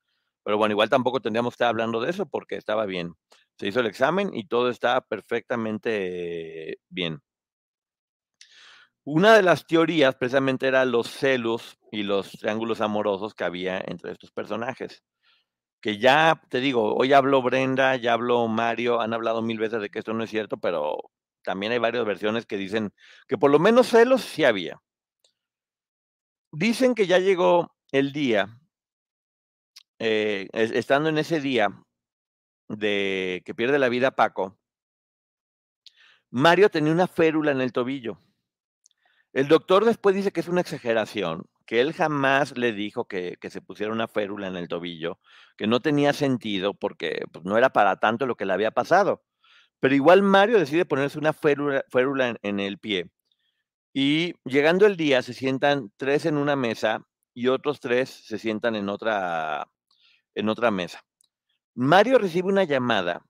Pero 0.44 0.58
bueno, 0.58 0.72
igual 0.72 0.90
tampoco 0.90 1.20
tendríamos 1.20 1.52
que 1.52 1.56
estar 1.56 1.68
hablando 1.68 1.98
de 2.02 2.10
eso 2.10 2.26
porque 2.26 2.56
estaba 2.56 2.84
bien. 2.84 3.14
Se 3.58 3.68
hizo 3.68 3.80
el 3.80 3.86
examen 3.86 4.32
y 4.34 4.48
todo 4.48 4.68
está 4.68 5.00
perfectamente 5.00 6.78
bien. 6.90 7.22
Una 9.04 9.34
de 9.34 9.42
las 9.42 9.66
teorías 9.66 10.14
precisamente 10.14 10.68
era 10.68 10.84
los 10.84 11.08
celos 11.10 11.76
y 11.90 12.04
los 12.04 12.30
triángulos 12.32 12.80
amorosos 12.80 13.34
que 13.34 13.42
había 13.44 13.82
entre 13.86 14.12
estos 14.12 14.30
personajes. 14.30 15.02
Que 15.80 15.98
ya, 15.98 16.40
te 16.50 16.60
digo, 16.60 16.94
hoy 16.94 17.12
habló 17.12 17.42
Brenda, 17.42 17.96
ya 17.96 18.12
habló 18.12 18.46
Mario, 18.48 19.00
han 19.00 19.12
hablado 19.14 19.42
mil 19.42 19.58
veces 19.58 19.80
de 19.82 19.90
que 19.90 19.98
esto 19.98 20.14
no 20.14 20.22
es 20.24 20.30
cierto, 20.30 20.58
pero 20.58 20.98
también 21.42 21.72
hay 21.72 21.78
varias 21.78 22.04
versiones 22.04 22.46
que 22.46 22.56
dicen 22.56 22.92
que 23.26 23.38
por 23.38 23.50
lo 23.50 23.58
menos 23.58 23.88
celos 23.88 24.22
sí 24.22 24.44
había. 24.44 24.80
Dicen 26.52 26.94
que 26.94 27.06
ya 27.08 27.18
llegó 27.18 27.74
el 27.90 28.12
día, 28.12 28.60
eh, 29.98 30.48
estando 30.52 31.08
en 31.08 31.18
ese 31.18 31.40
día 31.40 31.70
de 32.68 33.42
que 33.44 33.54
pierde 33.54 33.78
la 33.80 33.88
vida 33.88 34.12
Paco, 34.12 34.58
Mario 36.30 36.70
tenía 36.70 36.92
una 36.92 37.08
férula 37.08 37.50
en 37.50 37.60
el 37.60 37.72
tobillo. 37.72 38.18
El 39.32 39.48
doctor 39.48 39.84
después 39.86 40.14
dice 40.14 40.30
que 40.30 40.40
es 40.40 40.48
una 40.48 40.60
exageración, 40.60 41.46
que 41.66 41.80
él 41.80 41.94
jamás 41.94 42.56
le 42.56 42.72
dijo 42.72 43.06
que, 43.06 43.38
se 43.50 43.62
pusiera 43.62 43.92
una 43.92 44.08
férula 44.08 44.46
en 44.46 44.56
el 44.56 44.68
tobillo, 44.68 45.18
que 45.56 45.66
no 45.66 45.80
tenía 45.80 46.12
sentido 46.12 46.74
porque 46.74 47.24
pues, 47.32 47.44
no 47.44 47.56
era 47.56 47.70
para 47.70 47.96
tanto 47.96 48.26
lo 48.26 48.36
que 48.36 48.44
le 48.44 48.52
había 48.52 48.72
pasado. 48.72 49.22
Pero 49.80 49.94
igual 49.94 50.22
Mario 50.22 50.58
decide 50.58 50.84
ponerse 50.84 51.18
una 51.18 51.32
férula, 51.32 51.82
en, 52.28 52.38
en 52.42 52.60
el 52.60 52.78
pie. 52.78 53.10
Y 53.94 54.34
llegando 54.44 54.86
el 54.86 54.96
día, 54.96 55.22
se 55.22 55.34
sientan 55.34 55.92
tres 55.96 56.26
en 56.26 56.36
una 56.36 56.56
mesa 56.56 57.06
y 57.34 57.48
otros 57.48 57.80
tres 57.80 58.10
se 58.10 58.38
sientan 58.38 58.76
en 58.76 58.88
otra, 58.90 59.66
en 60.34 60.48
otra 60.48 60.70
mesa. 60.70 61.04
Mario 61.74 62.18
recibe 62.18 62.48
una 62.48 62.64
llamada 62.64 63.24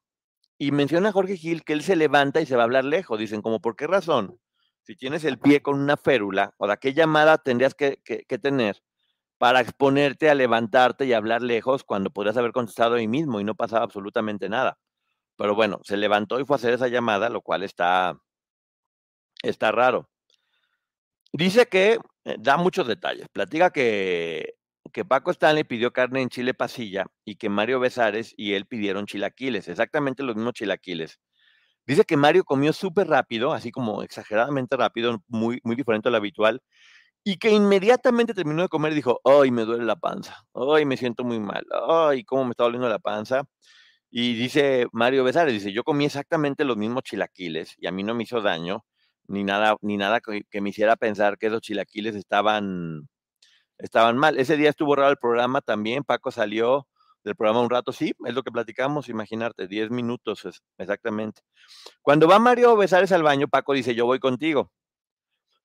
y 0.58 0.72
menciona 0.72 1.10
a 1.10 1.12
Jorge 1.12 1.36
Gil 1.36 1.64
que 1.64 1.74
él 1.74 1.82
se 1.82 1.96
levanta 1.96 2.40
y 2.40 2.46
se 2.46 2.56
va 2.56 2.62
a 2.62 2.64
hablar 2.64 2.84
lejos. 2.84 3.18
Dicen, 3.18 3.42
como, 3.42 3.60
¿por 3.60 3.76
qué 3.76 3.86
razón? 3.86 4.38
Si 4.82 4.96
tienes 4.96 5.24
el 5.24 5.38
pie 5.38 5.62
con 5.62 5.80
una 5.80 5.96
férula, 5.96 6.54
o 6.58 6.66
de 6.66 6.76
qué 6.78 6.92
llamada 6.92 7.38
tendrías 7.38 7.74
que, 7.74 7.98
tener 8.42 8.82
para 9.38 9.60
exponerte 9.60 10.30
a 10.30 10.34
levantarte 10.34 11.04
y 11.04 11.12
hablar 11.12 11.42
lejos 11.42 11.84
cuando 11.84 12.10
podrías 12.10 12.36
haber 12.36 12.52
contestado 12.52 12.94
ahí 12.94 13.08
mismo 13.08 13.40
y 13.40 13.44
no 13.44 13.54
pasaba 13.54 13.84
absolutamente 13.84 14.48
nada. 14.48 14.78
Pero 15.36 15.54
bueno, 15.54 15.80
se 15.84 15.96
levantó 15.96 16.38
y 16.38 16.44
fue 16.44 16.54
a 16.54 16.58
hacer 16.58 16.74
esa 16.74 16.88
llamada, 16.88 17.28
lo 17.28 17.42
cual 17.42 17.64
está, 17.64 18.16
está 19.42 19.72
raro. 19.72 20.08
Dice 21.32 21.66
que 21.66 21.98
eh, 22.24 22.36
da 22.38 22.56
muchos 22.56 22.86
detalles. 22.86 23.26
Platica 23.32 23.70
que, 23.70 24.54
que 24.92 25.04
Paco 25.04 25.30
Stanley 25.30 25.64
pidió 25.64 25.92
carne 25.92 26.22
en 26.22 26.28
chile 26.28 26.54
pasilla 26.54 27.06
y 27.24 27.36
que 27.36 27.48
Mario 27.48 27.80
Besares 27.80 28.34
y 28.36 28.54
él 28.54 28.66
pidieron 28.66 29.06
chilaquiles, 29.06 29.68
exactamente 29.68 30.22
los 30.22 30.36
mismos 30.36 30.54
chilaquiles. 30.54 31.18
Dice 31.86 32.04
que 32.04 32.16
Mario 32.16 32.44
comió 32.44 32.72
súper 32.72 33.08
rápido, 33.08 33.52
así 33.52 33.72
como 33.72 34.02
exageradamente 34.02 34.76
rápido, 34.76 35.22
muy, 35.28 35.60
muy 35.64 35.76
diferente 35.76 36.08
a 36.08 36.12
lo 36.12 36.18
habitual, 36.18 36.62
y 37.24 37.36
que 37.38 37.50
inmediatamente 37.50 38.34
terminó 38.34 38.62
de 38.62 38.68
comer 38.68 38.92
y 38.92 38.96
dijo, 38.96 39.20
ay, 39.24 39.50
me 39.50 39.64
duele 39.64 39.84
la 39.84 39.96
panza, 39.96 40.44
ay, 40.54 40.84
me 40.84 40.96
siento 40.96 41.24
muy 41.24 41.40
mal, 41.40 41.64
ay, 41.88 42.24
cómo 42.24 42.44
me 42.44 42.50
está 42.52 42.64
doliendo 42.64 42.88
la 42.88 42.98
panza. 42.98 43.44
Y 44.10 44.34
dice 44.34 44.86
Mario 44.92 45.24
Besares, 45.24 45.54
dice, 45.54 45.72
yo 45.72 45.84
comí 45.84 46.04
exactamente 46.06 46.64
los 46.64 46.76
mismos 46.76 47.02
chilaquiles 47.04 47.74
y 47.78 47.86
a 47.86 47.92
mí 47.92 48.02
no 48.04 48.14
me 48.14 48.24
hizo 48.24 48.42
daño, 48.42 48.84
ni 49.28 49.44
nada, 49.44 49.76
ni 49.82 49.96
nada 49.96 50.20
que, 50.20 50.60
me 50.60 50.70
hiciera 50.70 50.96
pensar 50.96 51.38
que 51.38 51.46
esos 51.48 51.62
chilaquiles 51.62 52.16
estaban, 52.16 53.08
estaban 53.78 54.18
mal. 54.18 54.38
Ese 54.38 54.56
día 54.56 54.70
estuvo 54.70 54.96
raro 54.96 55.10
el 55.10 55.18
programa 55.18 55.62
también, 55.62 56.04
Paco 56.04 56.30
salió 56.32 56.88
del 57.24 57.36
programa 57.36 57.60
un 57.60 57.70
rato, 57.70 57.92
sí, 57.92 58.12
es 58.24 58.34
lo 58.34 58.42
que 58.42 58.50
platicamos, 58.50 59.08
imaginarte, 59.08 59.66
10 59.68 59.90
minutos 59.90 60.46
exactamente. 60.78 61.42
Cuando 62.02 62.28
va 62.28 62.38
Mario 62.38 62.76
Besares 62.76 63.12
al 63.12 63.22
baño, 63.22 63.48
Paco 63.48 63.72
dice, 63.74 63.94
yo 63.94 64.06
voy 64.06 64.18
contigo. 64.18 64.70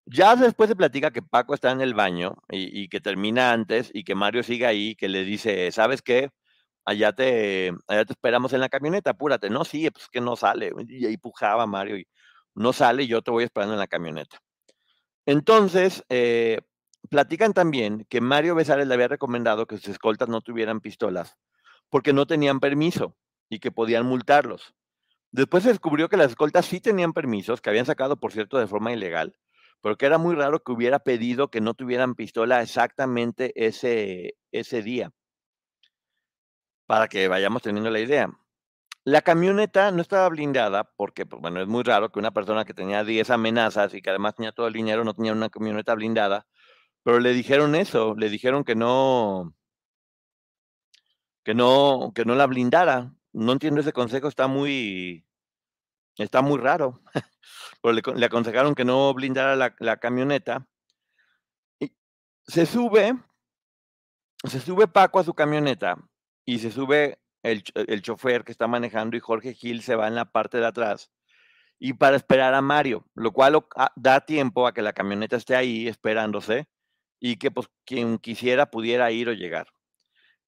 Ya 0.06 0.36
después 0.38 0.70
se 0.70 0.76
platica 0.76 1.12
que 1.12 1.22
Paco 1.22 1.54
está 1.54 1.72
en 1.72 1.82
el 1.82 1.94
baño 1.94 2.36
y, 2.50 2.88
que 2.88 3.02
termina 3.02 3.52
antes 3.52 3.92
y 3.94 4.04
que 4.06 4.16
Mario 4.16 4.42
sigue 4.42 4.66
ahí, 4.66 4.96
que 4.96 5.10
le 5.10 5.26
dice, 5.26 5.70
¿sabes 5.72 6.02
qué? 6.02 6.30
Allá 6.86 7.14
te, 7.14 7.74
allá 7.88 8.06
te 8.06 8.14
esperamos 8.14 8.54
en 8.54 8.62
la 8.62 8.70
camioneta, 8.70 9.12
apúrate. 9.12 9.50
No, 9.50 9.66
sí, 9.66 9.90
pues 9.92 10.08
que 10.10 10.22
no 10.22 10.38
sale. 10.38 10.72
Y 10.88 11.06
ahí 11.06 11.18
pujaba 11.18 11.68
Mario 11.68 11.98
y 11.98 12.08
no 12.56 12.74
sale 12.74 13.04
y 13.04 13.08
yo 13.08 13.22
te 13.22 13.32
voy 13.32 13.44
esperando 13.44 13.74
en 13.74 13.80
la 13.80 13.88
camioneta. 13.88 14.40
Entonces, 15.26 16.04
eh, 16.10 16.62
platican 17.10 17.54
también 17.54 18.06
que 18.10 18.22
Mario 18.22 18.56
Besares 18.56 18.88
le 18.88 18.94
había 18.94 19.08
recomendado 19.08 19.66
que 19.66 19.78
sus 19.78 19.90
escoltas 19.90 20.30
no 20.30 20.42
tuvieran 20.42 20.82
pistolas 20.82 21.38
porque 21.90 22.14
no 22.14 22.28
tenían 22.28 22.60
permiso 22.60 23.16
y 23.50 23.60
que 23.60 23.72
podían 23.72 24.06
multarlos. 24.06 24.76
Después 25.32 25.64
se 25.64 25.70
descubrió 25.70 26.10
que 26.10 26.18
las 26.18 26.32
escoltas 26.32 26.66
sí 26.66 26.80
tenían 26.80 27.14
permisos, 27.14 27.62
que 27.62 27.70
habían 27.70 27.86
sacado, 27.86 28.18
por 28.18 28.32
cierto, 28.32 28.58
de 28.58 28.68
forma 28.68 28.94
ilegal, 28.94 29.38
pero 29.82 29.98
que 29.98 30.06
era 30.06 30.18
muy 30.18 30.36
raro 30.36 30.64
que 30.64 30.72
hubiera 30.72 31.00
pedido 31.00 31.50
que 31.50 31.62
no 31.62 31.74
tuvieran 31.74 32.16
pistola 32.16 32.62
exactamente 32.62 33.52
ese, 33.56 34.36
ese 34.52 34.82
día, 34.82 35.12
para 36.86 37.08
que 37.08 37.28
vayamos 37.28 37.62
teniendo 37.62 37.90
la 37.90 38.00
idea. 38.00 38.30
La 39.04 39.22
camioneta 39.22 39.92
no 39.92 40.02
estaba 40.02 40.28
blindada 40.28 40.84
porque, 40.96 41.26
pues, 41.26 41.42
bueno, 41.42 41.62
es 41.62 41.68
muy 41.68 41.84
raro 41.84 42.12
que 42.12 42.20
una 42.20 42.32
persona 42.32 42.66
que 42.66 42.74
tenía 42.74 43.04
10 43.06 43.30
amenazas 43.30 43.94
y 43.94 44.02
que 44.02 44.10
además 44.10 44.36
tenía 44.36 44.52
todo 44.52 44.68
el 44.68 44.74
dinero 44.74 45.06
no 45.06 45.14
tenía 45.14 45.32
una 45.32 45.50
camioneta 45.50 45.96
blindada, 45.96 46.46
pero 47.08 47.22
le 47.22 47.32
dijeron 47.32 47.74
eso, 47.76 48.16
le 48.18 48.30
dijeron 48.30 48.66
que 48.66 48.76
no, 48.76 49.56
que 51.46 51.54
no, 51.54 52.12
que 52.14 52.26
no 52.26 52.36
la 52.36 52.48
blindara. 52.48 53.14
No 53.32 53.54
entiendo 53.54 53.80
ese 53.80 53.94
consejo, 53.94 54.28
está 54.28 54.48
muy, 54.48 55.26
está 56.18 56.42
muy 56.42 56.60
raro. 56.60 57.02
Pero 57.82 57.94
le, 58.14 58.26
aconsejaron 58.26 58.76
que 58.76 58.84
no 58.84 59.14
blindara 59.14 59.56
la, 59.56 59.98
camioneta. 59.98 60.68
Y 61.80 61.94
se 62.46 62.66
sube, 62.66 63.18
se 64.44 64.60
sube 64.60 64.90
Paco 64.90 65.20
a 65.20 65.24
su 65.24 65.34
camioneta 65.34 65.96
y 66.44 66.60
se 66.60 66.72
sube 66.72 67.20
el, 67.42 67.64
el 67.74 68.02
chofer 68.02 68.44
que 68.44 68.52
está 68.52 68.68
manejando 68.68 69.16
y 69.16 69.22
Jorge 69.22 69.54
Gil 69.54 69.82
se 69.82 69.96
va 69.96 70.10
en 70.10 70.16
la 70.16 70.26
parte 70.26 70.58
de 70.58 70.66
atrás 70.66 71.10
y 71.80 71.94
para 71.94 72.18
esperar 72.18 72.54
a 72.54 72.62
Mario, 72.62 73.06
lo 73.16 73.32
cual 73.32 73.66
da 73.96 74.20
tiempo 74.26 74.68
a 74.68 74.74
que 74.74 74.82
la 74.82 74.92
camioneta 74.92 75.38
esté 75.38 75.56
ahí 75.56 75.88
esperándose 75.88 76.68
y 77.20 77.38
que 77.38 77.52
pues 77.52 77.68
quien 77.86 78.18
quisiera 78.20 78.68
pudiera 78.70 79.12
ir 79.12 79.30
o 79.30 79.34
llegar. 79.34 79.68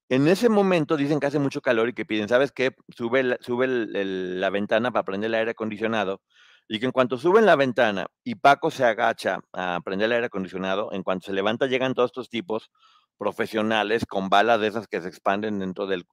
En 0.08 0.26
ese 0.26 0.48
momento 0.48 0.96
dicen 0.96 1.20
que 1.20 1.26
hace 1.26 1.38
mucho 1.38 1.62
calor 1.62 1.88
y 1.88 1.92
que 1.92 2.04
piden, 2.04 2.28
¿sabes 2.28 2.50
qué? 2.52 2.74
Sube, 2.88 3.22
la, 3.22 3.38
sube 3.40 3.66
la 3.68 4.50
ventana 4.50 4.90
para 4.90 5.04
prender 5.04 5.28
el 5.28 5.34
aire 5.34 5.52
acondicionado 5.52 6.20
y 6.68 6.78
que 6.80 6.86
en 6.86 6.92
cuanto 6.92 7.18
suben 7.18 7.46
la 7.46 7.56
ventana 7.56 8.06
y 8.24 8.36
Paco 8.36 8.70
se 8.70 8.84
agacha 8.84 9.40
a 9.52 9.80
prender 9.84 10.06
el 10.06 10.12
aire 10.12 10.26
acondicionado, 10.26 10.92
en 10.92 11.02
cuanto 11.02 11.26
se 11.26 11.32
levanta 11.32 11.66
llegan 11.66 11.94
todos 11.94 12.10
estos 12.10 12.28
tipos 12.28 12.70
profesionales 13.18 14.06
con 14.06 14.28
balas 14.28 14.60
de 14.60 14.68
esas 14.68 14.88
que 14.88 15.02
se 15.02 15.08
expanden 15.08 15.58
dentro 15.58 15.86
del, 15.86 16.06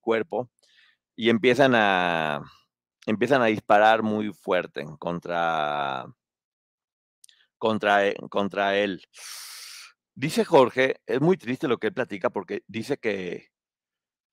cuerpo 0.00 0.48
y 1.16 1.30
empiezan 1.30 1.74
a, 1.74 2.40
empiezan 3.06 3.42
a 3.42 3.46
disparar 3.46 4.02
muy 4.02 4.32
fuerte 4.32 4.86
contra, 4.98 6.06
contra, 7.58 8.12
contra 8.30 8.76
él. 8.76 9.02
Dice 10.16 10.46
Jorge, 10.46 11.02
es 11.06 11.20
muy 11.20 11.36
triste 11.36 11.68
lo 11.68 11.78
que 11.78 11.88
él 11.88 11.92
platica 11.92 12.30
porque 12.30 12.62
dice 12.68 12.96
que, 12.96 13.50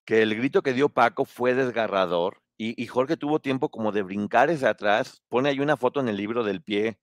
que 0.05 0.21
el 0.21 0.33
grito 0.35 0.63
que 0.63 0.71
dio 0.71 0.87
Paco 0.87 1.25
fue 1.25 1.53
desgarrador 1.55 2.41
y, 2.57 2.87
Jorge 2.87 3.17
tuvo 3.17 3.41
tiempo 3.41 3.69
como 3.69 3.91
de 3.91 4.03
brincar 4.03 4.49
hacia 4.49 4.69
atrás. 4.69 5.21
Pone 5.27 5.49
ahí 5.49 5.59
una 5.59 5.75
foto 5.77 5.99
en 5.99 6.07
el 6.07 6.15
libro 6.15 6.45
del 6.45 6.61
pie 6.63 6.99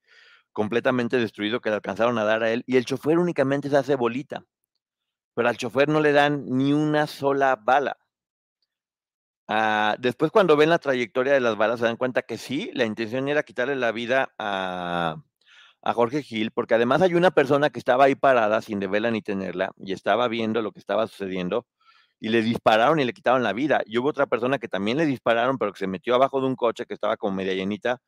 completamente 0.52 1.18
destruido 1.18 1.60
que 1.60 1.70
le 1.70 1.76
alcanzaron 1.76 2.18
a 2.18 2.24
dar 2.24 2.42
a 2.42 2.50
él 2.52 2.64
y 2.66 2.76
el 2.78 2.86
chofer 2.86 3.18
únicamente 3.18 3.70
se 3.70 3.76
hace 3.76 3.96
bolita. 3.96 4.44
pero 5.34 5.48
al 5.48 5.56
chofer 5.58 5.88
no 5.88 6.00
le 6.00 6.12
dan 6.12 6.46
ni 6.46 6.72
una 6.72 7.06
sola 7.06 7.56
bala. 7.56 7.98
Ah, 9.48 9.96
después 9.98 10.30
cuando 10.30 10.56
ven 10.56 10.70
la 10.70 10.78
trayectoria 10.78 11.34
de 11.34 11.40
las 11.40 11.56
balas 11.56 11.80
se 11.80 11.86
dan 11.86 11.96
cuenta 11.96 12.22
que 12.22 12.38
sí, 12.38 12.70
la 12.74 12.84
intención 12.84 13.28
era 13.28 13.42
quitarle 13.42 13.76
la 13.76 13.92
vida 13.92 14.32
a, 14.38 15.22
a 15.82 15.92
Jorge 15.94 16.22
Gil, 16.22 16.50
porque 16.50 16.74
además 16.74 17.02
hay 17.02 17.14
una 17.14 17.30
persona 17.30 17.70
que 17.70 17.78
estaba 17.78 18.04
ahí 18.04 18.14
parada 18.14 18.60
sin 18.62 18.80
deberla 18.80 19.10
ni 19.10 19.22
tenerla 19.22 19.72
y 19.78 19.92
estaba 19.92 20.28
viendo 20.28 20.62
lo 20.62 20.72
que 20.72 20.80
estaba 20.80 21.06
sucediendo 21.06 21.66
y 22.20 22.28
le 22.28 22.42
dispararon 22.42 23.00
y 23.00 23.04
le 23.04 23.12
quitaron 23.14 23.42
la 23.42 23.52
vida. 23.52 23.82
Y 23.86 23.98
hubo 23.98 24.08
otra 24.08 24.26
persona 24.26 24.58
que 24.58 24.68
también 24.68 24.98
le 24.98 25.06
dispararon, 25.06 25.58
pero 25.58 25.72
que 25.72 25.78
se 25.78 25.86
metió 25.86 26.14
abajo 26.14 26.40
de 26.40 26.46
un 26.46 26.56
coche 26.56 26.84
que 26.86 26.94
estaba 26.94 27.16
como 27.16 27.34
media 27.34 27.54
llenita 27.54 28.00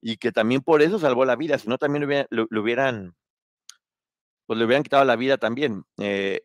y 0.00 0.18
que 0.18 0.30
también 0.30 0.62
por 0.62 0.82
eso 0.82 0.98
salvó 0.98 1.24
la 1.24 1.36
vida, 1.36 1.58
si 1.58 1.68
no 1.68 1.78
también 1.78 2.26
lo, 2.30 2.46
hubieran, 2.60 3.16
pues 4.46 4.58
le 4.58 4.64
hubieran 4.64 4.84
quitado 4.84 5.04
la 5.04 5.16
vida 5.16 5.36
también. 5.36 5.84
Eh, 5.98 6.42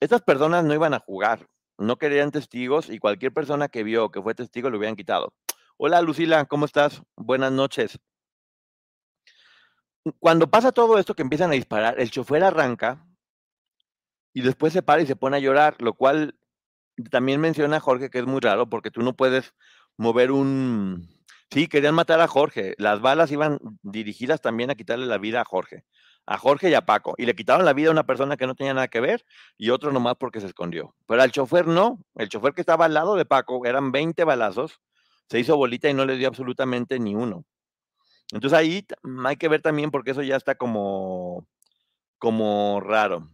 estas 0.00 0.22
personas 0.22 0.64
no 0.64 0.74
iban 0.74 0.94
a 0.94 1.00
jugar, 1.00 1.46
no 1.78 1.96
querían 1.96 2.32
testigos 2.32 2.90
y 2.90 2.98
cualquier 2.98 3.32
persona 3.32 3.68
que 3.68 3.84
vio 3.84 4.10
que 4.10 4.20
fue 4.20 4.34
testigo 4.34 4.68
lo 4.70 4.78
hubieran 4.78 4.96
quitado. 4.96 5.32
Hola 5.76 6.02
Lucila, 6.02 6.44
¿cómo 6.46 6.64
estás? 6.64 7.02
Buenas 7.16 7.52
noches. 7.52 8.00
Cuando 10.18 10.50
pasa 10.50 10.72
todo 10.72 10.98
esto 10.98 11.14
que 11.14 11.22
empiezan 11.22 11.50
a 11.50 11.54
disparar, 11.54 12.00
el 12.00 12.10
chofer 12.10 12.44
arranca 12.44 13.06
y 14.32 14.42
después 14.42 14.72
se 14.72 14.82
para 14.82 15.02
y 15.02 15.06
se 15.06 15.16
pone 15.16 15.36
a 15.36 15.40
llorar, 15.40 15.76
lo 15.80 15.94
cual 15.94 16.38
también 17.10 17.40
menciona 17.40 17.80
Jorge 17.80 18.10
que 18.10 18.18
es 18.18 18.26
muy 18.26 18.40
raro 18.40 18.68
porque 18.68 18.90
tú 18.90 19.02
no 19.02 19.14
puedes 19.14 19.54
mover 19.96 20.32
un... 20.32 21.08
Sí, 21.50 21.66
querían 21.66 21.94
matar 21.94 22.20
a 22.20 22.28
Jorge. 22.28 22.74
Las 22.76 23.00
balas 23.00 23.32
iban 23.32 23.58
dirigidas 23.82 24.40
también 24.40 24.70
a 24.70 24.74
quitarle 24.74 25.06
la 25.06 25.16
vida 25.16 25.40
a 25.40 25.44
Jorge. 25.44 25.84
A 26.26 26.36
Jorge 26.36 26.68
y 26.68 26.74
a 26.74 26.84
Paco. 26.84 27.14
Y 27.16 27.24
le 27.24 27.34
quitaron 27.34 27.64
la 27.64 27.72
vida 27.72 27.88
a 27.88 27.92
una 27.92 28.04
persona 28.04 28.36
que 28.36 28.46
no 28.46 28.54
tenía 28.54 28.74
nada 28.74 28.88
que 28.88 29.00
ver 29.00 29.24
y 29.56 29.70
otro 29.70 29.90
nomás 29.90 30.16
porque 30.18 30.40
se 30.40 30.46
escondió. 30.46 30.94
Pero 31.06 31.22
al 31.22 31.32
chofer 31.32 31.66
no. 31.66 31.98
El 32.16 32.28
chofer 32.28 32.52
que 32.52 32.60
estaba 32.60 32.84
al 32.84 32.92
lado 32.94 33.16
de 33.16 33.24
Paco, 33.24 33.64
eran 33.64 33.92
20 33.92 34.24
balazos, 34.24 34.78
se 35.30 35.38
hizo 35.38 35.56
bolita 35.56 35.88
y 35.88 35.94
no 35.94 36.04
le 36.04 36.16
dio 36.16 36.28
absolutamente 36.28 36.98
ni 36.98 37.14
uno. 37.14 37.44
Entonces 38.32 38.58
ahí 38.58 38.86
hay 39.24 39.36
que 39.36 39.48
ver 39.48 39.62
también 39.62 39.90
porque 39.90 40.10
eso 40.10 40.22
ya 40.22 40.36
está 40.36 40.54
como, 40.56 41.46
como 42.18 42.80
raro. 42.80 43.30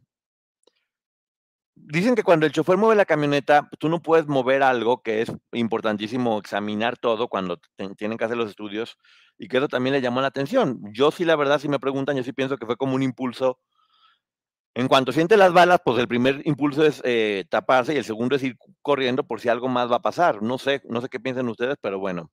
Dicen 1.76 2.14
que 2.14 2.22
cuando 2.22 2.46
el 2.46 2.52
chofer 2.52 2.76
mueve 2.76 2.94
la 2.94 3.04
camioneta, 3.04 3.68
tú 3.78 3.88
no 3.88 4.00
puedes 4.00 4.26
mover 4.28 4.62
algo 4.62 5.02
que 5.02 5.22
es 5.22 5.33
importantísimo 5.52 6.38
examinar 6.38 6.96
todo 6.96 7.28
cuando 7.28 7.59
tienen 7.96 8.16
que 8.16 8.24
hacer 8.24 8.37
los 8.37 8.48
estudios 8.48 8.96
y 9.38 9.48
que 9.48 9.57
eso 9.57 9.68
también 9.68 9.92
le 9.92 10.00
llamó 10.00 10.20
la 10.20 10.28
atención. 10.28 10.80
Yo 10.92 11.11
sí, 11.11 11.24
la 11.24 11.37
verdad, 11.37 11.59
si 11.59 11.68
me 11.68 11.80
preguntan, 11.80 12.16
yo 12.16 12.22
sí 12.22 12.33
pienso 12.33 12.59
que 12.59 12.66
fue 12.66 12.76
como 12.76 12.94
un 12.94 13.02
impulso. 13.02 13.59
En 14.74 14.88
cuanto 14.88 15.12
siente 15.12 15.37
las 15.37 15.52
balas, 15.52 15.80
pues 15.85 15.98
el 15.98 16.09
primer 16.09 16.42
impulso 16.44 16.85
es 16.85 17.00
eh, 17.04 17.44
taparse 17.48 17.94
y 17.94 17.96
el 17.96 18.04
segundo 18.04 18.37
es 18.37 18.42
ir 18.44 18.57
corriendo 18.83 19.24
por 19.24 19.40
si 19.40 19.48
algo 19.48 19.68
más 19.68 19.90
va 19.90 19.96
a 19.96 20.02
pasar. 20.02 20.42
No 20.42 20.59
sé, 20.59 20.83
no 20.88 21.00
sé 21.00 21.09
qué 21.09 21.20
piensan 21.20 21.48
ustedes, 21.48 21.76
pero 21.80 21.98
bueno. 21.98 22.30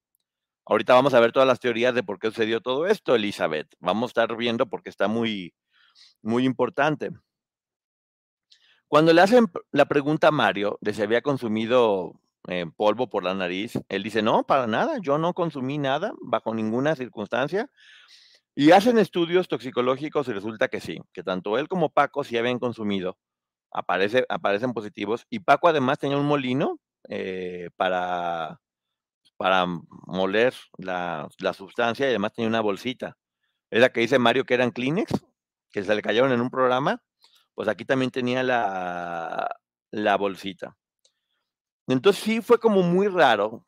Ahorita 0.65 0.93
vamos 0.93 1.13
a 1.13 1.19
ver 1.19 1.31
todas 1.31 1.47
las 1.47 1.59
teorías 1.59 1.95
de 1.95 2.03
por 2.03 2.19
qué 2.19 2.27
sucedió 2.27 2.61
todo 2.61 2.85
esto, 2.85 3.15
Elizabeth. 3.15 3.67
Vamos 3.79 4.09
a 4.09 4.11
estar 4.11 4.37
viendo 4.37 4.67
porque 4.67 4.89
está 4.89 5.07
muy, 5.07 5.53
muy 6.21 6.45
importante. 6.45 7.11
Cuando 8.87 9.13
le 9.13 9.21
hacen 9.21 9.47
la 9.71 9.85
pregunta 9.85 10.27
a 10.27 10.31
Mario 10.31 10.77
de 10.81 10.93
si 10.93 11.01
había 11.01 11.21
consumido 11.21 12.19
eh, 12.47 12.65
polvo 12.75 13.09
por 13.09 13.23
la 13.23 13.33
nariz, 13.33 13.79
él 13.89 14.03
dice, 14.03 14.21
no, 14.21 14.43
para 14.43 14.67
nada, 14.67 14.97
yo 15.01 15.17
no 15.17 15.33
consumí 15.33 15.77
nada 15.77 16.13
bajo 16.21 16.53
ninguna 16.53 16.95
circunstancia. 16.95 17.69
Y 18.53 18.71
hacen 18.71 18.97
estudios 18.97 19.47
toxicológicos 19.47 20.27
y 20.27 20.33
resulta 20.33 20.67
que 20.67 20.81
sí, 20.81 20.99
que 21.13 21.23
tanto 21.23 21.57
él 21.57 21.69
como 21.69 21.89
Paco 21.89 22.23
sí 22.23 22.37
habían 22.37 22.59
consumido, 22.59 23.17
aparece, 23.71 24.25
aparecen 24.27 24.73
positivos. 24.73 25.25
Y 25.29 25.39
Paco 25.39 25.69
además 25.69 25.97
tenía 25.97 26.17
un 26.17 26.25
molino 26.25 26.77
eh, 27.07 27.69
para, 27.77 28.59
para 29.41 29.65
moler 30.05 30.53
la, 30.77 31.27
la, 31.39 31.53
sustancia 31.53 32.05
y 32.05 32.09
además 32.09 32.33
tenía 32.33 32.47
una 32.47 32.61
bolsita. 32.61 33.17
Es 33.71 33.81
la 33.81 33.89
que 33.91 34.01
dice 34.01 34.19
Mario 34.19 34.45
que 34.45 34.53
eran 34.53 34.69
Kleenex, 34.69 35.11
que 35.71 35.83
se 35.83 35.95
le 35.95 36.03
cayeron 36.03 36.31
en 36.31 36.41
un 36.41 36.51
programa 36.51 37.01
pues 37.53 37.67
aquí 37.67 37.85
también 37.85 38.11
tenía 38.11 38.43
la, 38.43 39.55
la 39.91 40.17
bolsita. 40.17 40.75
Entonces 41.87 42.23
sí 42.23 42.41
fue 42.41 42.59
como 42.59 42.81
muy 42.81 43.07
raro, 43.07 43.67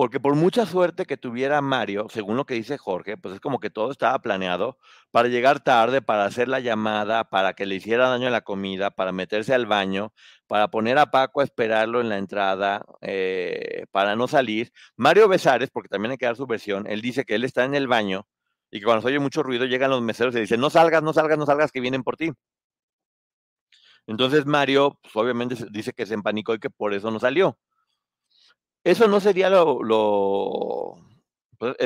porque 0.00 0.18
por 0.18 0.34
mucha 0.34 0.64
suerte 0.64 1.04
que 1.04 1.18
tuviera 1.18 1.60
Mario, 1.60 2.06
según 2.08 2.38
lo 2.38 2.46
que 2.46 2.54
dice 2.54 2.78
Jorge, 2.78 3.18
pues 3.18 3.34
es 3.34 3.40
como 3.40 3.60
que 3.60 3.68
todo 3.68 3.90
estaba 3.90 4.18
planeado 4.20 4.78
para 5.10 5.28
llegar 5.28 5.60
tarde, 5.60 6.00
para 6.00 6.24
hacer 6.24 6.48
la 6.48 6.58
llamada, 6.60 7.28
para 7.28 7.52
que 7.52 7.66
le 7.66 7.74
hiciera 7.74 8.08
daño 8.08 8.28
a 8.28 8.30
la 8.30 8.40
comida, 8.40 8.90
para 8.90 9.12
meterse 9.12 9.52
al 9.52 9.66
baño, 9.66 10.14
para 10.46 10.68
poner 10.68 10.96
a 10.96 11.10
Paco 11.10 11.42
a 11.42 11.44
esperarlo 11.44 12.00
en 12.00 12.08
la 12.08 12.16
entrada, 12.16 12.82
eh, 13.02 13.84
para 13.90 14.16
no 14.16 14.26
salir. 14.26 14.72
Mario 14.96 15.28
Besares, 15.28 15.68
porque 15.70 15.90
también 15.90 16.12
hay 16.12 16.16
que 16.16 16.24
dar 16.24 16.36
su 16.36 16.46
versión, 16.46 16.86
él 16.86 17.02
dice 17.02 17.26
que 17.26 17.34
él 17.34 17.44
está 17.44 17.64
en 17.66 17.74
el 17.74 17.86
baño 17.86 18.26
y 18.70 18.78
que 18.78 18.86
cuando 18.86 19.02
se 19.02 19.08
oye 19.08 19.18
mucho 19.18 19.42
ruido 19.42 19.66
llegan 19.66 19.90
los 19.90 20.00
meseros 20.00 20.34
y 20.34 20.40
dicen, 20.40 20.60
no 20.60 20.70
salgas, 20.70 21.02
no 21.02 21.12
salgas, 21.12 21.36
no 21.36 21.44
salgas, 21.44 21.72
que 21.72 21.80
vienen 21.82 22.04
por 22.04 22.16
ti. 22.16 22.32
Entonces 24.06 24.46
Mario, 24.46 24.98
pues, 25.02 25.14
obviamente 25.14 25.56
dice 25.70 25.92
que 25.92 26.06
se 26.06 26.14
empanicó 26.14 26.54
y 26.54 26.58
que 26.58 26.70
por 26.70 26.94
eso 26.94 27.10
no 27.10 27.20
salió. 27.20 27.58
Eso 28.84 29.08
no 29.08 29.20
sería 29.20 29.50
lo... 29.50 30.96
Pues, 31.58 31.76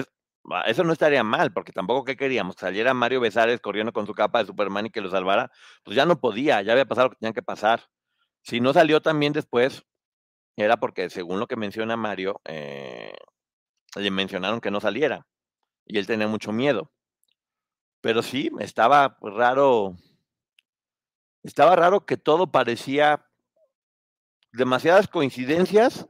eso 0.66 0.84
no 0.84 0.92
estaría 0.92 1.24
mal, 1.24 1.52
porque 1.52 1.72
tampoco 1.72 2.04
que 2.04 2.16
queríamos, 2.16 2.54
que 2.54 2.60
saliera 2.60 2.92
Mario 2.94 3.20
Besares 3.20 3.60
corriendo 3.60 3.92
con 3.92 4.06
su 4.06 4.14
capa 4.14 4.40
de 4.40 4.46
Superman 4.46 4.86
y 4.86 4.90
que 4.90 5.00
lo 5.00 5.10
salvara, 5.10 5.50
pues 5.82 5.96
ya 5.96 6.04
no 6.04 6.20
podía, 6.20 6.60
ya 6.62 6.72
había 6.72 6.84
pasado 6.84 7.06
lo 7.06 7.10
que 7.10 7.16
tenía 7.18 7.32
que 7.32 7.42
pasar. 7.42 7.88
Si 8.42 8.60
no 8.60 8.72
salió 8.74 9.00
también 9.00 9.32
después, 9.32 9.84
era 10.56 10.76
porque 10.76 11.08
según 11.08 11.40
lo 11.40 11.46
que 11.46 11.56
menciona 11.56 11.96
Mario, 11.96 12.40
eh, 12.44 13.14
le 13.96 14.10
mencionaron 14.10 14.60
que 14.60 14.70
no 14.70 14.80
saliera 14.80 15.26
y 15.86 15.98
él 15.98 16.06
tenía 16.06 16.28
mucho 16.28 16.52
miedo. 16.52 16.92
Pero 18.00 18.22
sí, 18.22 18.50
estaba 18.60 19.16
raro 19.22 19.96
estaba 21.42 21.76
raro 21.76 22.06
que 22.06 22.16
todo 22.16 22.50
parecía 22.50 23.26
demasiadas 24.52 25.08
coincidencias 25.08 26.08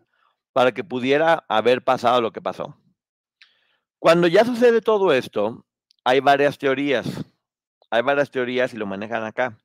para 0.55 0.73
que 0.73 0.85
pudiera 0.85 1.45
haber 1.49 1.83
pasado 1.85 2.23
lo 2.23 2.33
que 2.33 2.40
pasó. 2.40 2.79
Cuando 3.99 4.29
ya 4.29 4.45
sucede 4.45 4.81
todo 4.81 5.12
esto, 5.12 5.67
hay 6.05 6.21
varias 6.21 6.57
teorías. 6.57 7.07
Hay 7.90 8.03
varias 8.03 8.31
teorías 8.31 8.73
y 8.73 8.77
lo 8.77 8.87
manejan 8.87 9.25
acá. 9.25 9.59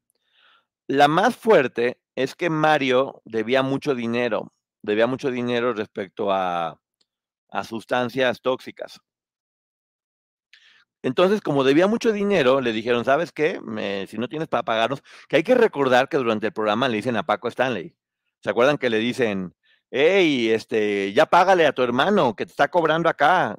La 0.87 1.07
más 1.07 1.35
fuerte 1.35 2.01
es 2.15 2.35
que 2.35 2.49
Mario 2.49 3.21
debía 3.23 3.61
mucho 3.61 3.93
dinero, 3.93 4.51
debía 4.81 5.05
mucho 5.05 5.29
dinero 5.29 5.73
respecto 5.73 6.31
a, 6.31 6.79
a 7.49 7.63
sustancias 7.63 8.41
tóxicas. 8.41 8.99
Entonces, 11.03 11.39
como 11.41 11.63
debía 11.63 11.85
mucho 11.87 12.11
dinero, 12.11 12.61
le 12.61 12.73
dijeron, 12.73 13.05
¿sabes 13.05 13.31
qué? 13.31 13.59
si 14.09 14.17
no 14.17 14.27
tienes 14.27 14.47
para 14.47 14.63
pagarnos, 14.63 15.03
que 15.27 15.37
hay 15.37 15.43
que 15.43 15.55
recordar 15.55 16.09
que 16.09 16.17
durante 16.17 16.47
el 16.47 16.53
programa 16.53 16.89
le 16.89 16.97
dicen 16.97 17.15
a 17.15 17.23
Paco 17.23 17.47
Stanley. 17.47 17.95
¿Se 18.41 18.49
acuerdan 18.49 18.77
que 18.77 18.89
le 18.89 18.97
dicen, 18.97 19.53
hey, 19.91 20.49
este, 20.49 21.13
ya 21.13 21.25
págale 21.25 21.65
a 21.65 21.73
tu 21.73 21.81
hermano 21.83 22.35
que 22.35 22.45
te 22.45 22.51
está 22.51 22.69
cobrando 22.69 23.09
acá? 23.09 23.57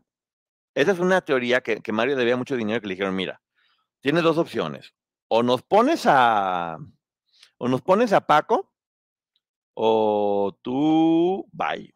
Esa 0.74 0.92
es 0.92 0.98
una 0.98 1.20
teoría 1.20 1.60
que, 1.60 1.80
que 1.80 1.92
Mario 1.92 2.16
debía 2.16 2.36
mucho 2.36 2.56
dinero 2.56 2.80
que 2.80 2.86
le 2.86 2.94
dijeron, 2.94 3.14
mira, 3.16 3.40
tienes 4.00 4.22
dos 4.22 4.38
opciones. 4.38 4.94
O 5.28 5.42
nos 5.42 5.62
pones 5.62 6.04
a, 6.06 6.78
o 7.58 7.68
nos 7.68 7.82
pones 7.82 8.12
a 8.12 8.22
Paco, 8.22 8.72
o 9.74 10.58
tú, 10.62 11.46
bye. 11.52 11.94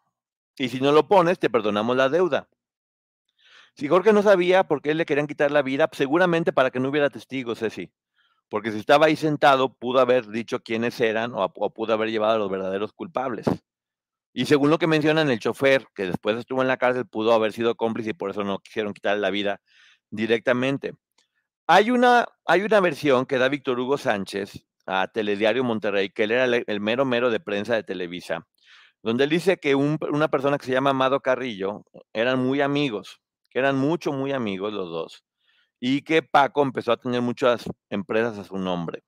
Y 0.56 0.68
si 0.68 0.80
no 0.80 0.92
lo 0.92 1.08
pones, 1.08 1.38
te 1.38 1.50
perdonamos 1.50 1.96
la 1.96 2.08
deuda. 2.08 2.48
Si 3.74 3.88
Jorge 3.88 4.12
no 4.12 4.22
sabía 4.22 4.64
por 4.64 4.82
qué 4.82 4.94
le 4.94 5.04
querían 5.04 5.26
quitar 5.26 5.50
la 5.50 5.62
vida, 5.62 5.88
seguramente 5.92 6.52
para 6.52 6.70
que 6.70 6.78
no 6.78 6.90
hubiera 6.90 7.10
testigos, 7.10 7.58
Ceci. 7.58 7.92
Porque 8.48 8.70
si 8.70 8.78
estaba 8.78 9.06
ahí 9.06 9.16
sentado, 9.16 9.74
pudo 9.74 9.98
haber 9.98 10.28
dicho 10.28 10.60
quiénes 10.62 11.00
eran 11.00 11.32
o, 11.34 11.48
pudo 11.50 11.94
haber 11.94 12.10
llevado 12.10 12.34
a 12.34 12.38
los 12.38 12.50
verdaderos 12.50 12.92
culpables. 12.92 13.46
Y 14.34 14.44
según 14.44 14.68
lo 14.68 14.78
que 14.78 14.86
mencionan, 14.86 15.30
el 15.30 15.38
chofer, 15.38 15.86
que 15.94 16.04
después 16.04 16.36
estuvo 16.36 16.60
en 16.60 16.68
la 16.68 16.76
cárcel, 16.76 17.06
pudo 17.06 17.32
haber 17.32 17.54
sido 17.54 17.74
cómplice 17.76 18.10
y 18.10 18.14
por 18.14 18.30
eso 18.30 18.44
no 18.44 18.58
quisieron 18.58 18.92
quitarle 18.92 19.22
la 19.22 19.30
vida 19.30 19.62
directamente. 20.10 20.92
Hay 21.66 21.90
una, 21.90 22.26
hay 22.44 22.60
una 22.60 22.80
versión 22.80 23.24
que 23.24 23.38
da 23.38 23.48
Víctor 23.48 23.80
Hugo 23.80 23.96
Sánchez 23.96 24.66
a 24.84 25.08
Telediario 25.08 25.64
Monterrey, 25.64 26.10
que 26.10 26.24
él 26.24 26.32
era 26.32 26.44
el, 26.44 26.80
mero 26.80 27.06
mero 27.06 27.30
de 27.30 27.40
prensa 27.40 27.74
de 27.74 27.84
Televisa, 27.84 28.46
donde 29.02 29.24
él 29.24 29.30
dice 29.30 29.56
que 29.56 29.74
una 29.74 30.28
persona 30.28 30.58
que 30.58 30.66
se 30.66 30.72
llama 30.72 30.90
Amado 30.90 31.20
Carrillo 31.20 31.84
eran 32.12 32.44
muy 32.44 32.60
amigos 32.60 33.22
que 33.54 33.60
eran 33.60 33.76
mucho, 33.76 34.12
muy 34.12 34.32
amigos 34.32 34.72
los 34.72 34.90
dos, 34.90 35.24
y 35.78 36.02
que 36.02 36.22
Paco 36.22 36.62
empezó 36.62 36.90
a 36.92 36.96
tener 36.96 37.22
muchas 37.22 37.64
empresas 37.88 38.36
a 38.36 38.44
su 38.44 38.58
nombre. 38.58 39.04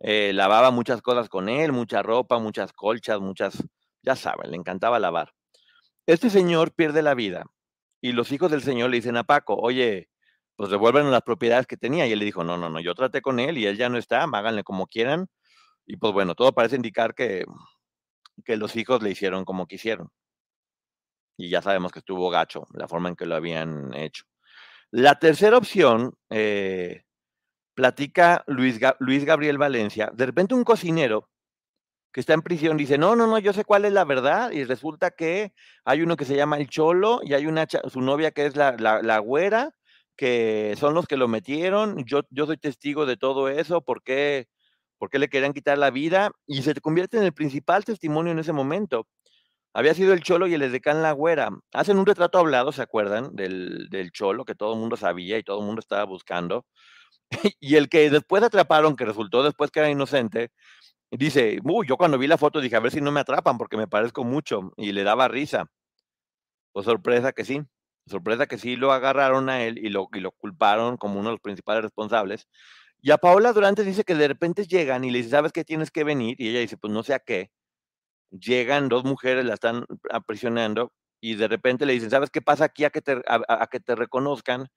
Eh, 0.00 0.32
lavaba 0.32 0.70
muchas 0.70 1.02
cosas 1.02 1.28
con 1.28 1.50
él, 1.50 1.72
mucha 1.72 2.02
ropa, 2.02 2.38
muchas 2.38 2.72
colchas, 2.72 3.20
muchas, 3.20 3.62
ya 4.02 4.16
saben, 4.16 4.50
le 4.50 4.56
encantaba 4.56 4.98
lavar. 4.98 5.32
Este 6.06 6.30
señor 6.30 6.72
pierde 6.72 7.02
la 7.02 7.14
vida 7.14 7.44
y 8.00 8.12
los 8.12 8.32
hijos 8.32 8.50
del 8.50 8.62
señor 8.62 8.90
le 8.90 8.96
dicen 8.96 9.16
a 9.16 9.24
Paco, 9.24 9.56
oye, 9.56 10.08
pues 10.56 10.70
devuelven 10.70 11.10
las 11.10 11.22
propiedades 11.22 11.66
que 11.66 11.76
tenía. 11.76 12.06
Y 12.06 12.12
él 12.12 12.18
le 12.18 12.24
dijo, 12.24 12.44
no, 12.44 12.56
no, 12.56 12.68
no, 12.68 12.80
yo 12.80 12.94
traté 12.94 13.22
con 13.22 13.38
él 13.40 13.58
y 13.58 13.66
él 13.66 13.76
ya 13.76 13.88
no 13.88 13.98
está, 13.98 14.24
háganle 14.24 14.64
como 14.64 14.86
quieran. 14.86 15.28
Y 15.86 15.96
pues 15.96 16.12
bueno, 16.12 16.34
todo 16.34 16.52
parece 16.52 16.76
indicar 16.76 17.14
que, 17.14 17.44
que 18.44 18.56
los 18.56 18.76
hijos 18.76 19.02
le 19.02 19.10
hicieron 19.10 19.44
como 19.44 19.66
quisieron. 19.66 20.10
Y 21.36 21.50
ya 21.50 21.62
sabemos 21.62 21.92
que 21.92 22.00
estuvo 22.00 22.30
gacho 22.30 22.66
la 22.72 22.88
forma 22.88 23.08
en 23.08 23.16
que 23.16 23.26
lo 23.26 23.36
habían 23.36 23.94
hecho. 23.94 24.24
La 24.90 25.18
tercera 25.18 25.56
opción, 25.56 26.14
eh, 26.30 27.04
platica 27.74 28.42
Luis, 28.46 28.80
Luis 28.98 29.24
Gabriel 29.24 29.58
Valencia, 29.58 30.10
de 30.12 30.26
repente 30.26 30.54
un 30.54 30.64
cocinero 30.64 31.28
que 32.12 32.20
está 32.20 32.34
en 32.34 32.42
prisión 32.42 32.76
dice, 32.76 32.98
no, 32.98 33.16
no, 33.16 33.26
no, 33.26 33.38
yo 33.38 33.52
sé 33.52 33.64
cuál 33.64 33.84
es 33.84 33.92
la 33.92 34.04
verdad, 34.04 34.50
y 34.50 34.64
resulta 34.64 35.10
que 35.10 35.52
hay 35.84 36.02
uno 36.02 36.16
que 36.16 36.24
se 36.24 36.36
llama 36.36 36.58
el 36.58 36.68
Cholo, 36.68 37.20
y 37.22 37.34
hay 37.34 37.46
una, 37.46 37.66
su 37.90 38.00
novia 38.00 38.30
que 38.30 38.46
es 38.46 38.56
la, 38.56 38.72
la, 38.78 39.18
güera, 39.18 39.70
que 40.16 40.74
son 40.78 40.94
los 40.94 41.06
que 41.06 41.16
lo 41.16 41.28
metieron, 41.28 42.04
yo, 42.06 42.22
yo 42.30 42.46
soy 42.46 42.56
testigo 42.56 43.06
de 43.06 43.16
todo 43.16 43.48
eso, 43.48 43.82
¿por 43.82 44.02
qué, 44.02 44.48
¿por 44.98 45.10
qué 45.10 45.18
le 45.18 45.28
querían 45.28 45.52
quitar 45.52 45.78
la 45.78 45.90
vida? 45.90 46.30
Y 46.46 46.62
se 46.62 46.74
convierte 46.80 47.18
en 47.18 47.24
el 47.24 47.32
principal 47.32 47.84
testimonio 47.84 48.32
en 48.32 48.38
ese 48.38 48.52
momento. 48.52 49.06
Había 49.74 49.94
sido 49.94 50.12
el 50.12 50.22
Cholo 50.22 50.46
y 50.48 50.54
el 50.54 50.62
Edecán 50.62 51.02
La 51.02 51.12
Güera. 51.12 51.50
Hacen 51.72 51.98
un 51.98 52.06
retrato 52.06 52.38
hablado, 52.38 52.72
¿se 52.72 52.82
acuerdan? 52.82 53.36
Del, 53.36 53.88
del 53.90 54.10
Cholo, 54.12 54.44
que 54.44 54.54
todo 54.54 54.72
el 54.74 54.80
mundo 54.80 54.96
sabía 54.96 55.38
y 55.38 55.44
todo 55.44 55.60
el 55.60 55.66
mundo 55.66 55.80
estaba 55.80 56.04
buscando. 56.04 56.66
y 57.60 57.76
el 57.76 57.88
que 57.88 58.10
después 58.10 58.42
atraparon, 58.42 58.96
que 58.96 59.04
resultó 59.04 59.42
después 59.42 59.70
que 59.70 59.80
era 59.80 59.90
inocente, 59.90 60.50
dice, 61.10 61.58
uy, 61.64 61.86
yo 61.86 61.96
cuando 61.96 62.18
vi 62.18 62.26
la 62.26 62.38
foto 62.38 62.60
dije, 62.60 62.76
a 62.76 62.80
ver 62.80 62.92
si 62.92 63.00
no 63.00 63.12
me 63.12 63.20
atrapan 63.20 63.58
porque 63.58 63.76
me 63.76 63.88
parezco 63.88 64.24
mucho 64.24 64.72
y 64.76 64.92
le 64.92 65.04
daba 65.04 65.28
risa. 65.28 65.70
Pues 66.72 66.86
sorpresa 66.86 67.32
que 67.32 67.44
sí, 67.44 67.62
sorpresa 68.06 68.46
que 68.46 68.58
sí 68.58 68.76
lo 68.76 68.92
agarraron 68.92 69.48
a 69.48 69.62
él 69.64 69.78
y 69.78 69.88
lo, 69.90 70.08
y 70.12 70.20
lo 70.20 70.32
culparon 70.32 70.96
como 70.96 71.18
uno 71.20 71.30
de 71.30 71.34
los 71.34 71.40
principales 71.40 71.82
responsables. 71.82 72.46
Y 73.00 73.10
a 73.12 73.18
Paola 73.18 73.52
Durante 73.52 73.84
dice 73.84 74.04
que 74.04 74.14
de 74.14 74.28
repente 74.28 74.66
llegan 74.66 75.04
y 75.04 75.10
le 75.10 75.18
dice, 75.18 75.30
¿sabes 75.30 75.52
qué 75.52 75.64
tienes 75.64 75.90
que 75.90 76.04
venir? 76.04 76.36
Y 76.40 76.48
ella 76.50 76.60
dice, 76.60 76.76
pues 76.76 76.92
no 76.92 77.02
sé 77.02 77.14
a 77.14 77.20
qué. 77.20 77.50
Llegan 78.30 78.88
dos 78.88 79.04
mujeres, 79.04 79.44
la 79.46 79.54
están 79.54 79.86
aprisionando 80.10 80.92
y 81.20 81.36
de 81.36 81.48
repente 81.48 81.86
le 81.86 81.94
dicen, 81.94 82.10
¿sabes 82.10 82.30
qué 82.30 82.42
pasa 82.42 82.66
aquí 82.66 82.84
a 82.84 82.90
que 82.90 83.02
te, 83.02 83.22
a 83.26 83.68
que 83.70 83.80
te 83.80 83.94
reconozcan? 83.96 84.68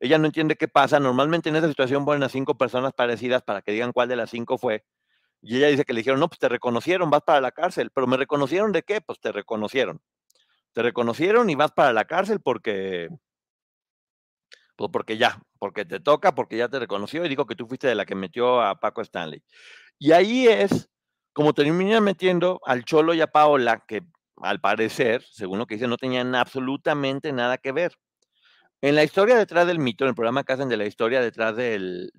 Ella 0.00 0.18
no 0.18 0.26
entiende 0.26 0.56
qué 0.56 0.68
pasa. 0.68 1.00
Normalmente 1.00 1.48
en 1.50 1.56
esa 1.56 1.68
situación 1.68 2.04
ponen 2.04 2.24
a 2.24 2.28
cinco 2.28 2.58
personas 2.58 2.92
parecidas 2.94 3.42
para 3.42 3.62
que 3.62 3.72
digan 3.72 3.92
cuál 3.92 4.08
de 4.08 4.16
las 4.16 4.30
cinco 4.30 4.58
fue. 4.58 4.84
Y 5.42 5.56
ella 5.56 5.68
dice 5.68 5.84
que 5.84 5.92
le 5.92 5.98
dijeron, 6.00 6.20
no, 6.20 6.28
pues 6.28 6.38
te 6.38 6.48
reconocieron, 6.48 7.10
vas 7.10 7.22
para 7.22 7.40
la 7.40 7.52
cárcel. 7.52 7.90
Pero 7.92 8.06
me 8.06 8.16
reconocieron 8.16 8.72
de 8.72 8.82
qué? 8.82 9.00
Pues 9.00 9.20
te 9.20 9.32
reconocieron. 9.32 10.00
Te 10.72 10.82
reconocieron 10.82 11.50
y 11.50 11.54
vas 11.54 11.72
para 11.72 11.92
la 11.92 12.06
cárcel 12.06 12.40
porque, 12.40 13.08
pues 14.76 14.90
porque 14.92 15.18
ya, 15.18 15.42
porque 15.58 15.84
te 15.84 16.00
toca, 16.00 16.34
porque 16.34 16.56
ya 16.56 16.68
te 16.68 16.78
reconoció 16.78 17.24
y 17.24 17.28
dijo 17.28 17.46
que 17.46 17.56
tú 17.56 17.66
fuiste 17.66 17.88
de 17.88 17.94
la 17.94 18.06
que 18.06 18.14
metió 18.14 18.62
a 18.62 18.76
Paco 18.80 19.02
Stanley. 19.02 19.42
Y 19.98 20.12
ahí 20.12 20.48
es 20.48 20.88
como 21.32 21.54
terminan 21.54 22.04
metiendo 22.04 22.60
al 22.64 22.84
Cholo 22.84 23.14
y 23.14 23.20
a 23.20 23.26
Paola, 23.26 23.84
que 23.86 24.02
al 24.36 24.60
parecer, 24.60 25.22
según 25.30 25.58
lo 25.58 25.66
que 25.66 25.74
dicen, 25.74 25.90
no 25.90 25.96
tenían 25.96 26.34
absolutamente 26.34 27.32
nada 27.32 27.58
que 27.58 27.72
ver. 27.72 27.92
En 28.80 28.96
la 28.96 29.04
historia 29.04 29.36
detrás 29.36 29.66
del 29.66 29.78
mito, 29.78 30.04
en 30.04 30.08
el 30.10 30.14
programa 30.14 30.44
que 30.44 30.52
hacen 30.52 30.68
de 30.68 30.76
la 30.76 30.86
historia 30.86 31.20
detrás 31.20 31.56
del, 31.56 32.10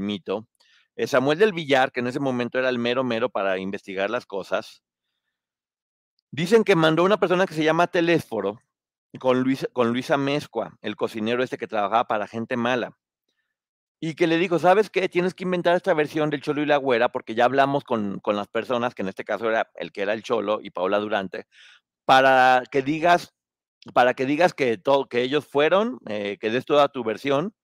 mito, 0.00 0.38
eh, 0.38 0.55
Samuel 1.04 1.38
del 1.38 1.52
Villar, 1.52 1.92
que 1.92 2.00
en 2.00 2.06
ese 2.06 2.20
momento 2.20 2.58
era 2.58 2.68
el 2.68 2.78
mero 2.78 3.04
mero 3.04 3.28
para 3.28 3.58
investigar 3.58 4.08
las 4.08 4.24
cosas, 4.24 4.82
dicen 6.30 6.64
que 6.64 6.76
mandó 6.76 7.04
una 7.04 7.20
persona 7.20 7.46
que 7.46 7.54
se 7.54 7.64
llama 7.64 7.86
Telésforo 7.86 8.60
con, 9.18 9.40
Luis, 9.40 9.68
con 9.72 9.92
Luisa 9.92 10.16
el 10.82 10.96
cocinero 10.96 11.42
este 11.42 11.58
que 11.58 11.66
trabajaba 11.66 12.06
para 12.06 12.26
gente 12.26 12.56
mala, 12.56 12.96
y 14.00 14.14
que 14.14 14.26
le 14.26 14.38
dijo, 14.38 14.58
¿sabes 14.58 14.90
qué? 14.90 15.08
Tienes 15.08 15.34
que 15.34 15.44
inventar 15.44 15.74
esta 15.74 15.94
versión 15.94 16.30
del 16.30 16.42
Cholo 16.42 16.62
y 16.62 16.66
la 16.66 16.76
Güera, 16.76 17.10
porque 17.10 17.34
ya 17.34 17.46
hablamos 17.46 17.84
con, 17.84 18.20
con 18.20 18.36
las 18.36 18.48
personas, 18.48 18.94
que 18.94 19.02
en 19.02 19.08
este 19.08 19.24
caso 19.24 19.48
era 19.48 19.70
el 19.74 19.92
que 19.92 20.02
era 20.02 20.12
el 20.12 20.22
Cholo 20.22 20.60
y 20.62 20.70
Paola 20.70 20.98
Durante, 20.98 21.46
para 22.04 22.62
que 22.70 22.82
digas 22.82 23.34
para 23.94 24.14
que 24.14 24.26
digas 24.26 24.52
que, 24.52 24.78
todo, 24.78 25.08
que 25.08 25.22
ellos 25.22 25.46
fueron, 25.46 25.98
eh, 26.08 26.38
que 26.40 26.50
des 26.50 26.64
toda 26.64 26.88
tu 26.88 27.04
versión, 27.04 27.54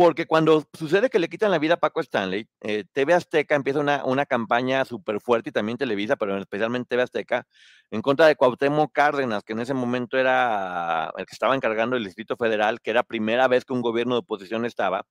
porque 0.00 0.24
cuando 0.24 0.64
sucede 0.72 1.10
que 1.10 1.18
le 1.18 1.28
quitan 1.28 1.50
la 1.50 1.58
vida 1.58 1.74
a 1.74 1.76
Paco 1.76 2.00
Stanley, 2.00 2.48
eh, 2.62 2.84
TV 2.90 3.12
Azteca 3.12 3.54
empieza 3.54 3.80
una, 3.80 4.02
una 4.06 4.24
campaña 4.24 4.86
súper 4.86 5.20
fuerte 5.20 5.50
y 5.50 5.52
también 5.52 5.76
Televisa, 5.76 6.16
pero 6.16 6.38
especialmente 6.38 6.88
TV 6.88 7.02
Azteca, 7.02 7.46
en 7.90 8.00
contra 8.00 8.26
de 8.26 8.34
Cuauhtémoc 8.34 8.94
Cárdenas, 8.94 9.44
que 9.44 9.52
en 9.52 9.60
ese 9.60 9.74
momento 9.74 10.16
era 10.16 11.12
el 11.18 11.26
que 11.26 11.34
estaba 11.34 11.54
encargando 11.54 11.96
el 11.96 12.04
Distrito 12.04 12.38
Federal, 12.38 12.80
que 12.80 12.92
era 12.92 13.02
primera 13.02 13.46
vez 13.46 13.66
que 13.66 13.74
un 13.74 13.82
gobierno 13.82 14.14
de 14.14 14.20
oposición 14.20 14.64
estaba, 14.64 15.04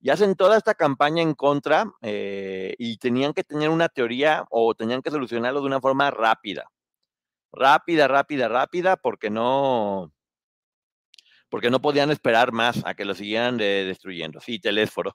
y 0.00 0.10
hacen 0.10 0.34
toda 0.34 0.56
esta 0.56 0.74
campaña 0.74 1.22
en 1.22 1.34
contra 1.34 1.92
eh, 2.02 2.74
y 2.76 2.96
tenían 2.96 3.34
que 3.34 3.44
tener 3.44 3.68
una 3.68 3.88
teoría 3.88 4.46
o 4.50 4.74
tenían 4.74 5.00
que 5.00 5.12
solucionarlo 5.12 5.60
de 5.60 5.66
una 5.66 5.80
forma 5.80 6.10
rápida. 6.10 6.68
Rápida, 7.52 8.08
rápida, 8.08 8.48
rápida, 8.48 8.96
porque 8.96 9.30
no, 9.30 10.12
porque 11.54 11.70
no 11.70 11.80
podían 11.80 12.10
esperar 12.10 12.50
más 12.50 12.82
a 12.84 12.94
que 12.94 13.04
lo 13.04 13.14
siguieran 13.14 13.56
destruyendo. 13.56 14.40
Sí, 14.40 14.58
teléfono. 14.58 15.12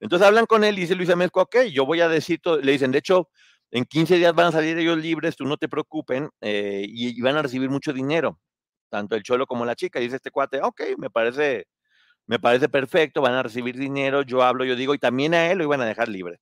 Entonces 0.00 0.26
hablan 0.26 0.46
con 0.46 0.64
él 0.64 0.76
y 0.76 0.80
dice 0.80 0.96
Luis 0.96 1.10
Amezco, 1.10 1.42
ok, 1.42 1.58
yo 1.72 1.86
voy 1.86 2.00
a 2.00 2.08
decir 2.08 2.40
todo. 2.42 2.60
Le 2.60 2.72
dicen, 2.72 2.90
de 2.90 2.98
hecho, 2.98 3.28
en 3.70 3.84
15 3.84 4.16
días 4.16 4.34
van 4.34 4.48
a 4.48 4.50
salir 4.50 4.76
ellos 4.76 4.98
libres, 4.98 5.36
tú 5.36 5.44
no 5.44 5.56
te 5.58 5.68
preocupen, 5.68 6.28
eh, 6.40 6.84
y, 6.88 7.20
van 7.22 7.36
a 7.36 7.42
recibir 7.42 7.70
mucho 7.70 7.92
dinero, 7.92 8.40
tanto 8.88 9.14
el 9.14 9.22
cholo 9.22 9.46
como 9.46 9.64
la 9.64 9.76
chica. 9.76 10.00
dice 10.00 10.16
este 10.16 10.32
cuate, 10.32 10.60
ok, 10.60 10.80
me 10.98 11.08
parece, 11.08 11.68
me 12.26 12.40
parece 12.40 12.68
perfecto, 12.68 13.20
van 13.20 13.34
a 13.34 13.44
recibir 13.44 13.76
dinero, 13.76 14.22
yo 14.22 14.42
hablo, 14.42 14.64
yo 14.64 14.74
digo, 14.74 14.92
y 14.94 14.98
también 14.98 15.34
a 15.34 15.52
él 15.52 15.58
lo 15.58 15.62
iban 15.62 15.80
a 15.82 15.86
dejar 15.86 16.08
libre. 16.08 16.40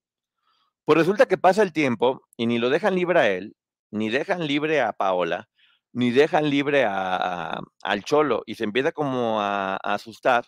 Pues 0.87 0.97
resulta 0.97 1.27
que 1.27 1.37
pasa 1.37 1.63
el 1.63 1.75
tiempo 1.75 2.23
y 2.39 2.47
ni 2.47 2.59
lo 2.59 2.71
dejan 2.71 2.95
libre 2.95 3.21
a 3.21 3.29
él, 3.29 3.55
ni 3.91 4.09
dejan 4.09 4.47
libre 4.47 4.81
a 4.81 4.95
Paola, 4.95 5.51
ni 5.93 6.11
dejan 6.11 6.51
libre 6.51 6.85
a, 6.85 7.61
al 7.83 8.05
Cholo, 8.05 8.43
y 8.47 8.55
se 8.57 8.65
empieza 8.65 8.93
como 8.93 9.41
a, 9.41 9.77
asustar. 9.77 10.47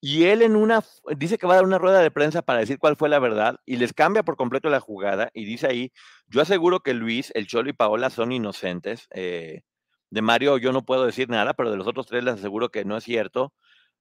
Y 0.00 0.24
él 0.24 0.42
en 0.42 0.56
una, 0.56 0.82
dice 1.16 1.38
que 1.38 1.46
va 1.46 1.54
a 1.54 1.56
dar 1.56 1.64
una 1.64 1.78
rueda 1.78 2.00
de 2.00 2.10
prensa 2.10 2.42
para 2.42 2.58
decir 2.58 2.78
cuál 2.78 2.96
fue 2.96 3.08
la 3.08 3.20
verdad, 3.20 3.56
y 3.64 3.76
les 3.76 3.92
cambia 3.92 4.24
por 4.24 4.36
completo 4.36 4.68
la 4.68 4.80
jugada, 4.80 5.30
y 5.34 5.44
dice 5.44 5.68
ahí, 5.68 5.92
yo 6.26 6.42
aseguro 6.42 6.80
que 6.80 6.94
Luis, 6.94 7.30
el 7.34 7.46
Cholo 7.46 7.70
y 7.70 7.72
Paola 7.74 8.10
son 8.10 8.32
inocentes. 8.32 9.08
Eh, 9.14 9.62
de 10.10 10.22
Mario 10.22 10.58
yo 10.58 10.72
no 10.72 10.84
puedo 10.84 11.06
decir 11.06 11.28
nada, 11.30 11.54
pero 11.54 11.70
de 11.70 11.76
los 11.78 11.86
otros 11.86 12.06
tres 12.06 12.24
les 12.24 12.34
aseguro 12.34 12.70
que 12.70 12.84
no 12.84 12.96
es 12.98 13.04
cierto. 13.04 13.54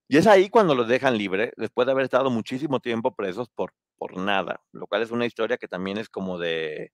Y 0.10 0.18
es 0.18 0.28
ahí 0.28 0.50
cuando 0.50 0.76
los 0.76 0.88
dejan 0.90 1.18
libre, 1.18 1.54
después 1.58 1.86
de 1.86 1.94
haber 1.94 2.06
estado 2.06 2.30
muchísimo 2.30 2.82
tiempo 2.82 3.16
presos 3.16 3.50
por, 3.50 3.74
por 3.98 4.18
nada, 4.18 4.62
lo 4.74 4.88
cual 4.88 5.04
es 5.04 5.12
una 5.12 5.26
historia 5.26 5.58
que 5.58 5.70
también 5.70 5.98
es 5.98 6.10
como 6.10 6.38
de, 6.38 6.92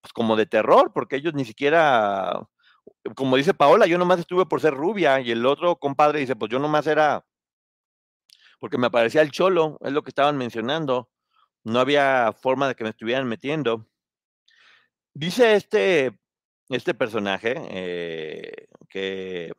pues, 0.00 0.12
como 0.12 0.36
de 0.36 0.46
terror, 0.46 0.92
porque 0.94 1.16
ellos 1.16 1.34
ni 1.34 1.44
siquiera, 1.44 2.48
como 3.14 3.36
dice 3.36 3.54
Paola, 3.54 3.86
yo 3.86 3.98
nomás 3.98 4.20
estuve 4.20 4.46
por 4.46 4.60
ser 4.60 4.74
rubia 4.74 5.20
y 5.20 5.30
el 5.30 5.46
otro 5.46 5.76
compadre 5.76 6.20
dice, 6.20 6.36
pues 6.36 6.50
yo 6.50 6.58
nomás 6.58 6.86
era, 6.86 7.24
porque 8.58 8.78
me 8.78 8.88
aparecía 8.88 9.22
el 9.22 9.30
cholo, 9.30 9.78
es 9.82 9.92
lo 9.92 10.02
que 10.02 10.10
estaban 10.10 10.36
mencionando, 10.36 11.10
no 11.64 11.80
había 11.80 12.32
forma 12.32 12.68
de 12.68 12.74
que 12.74 12.84
me 12.84 12.90
estuvieran 12.90 13.26
metiendo. 13.26 13.86
Dice 15.14 15.54
este, 15.54 16.18
este 16.68 16.94
personaje 16.94 17.54
eh, 17.70 18.68
que, 18.88 19.52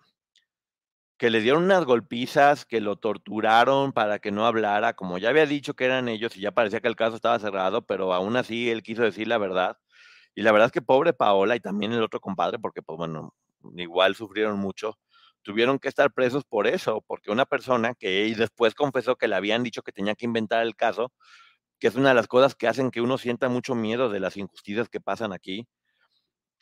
que 1.17 1.30
le 1.30 1.41
dieron 1.41 1.63
unas 1.63 1.86
golpizas, 1.86 2.65
que 2.65 2.82
lo 2.82 2.96
torturaron 2.98 3.91
para 3.91 4.20
que 4.20 4.32
no 4.32 4.46
hablara, 4.46 4.94
como 4.96 5.17
ya 5.17 5.30
había 5.30 5.46
dicho 5.46 5.76
que 5.76 5.86
eran 5.86 6.08
ellos 6.08 6.36
y 6.38 6.41
ya 6.41 6.52
parecía 6.52 6.80
que 6.80 6.88
el 6.88 6.96
caso 6.96 7.15
estaba 7.15 7.39
cerrado, 7.39 7.86
pero 7.86 8.13
aún 8.13 8.38
así 8.38 8.70
él 8.70 8.82
quiso 8.84 9.04
decir 9.04 9.28
la 9.28 9.38
verdad. 9.38 9.78
Y 10.36 10.41
la 10.44 10.52
verdad 10.52 10.67
es 10.67 10.72
que 10.72 10.82
pobre 10.82 11.13
Paola 11.13 11.56
y 11.56 11.60
también 11.60 11.91
el 11.91 12.04
otro 12.04 12.20
compadre, 12.20 12.60
porque 12.60 12.82
pues 12.82 12.98
bueno, 12.98 13.34
igual 13.76 14.15
sufrieron 14.15 14.60
mucho, 14.60 14.98
tuvieron 15.41 15.80
que 15.80 15.89
estar 15.89 16.12
presos 16.13 16.46
por 16.46 16.67
eso, 16.67 17.04
porque 17.08 17.32
una 17.32 17.46
persona 17.46 17.94
que 17.96 18.34
después 18.38 18.76
confesó 18.76 19.15
que 19.15 19.28
le 19.28 19.36
habían 19.36 19.63
dicho 19.63 19.82
que 19.82 19.91
tenía 19.91 20.15
que 20.15 20.26
inventar 20.26 20.62
el 20.63 20.76
caso, 20.76 21.12
que 21.80 21.88
es 21.88 21.96
una 21.96 22.10
de 22.10 22.15
las 22.15 22.28
cosas 22.28 22.56
que 22.56 22.67
hacen 22.67 22.91
que 22.91 23.02
uno 23.02 23.17
sienta 23.17 23.50
mucho 23.50 23.76
miedo 23.76 24.10
de 24.10 24.20
las 24.20 24.38
injusticias 24.38 24.88
que 24.89 25.02
pasan 25.02 25.34
aquí, 25.34 25.67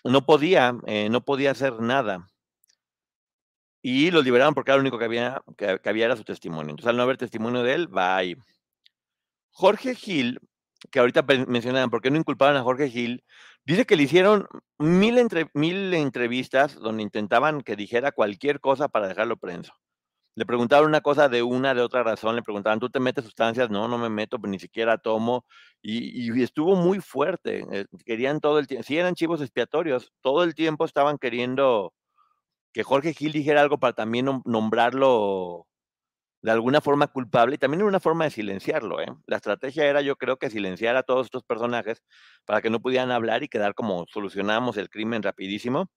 no 0.04 0.26
podía, 0.26 0.78
eh, 0.88 1.10
no 1.10 1.22
podía 1.24 1.52
hacer 1.52 1.82
nada. 1.82 2.28
Y 3.82 4.12
lo 4.12 4.22
liberaron 4.22 4.54
porque 4.54 4.72
era 4.72 4.78
lo 4.78 4.82
único 4.82 4.98
que 4.98 5.06
había, 5.06 5.42
que, 5.58 5.80
que 5.82 5.90
había 5.90 6.06
era 6.06 6.18
su 6.18 6.24
testimonio. 6.24 6.72
Entonces, 6.72 6.90
al 6.90 6.98
no 6.98 7.04
haber 7.04 7.18
testimonio 7.18 7.64
de 7.64 7.74
él, 7.74 7.90
ahí. 7.96 8.36
Jorge 9.52 9.96
Gil, 9.96 10.40
que 10.92 11.00
ahorita 11.00 11.24
mencionaban, 11.48 11.90
¿por 11.90 12.02
qué 12.02 12.12
no 12.12 12.18
inculparon 12.18 12.58
a 12.58 12.64
Jorge 12.64 12.90
Gil? 12.90 13.24
Dice 13.66 13.86
que 13.86 13.96
le 13.96 14.04
hicieron 14.04 14.48
mil, 14.78 15.18
entre, 15.18 15.50
mil 15.54 15.94
entrevistas 15.94 16.76
donde 16.76 17.04
intentaban 17.04 17.62
que 17.62 17.76
dijera 17.76 18.12
cualquier 18.12 18.60
cosa 18.60 18.88
para 18.88 19.08
dejarlo 19.08 19.38
preso. 19.38 19.74
Le 20.36 20.46
preguntaban 20.46 20.88
una 20.88 21.02
cosa 21.02 21.28
de 21.28 21.44
una, 21.44 21.74
de 21.74 21.82
otra 21.82 22.02
razón, 22.02 22.36
le 22.36 22.42
preguntaban, 22.44 22.80
¿tú 22.80 22.90
te 22.90 23.00
metes 23.00 23.26
sustancias? 23.26 23.70
No, 23.70 23.88
no 23.88 23.98
me 23.98 24.10
meto, 24.10 24.38
ni 24.38 24.58
siquiera 24.58 24.98
tomo. 24.98 25.46
Y, 25.82 26.42
estuvo 26.42 26.76
muy 26.76 27.00
fuerte. 27.00 27.66
Eh, 27.72 27.86
querían 28.06 28.40
todo 28.40 28.60
el 28.60 28.68
tiempo, 28.68 28.84
sí 28.84 28.98
eran 28.98 29.16
chivos 29.16 29.42
expiatorios, 29.42 30.14
todo 30.22 30.44
el 30.44 30.56
tiempo 30.56 30.86
estaban 30.86 31.18
queriendo 31.18 31.94
que 32.74 32.84
Jorge 32.84 33.14
Gil 33.14 33.34
dijera 33.34 33.62
algo 33.62 33.80
para 33.80 33.94
también 33.94 34.42
nombrarlo 34.46 35.68
de 36.42 36.52
alguna 36.52 36.82
forma 36.82 37.08
culpable 37.08 37.56
y 37.56 37.58
también 37.58 37.82
era 37.82 37.90
una 37.90 38.00
forma 38.00 38.26
de 38.26 38.32
silenciarlo. 38.32 39.02
¿eh? 39.02 39.08
La 39.28 39.38
estrategia 39.38 39.86
era, 39.86 40.02
yo 40.02 40.16
creo, 40.16 40.38
que 40.38 40.50
silenciar 40.50 40.96
a 40.96 41.04
todos 41.04 41.28
estos 41.28 41.44
personajes 41.44 42.02
para 42.46 42.62
que 42.62 42.70
no 42.70 42.80
pudieran 42.80 43.12
hablar 43.12 43.44
y 43.44 43.50
quedar 43.50 43.74
como 43.74 44.06
solucionamos 44.08 44.78
el 44.78 44.90
crimen 44.90 45.24
rapidísimo, 45.24 45.92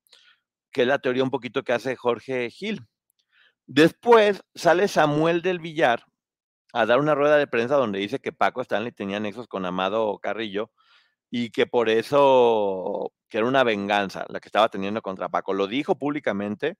que 0.72 0.82
es 0.82 0.88
la 0.88 0.98
teoría 0.98 1.22
un 1.22 1.30
poquito 1.30 1.62
que 1.62 1.72
hace 1.72 1.96
Jorge 1.96 2.50
Gil. 2.50 2.86
Después 3.66 4.42
sale 4.54 4.88
Samuel 4.88 5.42
del 5.42 5.60
Villar 5.60 6.04
a 6.72 6.86
dar 6.86 6.98
una 6.98 7.14
rueda 7.14 7.36
de 7.36 7.46
prensa 7.46 7.76
donde 7.76 8.00
dice 8.00 8.18
que 8.20 8.32
Paco 8.32 8.62
Stanley 8.62 8.92
tenía 8.92 9.20
nexos 9.20 9.46
con 9.46 9.64
Amado 9.66 10.18
Carrillo 10.18 10.70
y 11.30 11.50
que 11.50 11.66
por 11.66 11.88
eso 11.88 13.12
que 13.28 13.38
era 13.38 13.46
una 13.46 13.64
venganza 13.64 14.26
la 14.28 14.40
que 14.40 14.48
estaba 14.48 14.68
teniendo 14.68 15.00
contra 15.02 15.28
Paco. 15.28 15.54
Lo 15.54 15.66
dijo 15.66 15.96
públicamente 15.98 16.76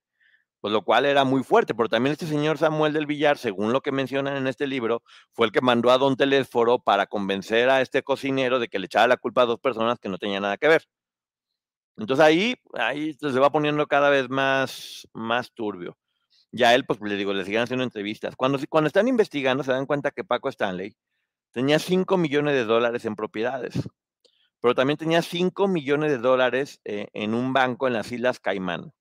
pues 0.63 0.73
lo 0.73 0.85
cual 0.85 1.07
era 1.07 1.25
muy 1.25 1.43
fuerte, 1.43 1.75
pero 1.75 1.89
también 1.89 2.13
este 2.13 2.27
señor 2.27 2.57
Samuel 2.57 2.93
del 2.93 3.07
Villar, 3.07 3.37
según 3.37 3.73
lo 3.73 3.81
que 3.83 3.91
mencionan 3.91 4.37
en 4.37 4.47
este 4.47 4.69
libro, 4.69 5.03
fue 5.33 5.47
el 5.47 5.53
que 5.53 5.61
mandó 5.61 5.91
a 5.91 5.99
Don 5.99 6.17
Telésforo 6.17 6.79
para 6.79 7.07
convencer 7.07 7.69
a 7.69 7.81
este 7.81 8.05
cocinero 8.05 8.61
de 8.61 8.69
que 8.69 8.79
le 8.79 8.87
echara 8.87 9.09
la 9.09 9.17
culpa 9.17 9.43
a 9.43 9.47
dos 9.47 9.59
personas 9.59 9.99
que 9.99 10.09
no 10.09 10.19
tenían 10.19 10.43
nada 10.43 10.57
que 10.59 10.69
ver. 10.69 10.85
Entonces 11.97 12.25
ahí, 12.25 12.55
ahí 12.75 13.15
se 13.15 13.41
va 13.41 13.51
poniendo 13.51 13.89
cada 13.89 14.09
vez 14.09 14.29
más, 14.31 15.09
más 15.13 15.53
turbio. 15.53 15.99
Ya 16.53 16.75
él, 16.75 16.85
pues 16.87 17.01
le 17.01 17.17
digo, 17.17 17.33
le 17.33 17.45
siguen 17.45 17.63
haciendo 17.63 17.83
entrevistas. 17.83 18.37
Cuando, 18.37 18.61
cuando 18.69 18.87
están 18.87 19.09
investigando, 19.09 19.65
se 19.65 19.73
dan 19.73 19.87
cuenta 19.87 20.13
que 20.13 20.23
Paco 20.23 20.49
Stanley 20.49 20.95
tenía 21.51 21.81
5 21.81 22.17
millones 22.19 22.55
de 22.55 22.65
dólares 22.67 23.05
en 23.05 23.17
propiedades, 23.17 23.75
pero 24.61 24.77
también 24.77 24.97
tenía 24.97 25.23
5 25.23 25.67
millones 25.67 26.13
de 26.13 26.19
dólares 26.19 26.81
eh, 26.85 27.09
en 27.15 27.35
un 27.35 27.53
banco 27.53 27.89
en 27.89 27.95
las 27.95 28.13
Islas 28.13 28.39
Caimán 28.39 28.93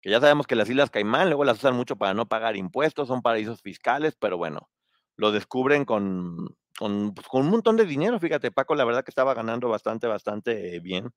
que 0.00 0.10
ya 0.10 0.20
sabemos 0.20 0.46
que 0.46 0.56
las 0.56 0.68
Islas 0.68 0.90
Caimán 0.90 1.28
luego 1.28 1.44
las 1.44 1.58
usan 1.58 1.74
mucho 1.74 1.96
para 1.96 2.14
no 2.14 2.26
pagar 2.28 2.56
impuestos, 2.56 3.08
son 3.08 3.22
paraísos 3.22 3.62
fiscales, 3.62 4.16
pero 4.18 4.36
bueno, 4.36 4.68
lo 5.16 5.32
descubren 5.32 5.84
con, 5.84 6.56
con, 6.78 7.14
pues, 7.14 7.26
un 7.32 7.50
montón 7.50 7.76
de 7.76 7.86
dinero. 7.86 8.20
Fíjate, 8.20 8.50
Paco, 8.50 8.74
la 8.74 8.84
verdad 8.84 9.04
que 9.04 9.10
estaba 9.10 9.34
ganando 9.34 9.68
bastante, 9.68 10.06
bastante 10.06 10.80
bien. 10.80 11.10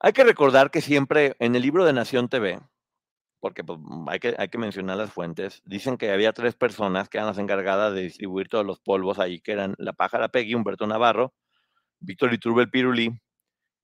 Hay 0.00 0.12
que 0.12 0.24
recordar 0.24 0.70
que 0.70 0.80
siempre 0.80 1.36
en 1.40 1.54
el 1.56 1.62
libro 1.62 1.84
de 1.84 1.92
Nación 1.92 2.28
TV, 2.28 2.60
porque 3.40 3.64
pues, 3.64 3.78
hay, 4.08 4.18
que, 4.20 4.34
hay 4.38 4.48
que 4.48 4.58
mencionar 4.58 4.96
las 4.96 5.12
fuentes, 5.12 5.62
dicen 5.64 5.96
que 5.96 6.10
había 6.12 6.32
tres 6.32 6.54
personas 6.54 7.08
que 7.08 7.18
eran 7.18 7.28
las 7.28 7.38
encargadas 7.38 7.94
de 7.94 8.02
distribuir 8.02 8.48
todos 8.48 8.64
los 8.64 8.80
polvos 8.80 9.18
ahí, 9.18 9.40
que 9.40 9.52
eran 9.52 9.74
la 9.78 9.92
pájara 9.92 10.28
Peggy, 10.28 10.54
Humberto 10.54 10.86
Navarro, 10.86 11.34
Víctor 12.00 12.32
Iturbe 12.32 12.68
Piruli 12.68 13.20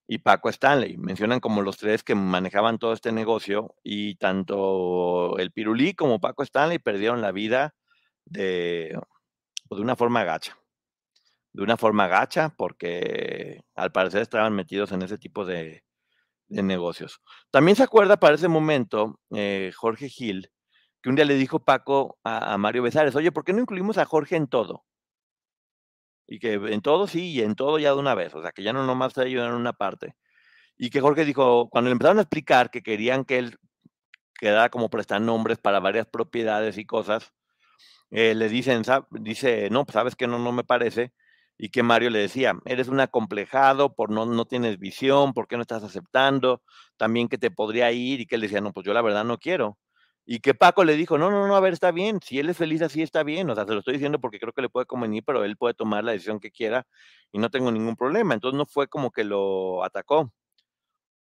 y 0.07 0.19
Paco 0.19 0.49
Stanley. 0.49 0.97
Mencionan 0.97 1.41
como 1.41 1.63
los 1.63 1.77
tres 1.77 2.03
que 2.03 2.15
manejaban 2.15 2.79
todo 2.79 2.93
este 2.93 3.13
negocio 3.13 3.75
y 3.83 4.17
tanto 4.17 5.39
el 5.39 5.53
Pirulí 5.53 5.95
como 5.95 6.21
Paco 6.21 6.43
Stanley 6.43 6.79
perdieron 6.79 7.21
la 7.21 7.33
vida 7.33 7.75
de, 8.25 8.99
pues, 9.69 9.79
de 9.79 9.83
una 9.83 9.97
forma 9.97 10.25
gacha. 10.25 10.57
De 11.53 11.63
una 11.63 11.77
forma 11.77 12.09
gacha 12.09 12.51
porque 12.57 13.63
al 13.75 13.93
parecer 13.93 14.23
estaban 14.23 14.55
metidos 14.55 14.93
en 14.93 15.03
ese 15.03 15.19
tipo 15.19 15.45
de, 15.45 15.85
negocios. 16.49 17.21
También 17.51 17.77
se 17.77 17.83
acuerda 17.83 18.19
para 18.19 18.37
ese 18.37 18.49
momento 18.49 19.19
eh, 19.35 19.73
Jorge 19.75 20.09
Gil 20.09 20.51
que 21.03 21.11
un 21.11 21.17
día 21.17 21.25
le 21.25 21.35
dijo 21.35 21.59
Paco 21.59 22.19
a, 22.25 22.55
a 22.55 22.59
Mario 22.59 22.83
Besares, 22.83 23.15
oye, 23.15 23.33
¿por 23.33 23.45
qué 23.45 23.53
no 23.53 23.61
incluimos 23.61 23.99
a 23.99 24.07
Jorge 24.07 24.37
en 24.37 24.47
todo? 24.47 24.85
Y 26.27 26.39
que 26.39 26.55
en 26.55 26.81
todo 26.81 27.07
sí, 27.07 27.33
y 27.33 27.43
en 27.43 27.55
todo 27.55 27.79
ya 27.79 27.91
de 27.91 27.99
una 27.99 28.15
vez, 28.15 28.35
o 28.35 28.43
sea, 28.43 28.53
que 28.53 28.63
ya 28.63 28.73
no 28.73 28.85
nomás 28.87 29.15
te 29.15 29.23
ayudan 29.23 29.51
en 29.51 29.55
una 29.57 29.73
parte. 29.75 30.15
Y 30.79 30.91
que 30.91 31.01
Jorge 31.01 31.25
dijo, 31.25 31.69
cuando 31.71 31.91
le 31.91 31.93
empezaron 31.93 32.19
a 32.19 32.23
explicar 32.23 32.71
que 32.71 32.83
querían 32.83 33.25
que 33.25 33.39
él 33.39 33.59
quedara 34.41 34.71
como 34.71 34.91
prestar 34.91 35.21
nombres 35.21 35.59
para 35.59 35.81
varias 35.81 36.07
propiedades 36.07 36.79
y 36.79 36.87
cosas, 36.87 37.33
eh, 38.11 38.35
le 38.35 38.49
dicen, 38.49 38.83
dice, 39.11 39.71
no, 39.71 39.85
pues 39.85 39.95
sabes 39.95 40.17
que 40.17 40.27
no, 40.27 40.39
no 40.39 40.53
me 40.53 40.65
parece. 40.65 41.13
Y 41.59 41.71
que 41.71 41.83
Mario 41.83 42.11
le 42.11 42.21
decía, 42.21 42.55
eres 42.65 42.89
un 42.89 43.01
acomplejado, 43.01 43.95
por 43.95 44.11
no, 44.11 44.27
no 44.27 44.45
tienes 44.45 44.79
visión, 44.79 45.33
¿por 45.35 45.47
qué 45.49 45.57
no 45.57 45.63
estás 45.63 45.85
aceptando? 45.85 46.63
También 46.97 47.29
que 47.29 47.39
te 47.39 47.51
podría 47.51 47.93
ir 47.93 48.21
y 48.21 48.27
que 48.27 48.37
él 48.37 48.41
decía, 48.43 48.61
no, 48.61 48.73
pues 48.73 48.87
yo 48.87 48.93
la 48.93 49.03
verdad 49.03 49.25
no 49.25 49.39
quiero. 49.39 49.79
Y 50.27 50.41
que 50.41 50.55
Paco 50.55 50.85
le 50.85 50.97
dijo, 50.97 51.19
no, 51.19 51.31
no, 51.31 51.47
no, 51.47 51.55
a 51.55 51.61
ver, 51.61 51.75
está 51.75 51.91
bien, 51.91 52.21
si 52.23 52.39
él 52.39 52.49
es 52.49 52.57
feliz 52.57 52.81
así 52.81 53.03
está 53.03 53.23
bien, 53.23 53.51
o 53.51 53.55
sea, 53.55 53.67
se 53.67 53.73
lo 53.73 53.81
estoy 53.81 53.95
diciendo 53.95 54.19
porque 54.21 54.41
creo 54.41 54.55
que 54.55 54.63
le 54.63 54.71
puede 54.71 54.87
convenir, 54.87 55.23
pero 55.25 55.45
él 55.45 55.57
puede 55.57 55.75
tomar 55.75 56.03
la 56.03 56.13
decisión 56.13 56.41
que 56.41 56.51
quiera 56.51 56.87
y 57.31 57.39
no 57.39 57.51
tengo 57.51 57.71
ningún 57.71 57.97
problema. 57.97 58.33
Entonces 58.35 58.57
no 58.57 58.65
fue 58.65 58.89
como 58.89 59.11
que 59.11 59.25
lo 59.25 59.85
atacó. 59.85 60.33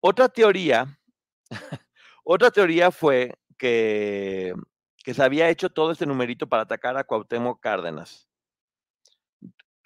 Otra 0.00 0.28
teoría, 0.28 0.98
otra 2.24 2.50
teoría 2.50 2.90
fue 2.90 3.34
que, 3.58 4.54
que 5.04 5.14
se 5.14 5.22
había 5.22 5.48
hecho 5.48 5.70
todo 5.70 5.92
este 5.92 6.06
numerito 6.06 6.48
para 6.48 6.64
atacar 6.64 6.96
a 6.98 7.04
Cuauhtémoc 7.04 7.60
Cárdenas. 7.60 8.28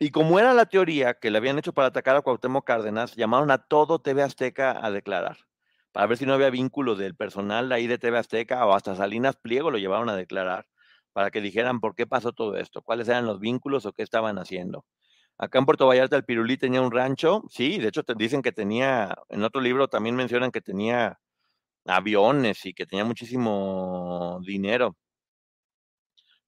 Y 0.00 0.10
como 0.10 0.40
era 0.40 0.54
la 0.54 0.66
teoría 0.66 1.14
que 1.14 1.30
le 1.30 1.38
habían 1.38 1.58
hecho 1.58 1.72
para 1.72 1.88
atacar 1.88 2.16
a 2.16 2.22
Cuauhtémoc 2.22 2.66
Cárdenas, 2.66 3.14
llamaron 3.14 3.50
a 3.52 3.58
todo 3.58 4.00
TV 4.00 4.22
Azteca 4.22 4.84
a 4.84 4.90
declarar 4.90 5.38
para 5.94 6.08
ver 6.08 6.18
si 6.18 6.26
no 6.26 6.34
había 6.34 6.50
vínculo 6.50 6.96
del 6.96 7.14
personal 7.14 7.68
de 7.68 7.76
ahí 7.76 7.86
de 7.86 7.98
TV 7.98 8.18
Azteca 8.18 8.66
o 8.66 8.74
hasta 8.74 8.96
Salinas 8.96 9.36
Pliego 9.36 9.70
lo 9.70 9.78
llevaron 9.78 10.08
a 10.08 10.16
declarar 10.16 10.66
para 11.12 11.30
que 11.30 11.40
dijeran 11.40 11.78
por 11.78 11.94
qué 11.94 12.04
pasó 12.04 12.32
todo 12.32 12.56
esto, 12.56 12.82
cuáles 12.82 13.06
eran 13.08 13.26
los 13.26 13.38
vínculos 13.38 13.86
o 13.86 13.92
qué 13.92 14.02
estaban 14.02 14.36
haciendo. 14.38 14.84
Acá 15.38 15.60
en 15.60 15.66
Puerto 15.66 15.86
Vallarta 15.86 16.16
el 16.16 16.24
Pirulí 16.24 16.56
tenía 16.56 16.82
un 16.82 16.90
rancho, 16.90 17.44
sí, 17.48 17.78
de 17.78 17.88
hecho 17.88 18.02
te 18.02 18.14
dicen 18.16 18.42
que 18.42 18.50
tenía, 18.50 19.14
en 19.28 19.44
otro 19.44 19.60
libro 19.60 19.86
también 19.86 20.16
mencionan 20.16 20.50
que 20.50 20.60
tenía 20.60 21.20
aviones 21.86 22.66
y 22.66 22.74
que 22.74 22.86
tenía 22.86 23.04
muchísimo 23.04 24.40
dinero. 24.44 24.96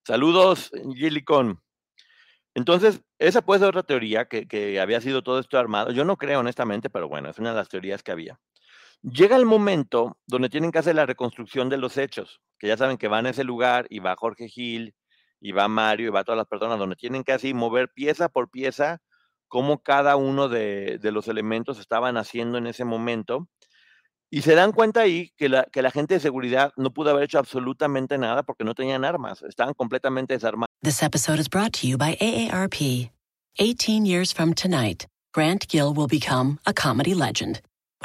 Saludos, 0.05 0.73
Gilicon. 0.97 1.61
Entonces, 2.55 3.01
esa 3.21 3.43
puede 3.43 3.61
ser 3.61 3.69
otra 3.69 3.85
teoría, 3.85 4.27
que 4.27 4.81
había 4.81 5.01
sido 5.01 5.23
todo 5.23 5.39
esto 5.39 5.57
armado. 5.57 5.93
Yo 5.93 6.05
no 6.05 6.17
creo 6.17 6.41
honestamente, 6.41 6.91
pero 6.91 7.09
bueno, 7.09 7.31
es 7.31 7.39
una 7.39 7.51
de 7.51 7.57
las 7.57 7.69
teorías 7.69 8.03
que 8.03 8.11
había. 8.11 8.41
Llega 9.03 9.37
el 9.37 9.47
momento 9.47 10.19
donde 10.27 10.49
tienen 10.49 10.73
que 10.73 10.79
hacer 10.79 10.95
la 10.95 11.07
reconstrucción 11.07 11.69
de 11.69 11.77
los 11.77 11.97
hechos, 11.97 12.41
que 12.59 12.69
ya 12.69 12.77
saben 12.77 12.99
que 12.99 13.09
van 13.09 13.27
a 13.27 13.31
ese 13.31 13.45
lugar 13.45 13.87
y 13.89 14.01
va 14.01 14.17
Jorge 14.17 14.49
Gil, 14.49 14.95
y 15.41 15.53
va 15.53 15.69
Mario, 15.69 16.09
y 16.09 16.11
va 16.11 16.25
todas 16.25 16.39
las 16.39 16.49
personas, 16.49 16.79
donde 16.79 16.97
tienen 16.97 17.23
que 17.23 17.33
así 17.33 17.55
mover 17.55 17.91
pieza 17.95 18.29
por 18.29 18.51
pieza 18.51 19.01
cómo 19.49 19.79
cada 19.79 20.17
uno 20.17 20.49
de, 20.49 20.99
los 21.03 21.29
elementos 21.29 21.79
estaban 21.79 22.17
haciendo 22.17 22.59
en 22.59 22.67
ese 22.67 22.85
momento. 22.85 23.49
Y 24.29 24.43
se 24.43 24.55
dan 24.55 24.73
cuenta 24.73 25.03
ahí 25.03 25.33
que 25.37 25.49
la, 25.49 25.65
que 25.65 25.83
la 25.83 25.93
gente 25.93 26.15
de 26.15 26.21
seguridad 26.21 26.73
no 26.77 26.93
pudo 26.93 27.11
haber 27.11 27.25
hecho 27.25 27.39
absolutamente 27.39 28.19
nada 28.19 28.43
porque 28.43 28.65
no 28.65 28.75
tenían 28.75 29.05
armas, 29.05 29.43
estaban 29.43 29.75
completamente 29.75 30.35
desarmados. 30.35 30.67
This 30.83 31.03
episode 31.03 31.39
is 31.39 31.49
brought 31.49 31.73
to 31.81 31.87
you 31.87 31.97
by 31.97 32.17
AARP. 32.21 33.11
18 33.59 34.05
years 34.05 34.33
from 34.33 34.53
tonight, 34.53 35.07
Grant 35.33 35.69
Gill 35.69 35.95
will 35.95 36.09
become 36.09 36.59
a 36.67 36.75
comedy 36.75 37.15
legend. 37.15 37.61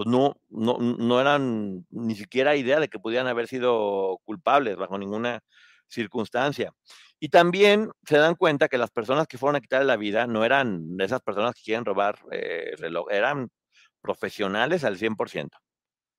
pues 0.00 0.08
no, 0.08 0.34
no, 0.48 0.78
no 0.78 1.20
eran 1.20 1.84
ni 1.90 2.14
siquiera 2.14 2.56
idea 2.56 2.80
de 2.80 2.88
que 2.88 2.98
pudieran 2.98 3.26
haber 3.26 3.46
sido 3.48 4.18
culpables 4.24 4.76
bajo 4.76 4.96
ninguna 4.96 5.40
circunstancia. 5.88 6.72
Y 7.18 7.28
también 7.28 7.90
se 8.06 8.16
dan 8.16 8.34
cuenta 8.34 8.68
que 8.68 8.78
las 8.78 8.90
personas 8.90 9.26
que 9.26 9.36
fueron 9.36 9.56
a 9.56 9.60
quitarle 9.60 9.86
la 9.86 9.98
vida 9.98 10.26
no 10.26 10.42
eran 10.42 10.96
esas 11.00 11.20
personas 11.20 11.54
que 11.54 11.60
quieren 11.60 11.84
robar 11.84 12.18
eh, 12.32 12.72
reloj, 12.78 13.08
eran 13.10 13.50
profesionales 14.00 14.84
al 14.84 14.96
100%. 14.96 15.58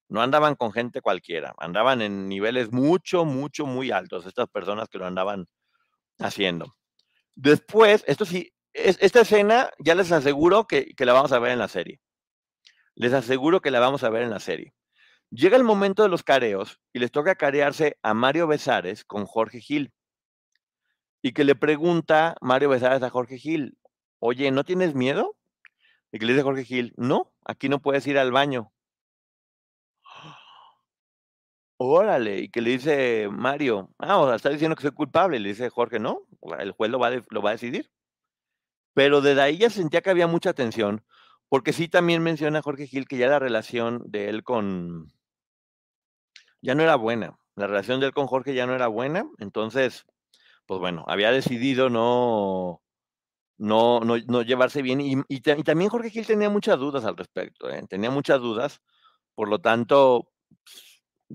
No 0.10 0.22
andaban 0.22 0.54
con 0.54 0.72
gente 0.72 1.02
cualquiera, 1.02 1.56
andaban 1.58 2.04
en 2.04 2.30
niveles 2.30 2.72
mucho, 2.72 3.26
mucho, 3.26 3.66
muy 3.66 3.90
altos, 3.90 4.28
estas 4.28 4.48
personas 4.48 4.90
que 4.90 5.00
lo 5.00 5.08
andaban 5.08 5.48
haciendo. 6.20 6.76
Después, 7.34 8.04
esto 8.06 8.26
sí, 8.26 8.54
esta 8.74 9.22
escena 9.22 9.72
ya 9.80 9.96
les 9.96 10.12
aseguro 10.12 10.68
que 10.68 10.94
la 11.00 11.14
vamos 11.14 11.32
a 11.32 11.40
ver 11.40 11.54
en 11.54 11.58
la 11.60 11.68
serie. 11.68 12.00
Les 13.02 13.14
aseguro 13.14 13.62
que 13.62 13.72
la 13.72 13.80
vamos 13.80 14.04
a 14.04 14.12
ver 14.12 14.22
en 14.22 14.30
la 14.30 14.40
serie. 14.40 14.76
Llega 15.32 15.58
el 15.58 15.64
momento 15.64 16.04
de 16.04 16.10
los 16.10 16.22
careos 16.22 16.80
y 16.94 17.00
les 17.00 17.10
toca 17.10 17.34
carearse 17.34 17.98
a 18.04 18.14
Mario 18.14 18.46
Besares 18.46 19.06
con 19.06 19.26
Jorge 19.26 19.60
Gil. 19.60 19.92
Y 21.24 21.34
que 21.34 21.44
le 21.44 21.56
pregunta 21.56 22.36
Mario 22.42 22.70
Besares 22.70 23.02
a 23.02 23.10
Jorge 23.10 23.40
Gil, 23.40 23.76
oye, 24.20 24.52
¿no 24.52 24.64
tienes 24.64 24.94
miedo? 24.94 25.36
Y 26.12 26.20
que 26.20 26.28
le 26.28 26.34
dice 26.34 26.44
Jorge 26.44 26.64
Gil, 26.64 26.94
no, 26.96 27.34
aquí 27.44 27.70
no 27.70 27.82
puedes 27.82 28.06
ir 28.06 28.20
al 28.20 28.32
baño. 28.32 28.72
Órale, 31.78 32.38
y 32.38 32.50
que 32.50 32.62
le 32.62 32.70
dice 32.70 33.30
Mario, 33.32 33.90
ah, 33.98 34.20
o 34.20 34.28
sea, 34.28 34.36
está 34.36 34.50
diciendo 34.50 34.76
que 34.76 34.84
soy 34.84 34.92
culpable. 34.92 35.40
Le 35.40 35.50
dice 35.50 35.72
Jorge, 35.72 35.98
no, 35.98 36.28
el 36.60 36.72
juez 36.74 36.92
lo 36.92 37.00
va, 37.00 37.10
lo 37.32 37.42
va 37.42 37.50
a 37.50 37.54
decidir. 37.54 37.90
Pero 38.94 39.22
desde 39.22 39.42
ahí 39.42 39.58
ya 39.58 39.72
sentía 39.72 40.02
que 40.02 40.12
había 40.12 40.28
mucha 40.28 40.54
tensión, 40.54 41.04
porque 41.52 41.74
sí 41.74 41.90
también 41.90 42.24
menciona 42.24 42.62
Jorge 42.62 42.88
Gil 42.88 43.10
que 43.10 43.18
ya 43.18 43.28
la 43.28 43.38
relación 43.38 44.04
de 44.06 44.30
él 44.30 44.42
con... 44.42 45.12
ya 46.62 46.76
no 46.76 46.82
era 46.82 46.96
buena. 46.96 47.38
La 47.58 47.68
relación 47.68 48.00
de 48.00 48.06
él 48.06 48.14
con 48.14 48.26
Jorge 48.28 48.54
ya 48.54 48.66
no 48.66 48.74
era 48.74 48.88
buena, 48.88 49.26
entonces, 49.38 50.06
pues 50.66 50.80
bueno, 50.80 51.04
había 51.10 51.30
decidido 51.30 51.90
no, 51.90 52.82
no, 53.58 54.00
no, 54.00 54.16
no 54.28 54.42
llevarse 54.44 54.82
bien. 54.82 55.02
Y, 55.02 55.42
también 55.42 55.90
Jorge 55.90 56.10
Gil 56.10 56.26
tenía 56.26 56.50
muchas 56.50 56.80
dudas 56.80 57.04
al 57.04 57.18
respecto, 57.18 57.70
¿eh? 57.70 57.84
tenía 57.90 58.12
muchas 58.12 58.40
dudas, 58.40 58.80
por 59.36 59.50
lo 59.50 59.60
tanto, 59.60 60.30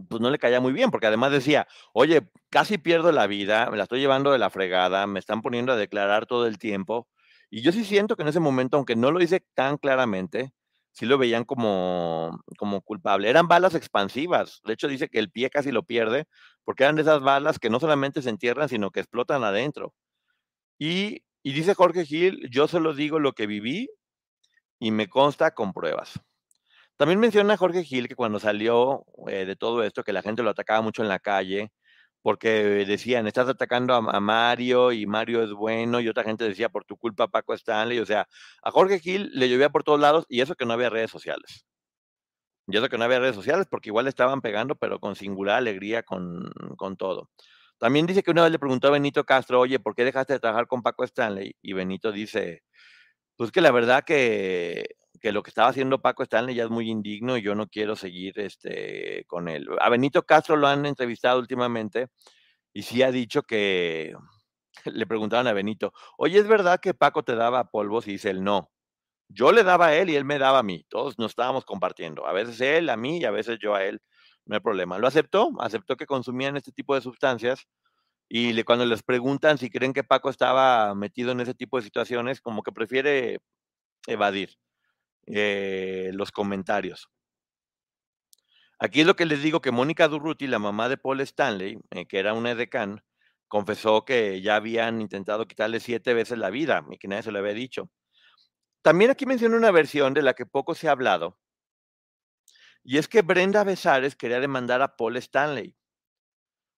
pues 0.09 0.23
no 0.23 0.31
le 0.31 0.39
caía 0.39 0.61
muy 0.61 0.73
bien, 0.73 0.91
porque 0.91 1.09
además 1.09 1.31
decía, 1.31 1.69
oye, 1.93 2.27
casi 2.49 2.79
pierdo 2.79 3.12
la 3.12 3.27
vida, 3.27 3.69
me 3.71 3.77
la 3.77 3.83
estoy 3.83 4.01
llevando 4.01 4.33
de 4.33 4.39
la 4.39 4.49
fregada, 4.49 5.07
me 5.07 5.19
están 5.19 5.43
poniendo 5.43 5.73
a 5.73 5.77
declarar 5.77 6.25
todo 6.25 6.47
el 6.47 6.57
tiempo. 6.57 7.07
Y 7.51 7.62
yo 7.62 7.72
sí 7.72 7.84
siento 7.84 8.16
que 8.16 8.22
en 8.22 8.28
ese 8.28 8.40
momento, 8.40 8.76
aunque 8.76 8.97
no 8.97 9.11
lo 9.11 9.22
hice 9.22 9.44
tan 9.55 9.78
claramente, 9.78 10.53
sí 10.92 11.07
lo 11.07 11.18
veían 11.18 11.44
como, 11.44 12.42
como 12.59 12.80
culpable. 12.80 13.28
Eran 13.28 13.49
balas 13.49 13.74
expansivas. 13.74 14.61
De 14.64 14.72
hecho, 14.72 14.88
dice 14.88 15.09
que 15.09 15.18
el 15.18 15.30
pie 15.30 15.51
casi 15.51 15.70
lo 15.70 15.82
pierde, 15.84 16.26
porque 16.64 16.84
eran 16.84 16.97
de 16.97 17.03
esas 17.03 17.20
balas 17.20 17.59
que 17.59 17.70
no 17.70 17.80
solamente 17.80 18.22
se 18.22 18.30
entierran, 18.30 18.68
sino 18.68 18.90
que 18.90 19.01
explotan 19.01 19.44
adentro. 19.44 19.94
Y, 20.78 21.22
dice 21.44 21.74
Jorge 21.74 22.05
Gil, 22.05 22.49
yo 22.51 22.68
solo 22.68 22.94
digo 22.94 23.18
lo 23.18 23.32
que 23.32 23.47
viví 23.47 23.88
y 24.78 24.90
me 24.90 25.09
consta 25.09 25.53
con 25.53 25.72
pruebas. 25.72 26.20
También 26.97 27.20
menciona 27.20 27.57
Jorge 27.57 27.84
Gil 27.84 28.09
que 28.09 28.16
cuando 28.16 28.40
salió 28.40 29.05
eh, 29.28 29.44
de 29.44 29.57
todo 29.57 29.82
esto, 29.82 30.03
que 30.03 30.12
la 30.12 30.22
gente 30.22 30.42
lo 30.42 30.51
atacaba 30.51 30.80
mucho 30.80 31.03
en 31.03 31.09
la 31.09 31.18
calle, 31.18 31.70
porque 32.27 32.85
decían, 32.87 33.29
estás 33.29 33.49
atacando 33.49 33.95
a, 33.95 34.20
Mario 34.20 34.91
y 34.91 35.07
Mario 35.07 35.45
es 35.45 35.53
bueno, 35.53 36.01
y 36.01 36.09
otra 36.09 36.24
gente 36.24 36.43
decía, 36.43 36.68
por 36.68 36.85
tu 36.85 36.97
culpa 36.97 37.29
Paco 37.29 37.55
Stanley, 37.55 38.01
o 38.01 38.05
sea, 38.05 38.27
a 38.64 38.72
Jorge 38.72 38.99
Gil 38.99 39.31
le 39.33 39.49
llovía 39.49 39.70
por 39.70 39.85
todos 39.85 40.01
lados 40.01 40.27
y 40.29 40.41
eso 40.41 40.57
que 40.57 40.66
no 40.66 40.72
había 40.72 40.91
redes 40.91 41.09
sociales. 41.09 41.64
Y 42.66 42.77
eso 42.77 42.89
que 42.89 42.99
no 42.99 43.05
había 43.05 43.20
redes 43.20 43.37
sociales, 43.37 43.68
porque 43.70 43.91
igual 43.91 44.09
estaban 44.09 44.41
pegando, 44.41 44.74
pero 44.74 44.99
con 44.99 45.14
singular 45.14 45.59
alegría, 45.59 46.03
con, 46.03 46.51
con 46.77 46.97
todo. 46.97 47.31
También 47.79 48.07
dice 48.07 48.24
que 48.24 48.33
una 48.33 48.43
vez 48.43 48.51
le 48.51 48.59
preguntó 48.59 48.89
a 48.89 48.91
Benito 48.91 49.22
Castro, 49.22 49.61
oye, 49.61 49.79
¿por 49.79 49.95
qué 49.95 50.05
dejaste 50.05 50.33
de 50.33 50.41
trabajar 50.41 50.66
con 50.66 50.83
Paco 50.83 51.05
Stanley? 51.05 51.55
Y 51.62 51.74
Benito 51.74 52.11
dice, 52.11 52.64
pues 53.37 53.53
que 53.53 53.61
la 53.61 53.70
verdad 53.70 54.03
que 54.05 54.95
que 55.21 55.33
lo 55.33 55.43
que 55.43 55.51
estaba 55.51 55.69
haciendo 55.69 56.01
Paco 56.01 56.23
Stanley 56.23 56.55
ya 56.55 56.64
es 56.64 56.71
muy 56.71 56.91
indigno 56.91 57.37
y 57.37 57.43
yo 57.43 57.55
no 57.55 57.69
quiero 57.69 57.97
seguir 57.97 58.39
este, 58.39 59.25
con 59.27 59.49
él. 59.49 59.69
A 59.81 59.89
Benito 59.89 60.23
Castro 60.25 60.57
lo 60.57 60.69
han 60.69 60.87
entrevistado 60.87 61.39
últimamente 61.39 62.09
y 62.73 62.83
sí 62.83 63.03
ha 63.03 63.11
dicho 63.11 63.43
que 63.43 64.14
le 64.85 65.07
preguntaban 65.07 65.47
a 65.47 65.53
Benito, 65.53 65.93
oye, 66.19 66.39
¿es 66.39 66.49
verdad 66.49 66.81
que 66.81 66.95
Paco 66.95 67.23
te 67.25 67.35
daba 67.37 67.71
polvos? 67.71 68.07
Y 68.09 68.12
dice 68.12 68.31
él, 68.31 68.45
no. 68.45 68.71
Yo 69.29 69.53
le 69.53 69.64
daba 69.64 69.89
a 69.89 69.97
él 69.97 70.11
y 70.11 70.17
él 70.17 70.25
me 70.25 70.39
daba 70.39 70.61
a 70.61 70.62
mí. 70.62 70.85
Todos 70.89 71.19
nos 71.19 71.33
estábamos 71.33 71.64
compartiendo. 71.64 72.27
A 72.27 72.33
veces 72.33 72.61
él 72.61 72.89
a 72.91 72.97
mí 72.97 73.19
y 73.19 73.25
a 73.25 73.31
veces 73.31 73.59
yo 73.61 73.75
a 73.75 73.85
él. 73.85 74.01
No 74.45 74.55
hay 74.55 74.61
problema. 74.61 74.99
Lo 74.99 75.09
aceptó, 75.09 75.51
aceptó 75.61 75.97
que 75.97 76.07
consumían 76.07 76.57
este 76.57 76.73
tipo 76.73 76.95
de 76.95 77.01
sustancias 77.01 77.67
y 78.29 78.53
le, 78.53 78.64
cuando 78.64 78.85
les 78.87 79.03
preguntan 79.03 79.59
si 79.59 79.71
creen 79.71 79.93
que 79.93 80.05
Paco 80.05 80.31
estaba 80.31 80.95
metido 80.95 81.33
en 81.33 81.41
ese 81.41 81.55
tipo 81.55 81.77
de 81.79 81.85
situaciones, 81.85 82.41
como 82.41 82.62
que 82.62 82.73
prefiere 82.73 83.39
evadir. 84.07 84.57
Eh, 85.27 86.11
los 86.14 86.31
comentarios. 86.31 87.09
Aquí 88.79 89.01
es 89.01 89.07
lo 89.07 89.16
que 89.16 89.27
les 89.27 89.43
digo 89.43 89.61
que 89.61 89.72
Mónica 89.72 90.07
Durruti, 90.07 90.47
la 90.47 90.59
mamá 90.59 90.89
de 90.89 90.99
Paul 90.99 91.20
Stanley, 91.20 91.79
eh, 91.91 92.07
que 92.07 92.18
era 92.18 92.35
una 92.35 92.53
edecán, 92.53 93.03
confesó 93.49 94.05
que 94.05 94.41
ya 94.43 94.57
habían 94.57 95.01
intentado 95.01 95.47
quitarle 95.47 95.81
siete 95.81 96.14
veces 96.14 96.39
la 96.39 96.51
vida 96.51 96.85
y 96.91 96.99
que 96.99 97.09
nadie 97.09 97.22
se 97.24 97.33
lo 97.33 97.39
había 97.41 97.55
dicho. 97.55 97.91
También 98.83 99.11
aquí 99.11 99.27
menciona 99.27 99.57
una 99.57 99.70
versión 99.72 100.14
de 100.14 100.22
la 100.22 100.35
que 100.35 100.47
poco 100.47 100.74
se 100.74 100.89
ha 100.89 100.93
hablado, 100.93 101.39
y 102.85 102.99
es 102.99 103.09
que 103.09 103.22
Brenda 103.22 103.64
Besares 103.64 104.14
quería 104.14 104.41
demandar 104.41 104.83
a 104.83 104.97
Paul 104.97 105.16
Stanley, 105.16 105.74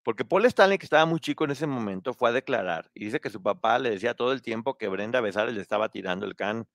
porque 0.04 0.24
Paul 0.24 0.46
Stanley, 0.46 0.78
que 0.78 0.86
estaba 0.86 1.04
muy 1.04 1.20
chico 1.20 1.44
en 1.44 1.50
ese 1.50 1.66
momento, 1.66 2.14
fue 2.14 2.30
a 2.30 2.32
declarar 2.32 2.90
y 2.94 3.06
dice 3.06 3.20
que 3.20 3.30
su 3.30 3.42
papá 3.42 3.78
le 3.78 3.90
decía 3.90 4.14
todo 4.14 4.32
el 4.32 4.40
tiempo 4.40 4.78
que 4.78 4.88
Brenda 4.88 5.20
Besares 5.20 5.54
le 5.54 5.60
estaba 5.60 5.90
tirando 5.90 6.26
el 6.26 6.36
can 6.36 6.66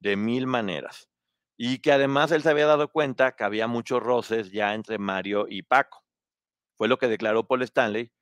de 0.00 0.16
mil 0.16 0.46
maneras 0.46 1.08
y 1.60 1.80
que 1.80 1.90
además 1.92 2.30
él 2.30 2.42
se 2.42 2.50
había 2.50 2.66
dado 2.66 2.88
cuenta 2.88 3.32
que 3.32 3.42
había 3.42 3.66
muchos 3.66 4.00
roces 4.00 4.52
ya 4.52 4.74
entre 4.74 4.98
Mario 4.98 5.46
y 5.48 5.62
Paco. 5.62 6.04
Fue 6.76 6.86
lo 6.86 6.98
que 6.98 7.08
declaró 7.08 7.48
Paul 7.48 7.62
Stanley, 7.62 8.12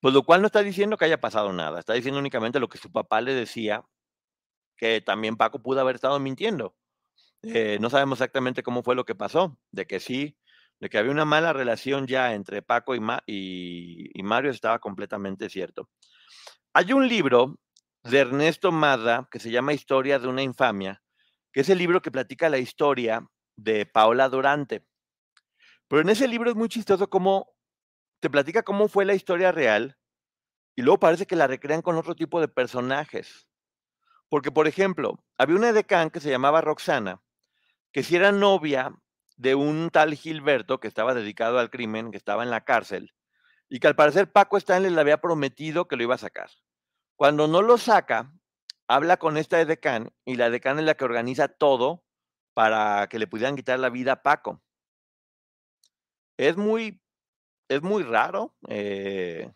pues 0.00 0.12
lo 0.12 0.22
cual 0.22 0.42
no 0.42 0.46
está 0.46 0.62
diciendo 0.62 0.98
que 0.98 1.06
haya 1.06 1.20
pasado 1.20 1.52
nada, 1.54 1.80
está 1.80 1.94
diciendo 1.94 2.20
únicamente 2.20 2.60
lo 2.60 2.68
que 2.68 2.76
su 2.76 2.92
papá 2.92 3.22
le 3.22 3.32
decía, 3.32 3.84
que 4.76 5.00
también 5.00 5.36
Paco 5.36 5.62
pudo 5.62 5.80
haber 5.80 5.94
estado 5.94 6.20
mintiendo. 6.20 6.76
Eh, 7.42 7.78
no 7.80 7.88
sabemos 7.88 8.18
exactamente 8.18 8.62
cómo 8.62 8.82
fue 8.82 8.94
lo 8.94 9.06
que 9.06 9.14
pasó, 9.14 9.58
de 9.70 9.86
que 9.86 9.98
sí, 9.98 10.36
de 10.78 10.90
que 10.90 10.98
había 10.98 11.10
una 11.10 11.24
mala 11.24 11.54
relación 11.54 12.06
ya 12.06 12.34
entre 12.34 12.60
Paco 12.60 12.94
y, 12.94 13.00
Mario, 13.00 14.50
estaba 14.50 14.78
completamente 14.78 15.48
cierto. 15.48 15.88
Hay 16.74 16.92
un 16.92 17.08
libro 17.08 17.58
de 18.02 18.18
Ernesto 18.18 18.72
Mada 18.72 19.26
que 19.30 19.38
se 19.38 19.50
llama 19.50 19.72
Historia 19.72 20.18
de 20.18 20.28
una 20.28 20.42
infamia, 20.42 21.02
que 21.54 21.60
es 21.60 21.68
el 21.68 21.78
libro 21.78 22.02
que 22.02 22.10
platica 22.10 22.48
la 22.48 22.58
historia 22.58 23.24
de 23.56 23.86
Paola 23.86 24.28
Durante. 24.28 24.84
Pero 25.86 26.02
en 26.02 26.08
ese 26.08 26.26
libro 26.26 26.50
es 26.50 26.56
muy 26.56 26.68
chistoso 26.68 27.08
cómo 27.08 27.54
te 28.18 28.28
platica 28.28 28.64
cómo 28.64 28.88
fue 28.88 29.04
la 29.04 29.14
historia 29.14 29.52
real 29.52 29.96
y 30.74 30.82
luego 30.82 30.98
parece 30.98 31.26
que 31.26 31.36
la 31.36 31.46
recrean 31.46 31.80
con 31.80 31.96
otro 31.96 32.16
tipo 32.16 32.40
de 32.40 32.48
personajes. 32.48 33.46
Porque, 34.28 34.50
por 34.50 34.66
ejemplo, 34.66 35.24
había 35.38 35.54
una 35.54 35.68
edecán 35.68 36.10
que 36.10 36.18
se 36.18 36.28
llamaba 36.28 36.60
Roxana, 36.60 37.22
que 37.92 38.02
si 38.02 38.16
era 38.16 38.32
novia 38.32 38.92
de 39.36 39.54
un 39.54 39.90
tal 39.90 40.14
Gilberto 40.14 40.80
que 40.80 40.88
estaba 40.88 41.14
dedicado 41.14 41.60
al 41.60 41.70
crimen, 41.70 42.10
que 42.10 42.16
estaba 42.16 42.42
en 42.42 42.50
la 42.50 42.64
cárcel, 42.64 43.12
y 43.68 43.78
que 43.78 43.86
al 43.86 43.94
parecer 43.94 44.32
Paco 44.32 44.56
Stanley 44.56 44.90
le 44.90 45.00
había 45.00 45.20
prometido 45.20 45.86
que 45.86 45.94
lo 45.94 46.02
iba 46.02 46.16
a 46.16 46.18
sacar. 46.18 46.50
Cuando 47.14 47.46
no 47.46 47.62
lo 47.62 47.78
saca, 47.78 48.32
habla 48.88 49.16
con 49.16 49.36
esta 49.36 49.60
edecán 49.60 50.12
y 50.24 50.36
la 50.36 50.46
edecán 50.46 50.78
es 50.78 50.84
la 50.84 50.94
que 50.94 51.04
organiza 51.04 51.48
todo 51.48 52.04
para 52.54 53.08
que 53.08 53.18
le 53.18 53.26
pudieran 53.26 53.56
quitar 53.56 53.78
la 53.78 53.90
vida 53.90 54.12
a 54.12 54.22
Paco. 54.22 54.62
Es 56.36 56.56
muy, 56.56 57.00
es 57.68 57.82
muy 57.82 58.02
raro 58.02 58.54
eh, 58.68 59.52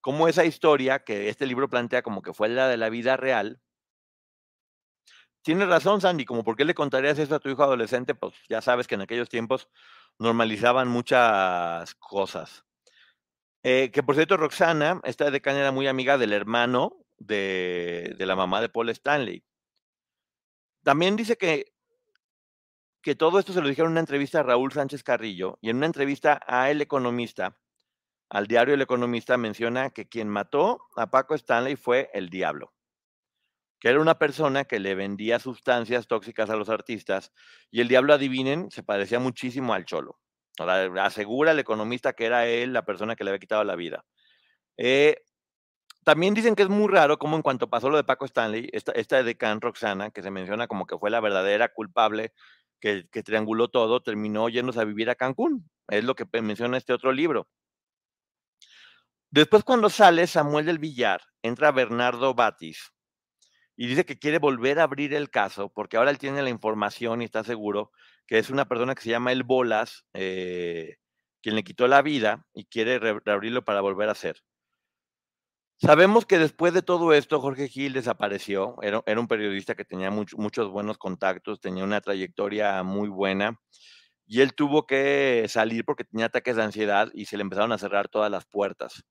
cómo 0.00 0.28
esa 0.28 0.44
historia 0.44 1.00
que 1.00 1.28
este 1.28 1.46
libro 1.46 1.68
plantea 1.68 2.02
como 2.02 2.22
que 2.22 2.32
fue 2.32 2.48
la 2.48 2.68
de 2.68 2.76
la 2.76 2.88
vida 2.88 3.16
real. 3.16 3.60
Tienes 5.42 5.68
razón, 5.68 6.00
Sandy, 6.00 6.26
como 6.26 6.44
por 6.44 6.56
qué 6.56 6.64
le 6.64 6.74
contarías 6.74 7.18
eso 7.18 7.34
a 7.34 7.40
tu 7.40 7.48
hijo 7.48 7.62
adolescente, 7.62 8.14
pues 8.14 8.34
ya 8.48 8.60
sabes 8.60 8.86
que 8.86 8.96
en 8.96 9.00
aquellos 9.00 9.30
tiempos 9.30 9.68
normalizaban 10.18 10.88
muchas 10.88 11.94
cosas. 11.94 12.64
Eh, 13.62 13.90
que 13.90 14.02
por 14.02 14.14
cierto, 14.14 14.36
Roxana, 14.36 15.00
esta 15.04 15.30
decana 15.30 15.60
era 15.60 15.72
muy 15.72 15.86
amiga 15.86 16.18
del 16.18 16.32
hermano 16.32 17.00
de, 17.20 18.16
la 18.18 18.34
mamá 18.34 18.60
de 18.60 18.68
Paul 18.68 18.88
Stanley. 18.88 19.44
También 20.82 21.14
dice 21.14 21.36
que, 21.36 21.72
que 23.02 23.14
todo 23.14 23.38
esto 23.38 23.52
se 23.52 23.60
lo 23.60 23.68
dijeron 23.68 23.90
en 23.90 23.92
una 23.92 24.00
entrevista 24.00 24.40
a 24.40 24.42
Raúl 24.42 24.72
Sánchez 24.72 25.04
Carrillo 25.04 25.58
y 25.60 25.70
en 25.70 25.76
una 25.76 25.86
entrevista 25.86 26.40
a 26.46 26.70
El 26.70 26.80
Economista, 26.80 27.58
al 28.28 28.46
diario 28.46 28.74
El 28.74 28.82
Economista, 28.82 29.36
menciona 29.36 29.90
que 29.90 30.08
quien 30.08 30.28
mató 30.28 30.80
a 30.96 31.10
Paco 31.10 31.34
Stanley 31.34 31.76
fue 31.76 32.10
el 32.14 32.30
diablo, 32.30 32.72
que 33.78 33.88
era 33.90 34.00
una 34.00 34.18
persona 34.18 34.64
que 34.64 34.80
le 34.80 34.94
vendía 34.94 35.38
sustancias 35.38 36.06
tóxicas 36.06 36.48
a 36.48 36.56
los 36.56 36.70
artistas 36.70 37.32
y 37.70 37.82
el 37.82 37.88
diablo, 37.88 38.14
adivinen, 38.14 38.70
se 38.70 38.82
parecía 38.82 39.18
muchísimo 39.18 39.74
al 39.74 39.84
cholo. 39.84 40.18
Asegura 40.58 41.52
el 41.52 41.58
economista 41.58 42.12
que 42.12 42.26
era 42.26 42.46
él 42.46 42.72
la 42.72 42.84
persona 42.84 43.16
que 43.16 43.24
le 43.24 43.30
había 43.30 43.38
quitado 43.38 43.64
la 43.64 43.76
vida. 43.76 44.04
Eh, 44.76 45.22
también 46.04 46.34
dicen 46.34 46.54
que 46.54 46.62
es 46.62 46.68
muy 46.68 46.88
raro 46.88 47.18
como 47.18 47.36
en 47.36 47.42
cuanto 47.42 47.68
pasó 47.70 47.90
lo 47.90 47.96
de 47.96 48.04
Paco 48.04 48.24
Stanley, 48.24 48.68
esta, 48.72 48.92
esta 48.92 49.22
de 49.22 49.36
Can 49.36 49.60
Roxana, 49.60 50.10
que 50.10 50.22
se 50.22 50.30
menciona 50.30 50.66
como 50.66 50.86
que 50.86 50.98
fue 50.98 51.10
la 51.10 51.20
verdadera 51.20 51.68
culpable 51.68 52.32
que, 52.80 53.08
que 53.10 53.22
trianguló 53.22 53.68
todo, 53.68 54.02
terminó 54.02 54.48
yéndose 54.48 54.80
a 54.80 54.84
vivir 54.84 55.10
a 55.10 55.14
Cancún. 55.14 55.68
Es 55.88 56.04
lo 56.04 56.14
que 56.14 56.26
menciona 56.40 56.78
este 56.78 56.92
otro 56.92 57.12
libro. 57.12 57.48
Después 59.30 59.62
cuando 59.62 59.90
sale 59.90 60.26
Samuel 60.26 60.66
del 60.66 60.78
Villar, 60.78 61.20
entra 61.42 61.70
Bernardo 61.70 62.34
Batis 62.34 62.92
y 63.76 63.86
dice 63.86 64.04
que 64.04 64.18
quiere 64.18 64.38
volver 64.38 64.80
a 64.80 64.84
abrir 64.84 65.14
el 65.14 65.30
caso 65.30 65.72
porque 65.72 65.96
ahora 65.96 66.10
él 66.10 66.18
tiene 66.18 66.42
la 66.42 66.50
información 66.50 67.22
y 67.22 67.26
está 67.26 67.44
seguro 67.44 67.92
que 68.26 68.38
es 68.38 68.50
una 68.50 68.66
persona 68.66 68.94
que 68.94 69.02
se 69.02 69.10
llama 69.10 69.32
El 69.32 69.42
Bolas, 69.42 70.04
eh, 70.14 70.96
quien 71.42 71.54
le 71.56 71.64
quitó 71.64 71.88
la 71.88 72.02
vida 72.02 72.46
y 72.54 72.64
quiere 72.66 72.98
reabrirlo 72.98 73.64
para 73.64 73.80
volver 73.80 74.08
a 74.08 74.12
hacer. 74.12 74.42
Sabemos 75.80 76.26
que 76.26 76.38
después 76.38 76.74
de 76.74 76.82
todo 76.82 77.12
esto, 77.14 77.40
Jorge 77.40 77.68
Gil 77.68 77.92
desapareció. 77.94 78.76
Era, 78.82 79.02
un 79.18 79.28
periodista 79.28 79.74
que 79.74 79.84
tenía 79.84 80.10
muchos 80.10 80.70
buenos 80.70 80.98
contactos, 80.98 81.60
tenía 81.60 81.84
una 81.84 82.00
trayectoria 82.00 82.82
muy 82.82 83.08
buena. 83.08 83.58
Y 84.26 84.42
él 84.42 84.54
tuvo 84.54 84.86
que 84.86 85.46
salir 85.48 85.84
porque 85.84 86.04
tenía 86.04 86.26
ataques 86.26 86.56
de 86.56 86.62
ansiedad 86.62 87.08
y 87.14 87.24
se 87.24 87.36
le 87.36 87.42
empezaron 87.42 87.72
a 87.72 87.78
cerrar 87.78 88.08
todas 88.08 88.30
las 88.30 88.46
puertas. 88.46 89.04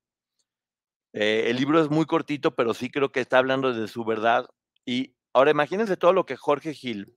Eh, 1.14 1.46
el 1.48 1.58
libro 1.58 1.82
es 1.82 1.90
muy 1.90 2.06
cortito, 2.06 2.56
pero 2.56 2.74
sí 2.74 2.90
creo 2.90 3.12
que 3.12 3.20
está 3.20 3.40
hablando 3.40 3.74
de 3.74 3.88
su 3.88 4.06
verdad. 4.06 4.46
Y 4.86 5.16
Ahora 5.34 5.52
imagínense 5.52 5.96
todo 5.96 6.14
lo 6.14 6.26
que 6.26 6.36
Jorge 6.36 6.74
Gil 6.74 7.16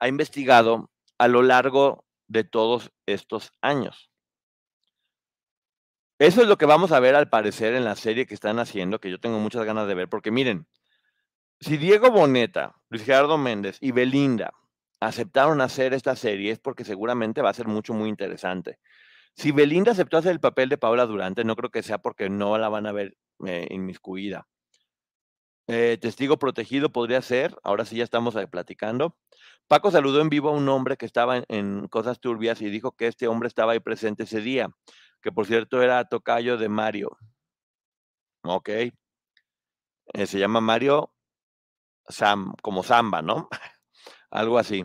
ha 0.00 0.08
investigado 0.08 0.90
a 1.18 1.28
lo 1.28 1.42
largo 1.42 2.04
de 2.26 2.44
todos 2.44 2.92
estos 3.06 3.52
años. 3.62 4.07
Eso 6.18 6.42
es 6.42 6.48
lo 6.48 6.58
que 6.58 6.66
vamos 6.66 6.92
a 6.92 7.00
ver 7.00 7.14
al 7.14 7.28
parecer 7.28 7.74
en 7.74 7.84
la 7.84 7.94
serie 7.94 8.26
que 8.26 8.34
están 8.34 8.58
haciendo, 8.58 9.00
que 9.00 9.10
yo 9.10 9.20
tengo 9.20 9.38
muchas 9.38 9.64
ganas 9.64 9.86
de 9.86 9.94
ver, 9.94 10.08
porque 10.08 10.30
miren, 10.30 10.66
si 11.60 11.76
Diego 11.76 12.10
Boneta, 12.10 12.74
Luis 12.88 13.04
Gerardo 13.04 13.38
Méndez 13.38 13.78
y 13.80 13.92
Belinda 13.92 14.52
aceptaron 15.00 15.60
hacer 15.60 15.94
esta 15.94 16.16
serie 16.16 16.52
es 16.52 16.58
porque 16.58 16.84
seguramente 16.84 17.42
va 17.42 17.50
a 17.50 17.54
ser 17.54 17.68
mucho, 17.68 17.94
muy 17.94 18.08
interesante. 18.08 18.78
Si 19.34 19.52
Belinda 19.52 19.92
aceptó 19.92 20.16
hacer 20.16 20.32
el 20.32 20.40
papel 20.40 20.68
de 20.68 20.78
Paula 20.78 21.06
Durante, 21.06 21.44
no 21.44 21.54
creo 21.54 21.70
que 21.70 21.82
sea 21.82 21.98
porque 21.98 22.28
no 22.28 22.58
la 22.58 22.68
van 22.68 22.86
a 22.86 22.92
ver 22.92 23.16
eh, 23.46 23.68
inmiscuida. 23.70 24.48
Eh, 25.68 25.98
testigo 26.00 26.38
protegido 26.38 26.90
podría 26.90 27.20
ser, 27.22 27.54
ahora 27.62 27.84
sí 27.84 27.96
ya 27.96 28.04
estamos 28.04 28.34
platicando. 28.50 29.16
Paco 29.68 29.90
saludó 29.90 30.22
en 30.22 30.30
vivo 30.30 30.48
a 30.48 30.52
un 30.52 30.68
hombre 30.68 30.96
que 30.96 31.06
estaba 31.06 31.44
en, 31.48 31.86
cosas 31.88 32.20
turbias 32.20 32.62
y 32.62 32.70
dijo 32.70 32.92
que 32.92 33.06
este 33.06 33.28
hombre 33.28 33.48
estaba 33.48 33.72
ahí 33.72 33.80
presente 33.80 34.24
ese 34.24 34.40
día, 34.40 34.70
que 35.22 35.32
por 35.32 35.46
cierto 35.46 35.82
era 35.82 36.04
tocayo 36.04 36.56
de 36.56 36.68
Mario. 36.68 37.18
Ok. 38.42 38.68
Eh, 38.68 38.92
se 40.26 40.38
llama 40.38 40.60
Mario 40.60 41.12
Sam, 42.08 42.54
como 42.62 42.82
Samba, 42.82 43.22
¿no? 43.22 43.48
Algo 44.30 44.58
así. 44.58 44.84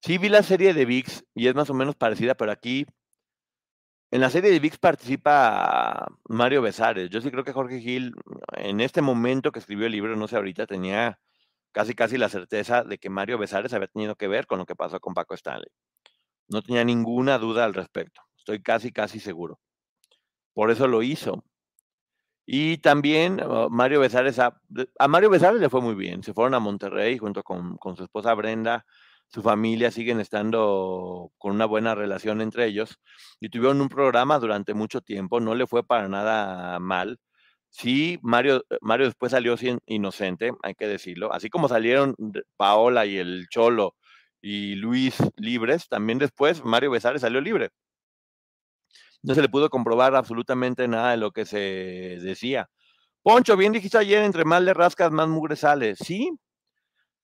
Sí, 0.00 0.18
vi 0.18 0.28
la 0.28 0.42
serie 0.42 0.74
de 0.74 0.84
VIX 0.84 1.24
y 1.34 1.48
es 1.48 1.54
más 1.54 1.70
o 1.70 1.74
menos 1.74 1.96
parecida, 1.96 2.34
pero 2.36 2.52
aquí 2.52 2.86
en 4.10 4.20
la 4.20 4.30
serie 4.30 4.50
de 4.50 4.60
VIX 4.60 4.78
participa 4.78 6.06
Mario 6.28 6.62
Besares. 6.62 7.10
Yo 7.10 7.20
sí 7.20 7.30
creo 7.30 7.44
que 7.44 7.52
Jorge 7.52 7.80
Gil, 7.80 8.14
en 8.52 8.80
este 8.80 9.02
momento 9.02 9.50
que 9.52 9.58
escribió 9.58 9.86
el 9.86 9.92
libro, 9.92 10.16
no 10.16 10.28
sé 10.28 10.36
ahorita, 10.36 10.66
tenía 10.66 11.18
casi 11.72 11.94
casi 11.94 12.16
la 12.16 12.28
certeza 12.28 12.84
de 12.84 12.98
que 12.98 13.10
Mario 13.10 13.38
Besares 13.38 13.72
había 13.74 13.88
tenido 13.88 14.16
que 14.16 14.28
ver 14.28 14.46
con 14.46 14.58
lo 14.58 14.66
que 14.66 14.76
pasó 14.76 15.00
con 15.00 15.14
Paco 15.14 15.34
Stanley. 15.34 15.70
No 16.48 16.62
tenía 16.62 16.84
ninguna 16.84 17.38
duda 17.38 17.64
al 17.64 17.74
respecto. 17.74 18.22
Estoy 18.46 18.62
casi 18.62 18.92
casi 18.92 19.18
seguro. 19.18 19.58
Por 20.54 20.70
eso 20.70 20.86
lo 20.86 21.02
hizo. 21.02 21.44
Y 22.46 22.78
también 22.78 23.40
uh, 23.42 23.68
Mario 23.70 23.98
Besares, 24.00 24.38
a, 24.38 24.60
Mario 25.08 25.30
Besares 25.30 25.60
le 25.60 25.68
fue 25.68 25.80
muy 25.80 25.96
bien. 25.96 26.22
Se 26.22 26.32
fueron 26.32 26.54
a 26.54 26.60
Monterrey 26.60 27.18
junto 27.18 27.42
con, 27.42 27.76
con, 27.78 27.96
su 27.96 28.04
esposa 28.04 28.34
Brenda, 28.34 28.86
su 29.26 29.42
familia 29.42 29.90
siguen 29.90 30.20
estando 30.20 31.32
con 31.38 31.52
una 31.56 31.66
buena 31.66 31.96
relación 31.96 32.40
entre 32.40 32.66
ellos 32.66 33.00
y 33.40 33.48
tuvieron 33.48 33.80
un 33.80 33.88
programa 33.88 34.38
durante 34.38 34.74
mucho 34.74 35.00
tiempo, 35.00 35.40
no 35.40 35.56
le 35.56 35.66
fue 35.66 35.84
para 35.84 36.08
nada 36.08 36.78
mal. 36.78 37.18
Sí, 37.70 38.20
Mario, 38.22 38.64
Mario 38.80 39.06
después 39.06 39.32
salió 39.32 39.56
inocente, 39.86 40.52
hay 40.62 40.74
que 40.76 40.86
decirlo. 40.86 41.32
Así 41.32 41.50
como 41.50 41.68
salieron 41.68 42.14
Paola 42.56 43.06
y 43.06 43.18
el 43.18 43.48
Cholo 43.50 43.96
y 44.40 44.76
Luis 44.76 45.16
libres, 45.36 45.88
también 45.88 46.18
después 46.18 46.64
Mario 46.64 46.92
Besares 46.92 47.22
salió 47.22 47.40
libre 47.40 47.72
no 49.26 49.34
se 49.34 49.42
le 49.42 49.48
pudo 49.48 49.68
comprobar 49.68 50.14
absolutamente 50.14 50.86
nada 50.86 51.10
de 51.10 51.16
lo 51.16 51.32
que 51.32 51.44
se 51.44 51.58
decía. 51.58 52.70
Poncho, 53.22 53.56
bien 53.56 53.72
dijiste 53.72 53.98
ayer, 53.98 54.22
entre 54.22 54.44
más 54.44 54.62
le 54.62 54.72
rascas, 54.72 55.10
más 55.10 55.26
mugre 55.28 55.56
sale. 55.56 55.96
Sí, 55.96 56.30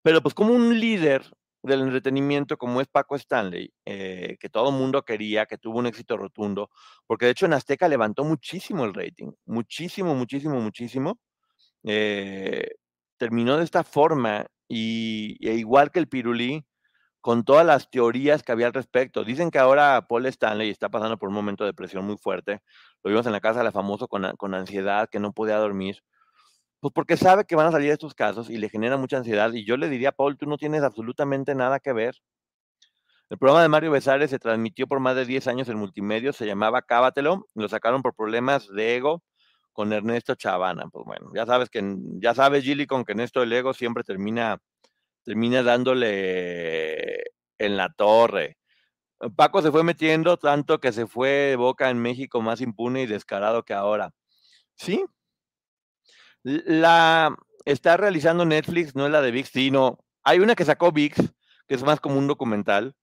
pero 0.03 0.21
pues 0.21 0.35
como 0.35 0.53
un 0.53 0.79
líder 0.81 1.25
del 1.63 1.83
entretenimiento 1.83 2.59
como 2.59 2.81
es 2.81 2.89
Paco 2.89 3.15
Stanley, 3.15 3.73
eh, 3.85 4.37
que 4.41 4.49
todo 4.49 4.71
el 4.71 4.75
mundo 4.75 5.05
quería, 5.05 5.47
que 5.47 5.59
tuvo 5.59 5.79
un 5.79 5.87
éxito 5.87 6.17
rotundo, 6.17 6.71
porque 7.07 7.27
de 7.27 7.33
hecho 7.33 7.47
en 7.47 7.53
Azteca 7.53 7.87
levantó 7.87 8.25
muchísimo 8.25 8.85
el 8.85 8.95
rating, 8.95 9.31
muchísimo, 9.47 10.17
muchísimo, 10.17 10.61
muchísimo. 10.61 11.21
Eh, 11.85 12.69
terminó 13.17 13.59
de 13.59 13.65
esta 13.65 13.85
forma 13.85 14.45
y, 14.67 15.39
e 15.49 15.55
igual 15.55 15.93
que 15.93 16.01
el 16.01 16.09
Pirulí, 16.09 16.65
con 17.23 17.45
todas 17.45 17.65
las 17.65 17.89
teorías 17.89 18.43
que 18.43 18.53
había 18.53 18.67
al 18.67 18.75
respecto. 18.75 19.25
Dicen 19.25 19.51
que 19.53 19.59
ahora 19.61 20.07
Paul 20.09 20.27
Stanley 20.27 20.71
está 20.71 20.91
pasando 20.91 21.17
por 21.19 21.29
un 21.29 21.35
momento 21.37 21.65
de 21.65 21.69
depresión 21.69 22.05
muy 22.05 22.19
fuerte. 22.19 22.61
Lo 23.05 23.11
vimos 23.11 23.25
en 23.27 23.33
la 23.33 23.41
casa 23.41 23.61
de 23.61 23.65
la 23.65 23.73
famosa 23.73 24.09
con, 24.09 24.37
con 24.37 24.55
ansiedad, 24.55 25.09
que 25.09 25.21
no 25.21 25.33
podía 25.33 25.57
dormir. 25.57 26.03
Pues 26.81 26.93
porque 26.93 27.17
sabe 27.17 27.45
que 27.45 27.55
van 27.55 27.69
a 27.69 27.71
salir 27.71 27.93
estos 27.93 28.15
casos 28.15 28.51
y 28.51 28.59
le 28.59 28.69
genera 28.69 28.97
mucha 28.97 29.19
ansiedad. 29.19 29.53
Y 29.53 29.65
yo 29.65 29.77
le 29.77 29.89
diría, 29.89 30.11
Paul, 30.11 30.37
tú 30.37 30.47
no 30.47 30.59
tienes 30.59 30.83
absolutamente 30.83 31.55
nada 31.55 31.79
que 31.79 31.93
ver. 31.93 32.17
El 33.31 33.39
programa 33.39 33.63
de 33.63 33.69
Mario 33.69 33.93
Besares 33.93 34.29
se 34.31 34.41
transmitió 34.41 34.89
por 34.89 34.99
más 34.99 35.15
de 35.15 35.25
10 35.25 35.47
años 35.47 35.69
en 35.69 35.79
multimedia, 35.79 36.33
se 36.33 36.45
llamaba 36.45 36.83
Cábatelo, 36.83 37.47
lo 37.55 37.69
sacaron 37.69 38.03
por 38.03 38.15
problemas 38.15 38.69
de 38.69 38.97
ego 38.97 39.23
con 39.73 39.93
Ernesto 39.93 40.35
Chavana. 40.35 40.87
Pues 40.91 41.07
bueno, 41.07 41.31
ya 41.35 41.47
sabes 41.47 41.71
que, 41.71 41.83
ya 42.21 42.35
sabes, 42.35 42.65
Gilly, 42.65 42.87
con 42.87 43.05
que 43.05 43.13
en 43.13 43.21
esto 43.21 43.43
el 43.43 43.53
ego 43.53 43.75
siempre 43.75 44.03
termina 44.03 44.59
termina 45.25 45.63
dándole 45.63 47.23
en 47.59 47.77
la 47.77 47.93
torre. 47.93 48.59
Paco 49.37 49.63
se 49.63 49.71
fue 49.71 49.85
metiendo 49.85 50.37
tanto 50.37 50.81
que 50.81 50.93
se 50.93 51.07
fue 51.07 51.55
Boca 51.57 51.91
en 51.91 52.01
México 52.01 52.41
más 52.43 52.61
impune 52.61 53.03
y 53.03 53.07
descarado 53.07 53.65
que 53.65 53.75
ahora. 53.75 54.13
Sí. 54.75 55.05
La 56.43 57.37
está 57.65 57.97
realizando 57.97 58.45
Netflix, 58.45 58.97
no 58.97 59.07
es 59.07 59.13
la 59.13 59.23
de 59.23 59.31
VIX, 59.31 59.49
sino 59.49 59.99
hay 60.25 60.41
una 60.41 60.57
que 60.57 60.65
sacó 60.65 60.91
VIX, 60.91 61.33
que 61.69 61.75
es 61.75 61.83
más 61.85 62.01
como 62.01 62.19
un 62.19 62.27
documental, 62.27 62.97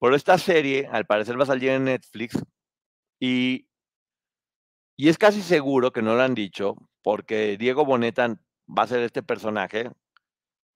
pero 0.00 0.14
esta 0.14 0.38
serie 0.38 0.88
al 0.92 1.06
parecer 1.06 1.38
va 1.38 1.44
a 1.44 1.46
salir 1.46 1.70
en 1.70 1.84
Netflix 1.84 2.40
y, 3.18 3.68
y 4.96 5.08
es 5.08 5.18
casi 5.18 5.42
seguro 5.42 5.92
que 5.92 6.02
no 6.02 6.14
lo 6.14 6.22
han 6.22 6.34
dicho, 6.34 6.76
porque 7.02 7.56
Diego 7.56 7.84
Boneta 7.84 8.38
va 8.68 8.82
a 8.84 8.86
ser 8.86 9.00
este 9.00 9.22
personaje, 9.22 9.90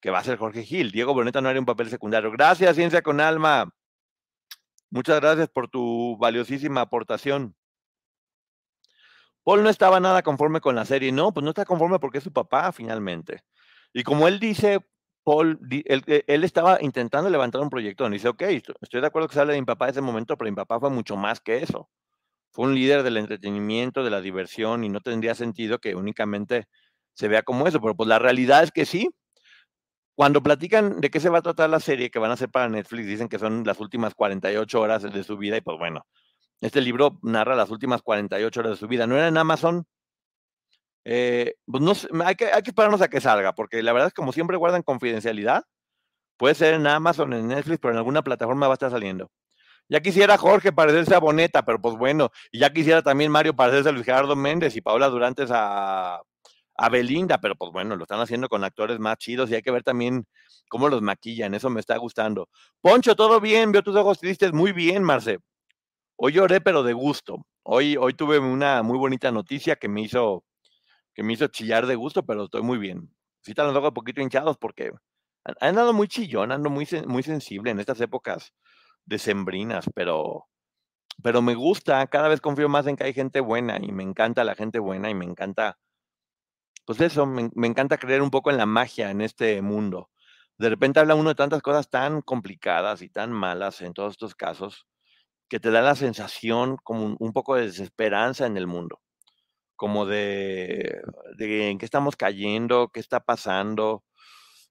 que 0.00 0.10
va 0.10 0.18
a 0.18 0.24
ser 0.24 0.38
Jorge 0.38 0.64
Gil. 0.64 0.90
Diego 0.90 1.14
Boneta 1.14 1.40
no 1.40 1.48
haría 1.48 1.60
un 1.60 1.66
papel 1.66 1.90
secundario. 1.90 2.30
Gracias, 2.30 2.76
Ciencia 2.76 3.02
con 3.02 3.20
Alma. 3.20 3.72
Muchas 4.90 5.20
gracias 5.20 5.48
por 5.48 5.68
tu 5.68 6.16
valiosísima 6.18 6.82
aportación. 6.82 7.54
Paul 9.44 9.62
no 9.62 9.70
estaba 9.70 10.00
nada 10.00 10.22
conforme 10.22 10.60
con 10.60 10.74
la 10.74 10.84
serie. 10.84 11.12
No, 11.12 11.32
pues 11.32 11.44
no 11.44 11.50
está 11.50 11.64
conforme 11.64 11.98
porque 11.98 12.18
es 12.18 12.24
su 12.24 12.32
papá 12.32 12.70
finalmente. 12.72 13.42
Y 13.92 14.02
como 14.02 14.28
él 14.28 14.38
dice, 14.38 14.80
Paul, 15.24 15.58
él, 15.70 16.24
él 16.26 16.44
estaba 16.44 16.78
intentando 16.80 17.28
levantar 17.30 17.60
un 17.60 17.70
proyecto 17.70 18.08
dice, 18.08 18.28
ok, 18.28 18.42
estoy 18.80 19.00
de 19.00 19.06
acuerdo 19.06 19.28
que 19.28 19.34
sale 19.34 19.52
de 19.52 19.60
mi 19.60 19.66
papá 19.66 19.86
en 19.86 19.90
ese 19.90 20.00
momento, 20.00 20.36
pero 20.36 20.50
mi 20.50 20.56
papá 20.56 20.80
fue 20.80 20.90
mucho 20.90 21.16
más 21.16 21.40
que 21.40 21.58
eso. 21.58 21.88
Fue 22.50 22.66
un 22.66 22.74
líder 22.74 23.02
del 23.02 23.18
entretenimiento, 23.18 24.02
de 24.02 24.10
la 24.10 24.20
diversión, 24.20 24.84
y 24.84 24.88
no 24.88 25.00
tendría 25.00 25.34
sentido 25.34 25.78
que 25.78 25.94
únicamente 25.94 26.66
se 27.14 27.28
vea 27.28 27.42
como 27.42 27.66
eso. 27.66 27.80
Pero 27.80 27.94
pues 27.94 28.08
la 28.08 28.18
realidad 28.18 28.62
es 28.62 28.70
que 28.70 28.86
sí, 28.86 29.10
cuando 30.18 30.42
platican 30.42 31.00
de 31.00 31.10
qué 31.10 31.20
se 31.20 31.28
va 31.28 31.38
a 31.38 31.42
tratar 31.42 31.70
la 31.70 31.78
serie 31.78 32.10
que 32.10 32.18
van 32.18 32.32
a 32.32 32.34
hacer 32.34 32.48
para 32.48 32.68
Netflix, 32.68 33.06
dicen 33.06 33.28
que 33.28 33.38
son 33.38 33.62
las 33.64 33.78
últimas 33.78 34.16
48 34.16 34.80
horas 34.80 35.02
de 35.04 35.22
su 35.22 35.36
vida 35.36 35.56
y 35.56 35.60
pues 35.60 35.78
bueno, 35.78 36.04
este 36.60 36.80
libro 36.80 37.20
narra 37.22 37.54
las 37.54 37.70
últimas 37.70 38.02
48 38.02 38.58
horas 38.58 38.72
de 38.72 38.76
su 38.78 38.88
vida. 38.88 39.06
¿No 39.06 39.16
era 39.16 39.28
en 39.28 39.38
Amazon? 39.38 39.86
Eh, 41.04 41.54
pues 41.66 41.84
no, 41.84 41.92
hay, 42.24 42.34
que, 42.34 42.46
hay 42.46 42.62
que 42.62 42.70
esperarnos 42.70 43.00
a 43.00 43.06
que 43.06 43.20
salga, 43.20 43.52
porque 43.52 43.80
la 43.80 43.92
verdad 43.92 44.08
es 44.08 44.12
que 44.12 44.18
como 44.18 44.32
siempre 44.32 44.56
guardan 44.56 44.82
confidencialidad. 44.82 45.62
Puede 46.36 46.56
ser 46.56 46.74
en 46.74 46.88
Amazon, 46.88 47.32
en 47.32 47.46
Netflix, 47.46 47.78
pero 47.80 47.92
en 47.92 47.98
alguna 47.98 48.22
plataforma 48.22 48.66
va 48.66 48.72
a 48.72 48.74
estar 48.74 48.90
saliendo. 48.90 49.30
Ya 49.88 50.00
quisiera 50.00 50.36
Jorge 50.36 50.72
parecerse 50.72 51.14
a 51.14 51.20
Boneta, 51.20 51.64
pero 51.64 51.80
pues 51.80 51.94
bueno, 51.96 52.30
y 52.50 52.58
ya 52.58 52.72
quisiera 52.72 53.02
también 53.02 53.30
Mario 53.30 53.54
parecerse 53.54 53.90
a 53.90 53.92
Luis 53.92 54.04
Gerardo 54.04 54.34
Méndez 54.34 54.74
y 54.74 54.80
Paola 54.80 55.06
Durantes 55.10 55.48
a, 55.52 56.20
a 56.78 56.88
Belinda, 56.88 57.38
pero 57.38 57.56
pues 57.56 57.72
bueno, 57.72 57.96
lo 57.96 58.04
están 58.04 58.20
haciendo 58.20 58.48
con 58.48 58.62
actores 58.62 59.00
más 59.00 59.18
chidos 59.18 59.50
y 59.50 59.56
hay 59.56 59.62
que 59.62 59.72
ver 59.72 59.82
también 59.82 60.26
cómo 60.68 60.88
los 60.88 61.02
maquillan, 61.02 61.54
eso 61.54 61.68
me 61.70 61.80
está 61.80 61.96
gustando. 61.96 62.48
Poncho, 62.80 63.16
todo 63.16 63.40
bien, 63.40 63.72
veo 63.72 63.82
tus 63.82 63.96
ojos 63.96 64.20
tristes, 64.20 64.52
muy 64.52 64.70
bien, 64.72 65.02
Marce. 65.02 65.38
Hoy 66.16 66.32
lloré, 66.32 66.60
pero 66.60 66.84
de 66.84 66.92
gusto. 66.92 67.44
Hoy, 67.64 67.96
hoy 67.96 68.14
tuve 68.14 68.38
una 68.38 68.82
muy 68.84 68.96
bonita 68.96 69.32
noticia 69.32 69.76
que 69.76 69.88
me 69.88 70.02
hizo, 70.02 70.44
que 71.14 71.24
me 71.24 71.32
hizo 71.32 71.48
chillar 71.48 71.86
de 71.86 71.96
gusto, 71.96 72.24
pero 72.24 72.44
estoy 72.44 72.62
muy 72.62 72.78
bien. 72.78 73.12
Sí 73.42 73.50
están 73.50 73.66
los 73.66 73.76
ojos 73.76 73.88
un 73.88 73.94
poquito 73.94 74.20
hinchados 74.20 74.56
porque 74.56 74.92
han 75.44 75.54
andado 75.60 75.92
muy 75.92 76.06
chillón, 76.06 76.52
ando 76.52 76.70
muy, 76.70 76.86
muy 77.06 77.24
sensible 77.24 77.72
en 77.72 77.80
estas 77.80 78.00
épocas 78.00 78.54
decembrinas, 79.04 79.86
pero, 79.94 80.46
pero 81.24 81.42
me 81.42 81.56
gusta, 81.56 82.06
cada 82.06 82.28
vez 82.28 82.40
confío 82.40 82.68
más 82.68 82.86
en 82.86 82.94
que 82.96 83.04
hay 83.04 83.14
gente 83.14 83.40
buena 83.40 83.78
y 83.82 83.90
me 83.90 84.04
encanta 84.04 84.44
la 84.44 84.54
gente 84.54 84.78
buena 84.78 85.10
y 85.10 85.14
me 85.14 85.24
encanta 85.24 85.76
pues 86.88 87.02
eso, 87.02 87.26
me, 87.26 87.50
encanta 87.66 87.98
creer 87.98 88.22
un 88.22 88.30
poco 88.30 88.50
en 88.50 88.56
la 88.56 88.64
magia 88.64 89.10
en 89.10 89.20
este 89.20 89.60
mundo. 89.60 90.10
De 90.56 90.70
repente 90.70 90.98
habla 91.00 91.16
uno 91.16 91.28
de 91.28 91.34
tantas 91.34 91.60
cosas 91.60 91.90
tan 91.90 92.22
complicadas 92.22 93.02
y 93.02 93.10
tan 93.10 93.30
malas 93.30 93.82
en 93.82 93.92
todos 93.92 94.12
estos 94.12 94.34
casos, 94.34 94.86
que 95.50 95.60
te 95.60 95.70
da 95.70 95.82
la 95.82 95.96
sensación 95.96 96.78
como 96.82 97.14
un, 97.20 97.32
poco 97.34 97.56
de 97.56 97.66
desesperanza 97.66 98.46
en 98.46 98.56
el 98.56 98.66
mundo, 98.66 99.02
como 99.76 100.06
de, 100.06 101.02
de, 101.36 101.70
en 101.70 101.78
qué 101.78 101.84
estamos 101.84 102.16
cayendo, 102.16 102.90
qué 102.90 103.00
está 103.00 103.20
pasando, 103.20 104.04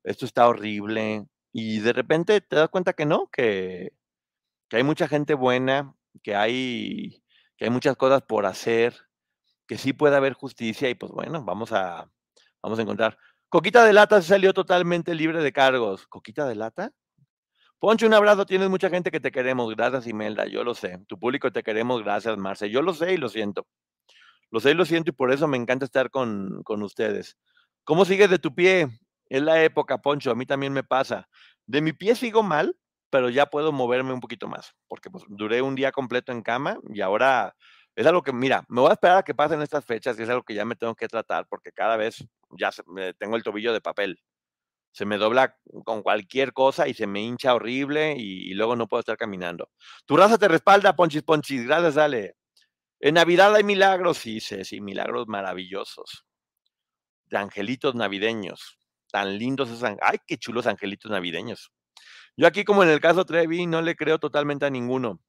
esto 0.03 0.25
está 0.25 0.47
horrible, 0.47 1.27
y 1.53 1.81
de 1.81 1.93
repente 1.93 2.41
te 2.41 2.55
das 2.55 2.69
cuenta 2.69 2.93
que 2.93 3.05
no, 3.05 3.29
que, 3.31 3.93
que 4.69 4.77
hay 4.77 4.83
mucha 4.83 5.07
gente 5.07 5.35
buena, 5.35 5.95
que 6.23 6.35
hay, 6.35 7.23
que 7.57 7.65
hay 7.65 7.71
muchas 7.71 7.95
cosas 7.97 8.23
por 8.23 8.47
hacer, 8.47 9.06
que 9.67 9.77
sí 9.77 9.93
puede 9.93 10.15
haber 10.15 10.33
justicia 10.33 10.89
y 10.89 10.95
pues 10.95 11.11
bueno, 11.11 11.43
vamos 11.43 11.71
a, 11.71 12.09
vamos 12.61 12.79
a 12.79 12.81
encontrar. 12.81 13.17
Coquita 13.49 13.83
de 13.83 13.93
lata 13.93 14.21
se 14.21 14.29
salió 14.29 14.53
totalmente 14.53 15.15
libre 15.15 15.41
de 15.41 15.53
cargos. 15.53 16.07
¿Coquita 16.07 16.47
de 16.47 16.55
lata? 16.55 16.91
Poncho, 17.79 18.07
un 18.07 18.13
abrazo. 18.13 18.45
Tienes 18.45 18.69
mucha 18.69 18.89
gente 18.89 19.11
que 19.11 19.19
te 19.19 19.31
queremos. 19.31 19.73
Gracias, 19.75 20.07
Imelda. 20.07 20.47
Yo 20.47 20.63
lo 20.63 20.73
sé. 20.73 20.99
Tu 21.07 21.17
público 21.19 21.51
te 21.51 21.63
queremos. 21.63 22.03
Gracias, 22.03 22.37
Marce. 22.37 22.69
Yo 22.69 22.81
lo 22.81 22.93
sé 22.93 23.13
y 23.13 23.17
lo 23.17 23.29
siento. 23.29 23.67
Lo 24.49 24.59
sé 24.59 24.71
y 24.71 24.73
lo 24.73 24.85
siento 24.85 25.11
y 25.11 25.13
por 25.13 25.31
eso 25.31 25.47
me 25.47 25.57
encanta 25.57 25.85
estar 25.85 26.09
con, 26.09 26.61
con 26.63 26.81
ustedes. 26.81 27.37
¿Cómo 27.83 28.03
sigues 28.03 28.29
de 28.29 28.39
tu 28.39 28.53
pie? 28.53 28.89
Es 29.29 29.41
la 29.41 29.63
época, 29.63 29.99
Poncho. 29.99 30.31
A 30.31 30.35
mí 30.35 30.45
también 30.45 30.73
me 30.73 30.83
pasa. 30.83 31.29
De 31.65 31.81
mi 31.81 31.93
pie 31.93 32.15
sigo 32.15 32.43
mal, 32.43 32.75
pero 33.09 33.29
ya 33.29 33.45
puedo 33.45 33.71
moverme 33.71 34.13
un 34.13 34.19
poquito 34.19 34.47
más, 34.47 34.73
porque 34.87 35.09
pues, 35.09 35.23
duré 35.27 35.61
un 35.61 35.75
día 35.75 35.91
completo 35.91 36.31
en 36.31 36.41
cama 36.41 36.79
y 36.93 37.01
ahora 37.01 37.55
es 37.97 38.05
algo 38.05 38.21
que, 38.21 38.31
mira, 38.31 38.63
me 38.69 38.79
voy 38.79 38.91
a 38.91 38.93
esperar 38.93 39.17
a 39.17 39.23
que 39.23 39.33
pasen 39.33 39.59
estas 39.63 39.83
fechas 39.83 40.19
y 40.19 40.21
es 40.21 40.29
algo 40.29 40.43
que 40.43 40.53
ya 40.53 40.65
me 40.65 40.75
tengo 40.75 40.93
que 40.93 41.07
tratar 41.07 41.47
porque 41.47 41.71
cada 41.71 41.97
vez 41.97 42.23
ya 42.51 42.69
tengo 43.17 43.35
el 43.35 43.41
tobillo 43.41 43.73
de 43.73 43.81
papel. 43.81 44.21
Se 44.91 45.03
me 45.03 45.17
dobla 45.17 45.57
con 45.83 46.03
cualquier 46.03 46.53
cosa 46.53 46.87
y 46.87 46.93
se 46.93 47.07
me 47.07 47.21
hincha 47.21 47.55
horrible 47.55 48.13
y, 48.15 48.53
luego 48.53 48.75
no 48.75 48.87
puedo 48.87 48.99
estar 48.99 49.17
caminando. 49.17 49.71
Tu 50.05 50.15
raza 50.15 50.37
te 50.37 50.47
respalda, 50.47 50.95
Ponchis 50.95 51.23
Ponchis. 51.23 51.65
Gracias, 51.65 51.95
dale. 51.95 52.35
En 52.99 53.15
Navidad 53.15 53.55
hay 53.55 53.63
milagros, 53.63 54.19
sí, 54.19 54.41
sí, 54.41 54.79
milagros 54.79 55.27
maravillosos. 55.27 56.23
De 57.25 57.37
angelitos 57.39 57.95
navideños. 57.95 58.77
Tan 59.11 59.39
lindos 59.39 59.71
esos. 59.71 59.89
Ay, 60.01 60.19
qué 60.27 60.37
chulos 60.37 60.67
angelitos 60.67 61.09
navideños. 61.09 61.71
Yo 62.35 62.45
aquí, 62.45 62.63
como 62.63 62.83
en 62.83 62.89
el 62.89 62.99
caso 62.99 63.25
Trevi, 63.25 63.65
no 63.65 63.81
le 63.81 63.95
creo 63.95 64.19
totalmente 64.19 64.67
a 64.67 64.69
ninguno. 64.69 65.19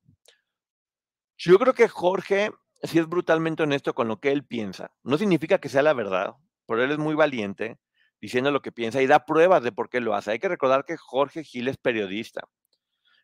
Yo 1.39 1.57
creo 1.59 1.72
que 1.72 1.89
Jorge 1.89 2.51
sí 2.82 2.99
es 2.99 3.09
brutalmente 3.09 3.62
honesto 3.62 3.95
con 3.95 4.09
lo 4.09 4.18
que 4.18 4.32
él 4.32 4.45
piensa. 4.45 4.91
No 5.05 5.16
significa 5.18 5.59
que 5.59 5.68
sea 5.68 5.82
la 5.82 5.93
verdad, 5.95 6.34
pero 6.66 6.82
él 6.82 6.91
es 6.91 6.99
muy 6.99 7.14
valiente 7.14 7.78
diciendo 8.20 8.51
lo 8.51 8.61
que 8.61 8.72
piensa 8.72 9.01
y 9.01 9.07
da 9.07 9.24
pruebas 9.24 9.62
de 9.62 9.70
por 9.70 9.89
qué 9.89 10.01
lo 10.01 10.14
hace. 10.14 10.32
Hay 10.32 10.41
que 10.41 10.49
recordar 10.49 10.84
que 10.84 10.97
Jorge 10.97 11.45
Gil 11.45 11.68
es 11.68 11.76
periodista. 11.76 12.49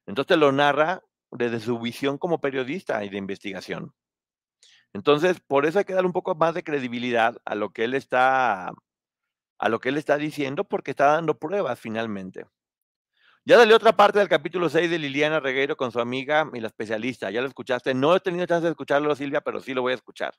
Entonces 0.07 0.39
lo 0.39 0.53
narra 0.53 1.03
desde 1.33 1.59
su 1.59 1.81
visión 1.81 2.17
como 2.17 2.41
periodista 2.41 3.05
y 3.05 3.09
de 3.09 3.19
investigación. 3.19 3.93
Entonces, 4.93 5.41
por 5.41 5.67
eso 5.67 5.81
hay 5.81 5.85
que 5.85 5.95
dar 5.95 6.07
un 6.07 6.13
poco 6.13 6.37
más 6.37 6.55
de 6.55 6.63
credibilidad 6.63 7.37
a 7.45 7.57
lo 7.57 7.73
que 7.73 7.83
él 7.83 7.95
está 7.95 8.73
a 9.59 9.69
lo 9.69 9.81
que 9.81 9.89
él 9.89 9.97
está 9.97 10.19
diciendo 10.19 10.65
porque 10.65 10.93
está 10.93 11.07
dando 11.07 11.39
pruebas 11.39 11.81
finalmente. 11.81 12.45
Ya 13.47 13.59
salió 13.59 13.77
otra 13.77 13.95
parte 13.95 14.19
del 14.19 14.29
capítulo 14.29 14.71
6 14.71 14.91
de 14.91 14.99
Liliana 14.99 15.39
Regueiro 15.39 15.77
con 15.77 15.93
su 15.93 16.01
amiga 16.01 16.51
y 16.55 16.61
la 16.61 16.69
especialista. 16.69 17.31
Ya 17.31 17.43
lo 17.43 17.47
escuchaste. 17.47 17.93
No 17.93 18.17
he 18.17 18.21
tenido 18.21 18.47
chance 18.47 18.65
de 18.65 18.71
escucharlo, 18.71 19.15
Silvia, 19.15 19.43
pero 19.43 19.61
sí 19.61 19.75
lo 19.75 19.83
voy 19.83 19.93
a 19.93 19.97
escuchar. 19.97 20.35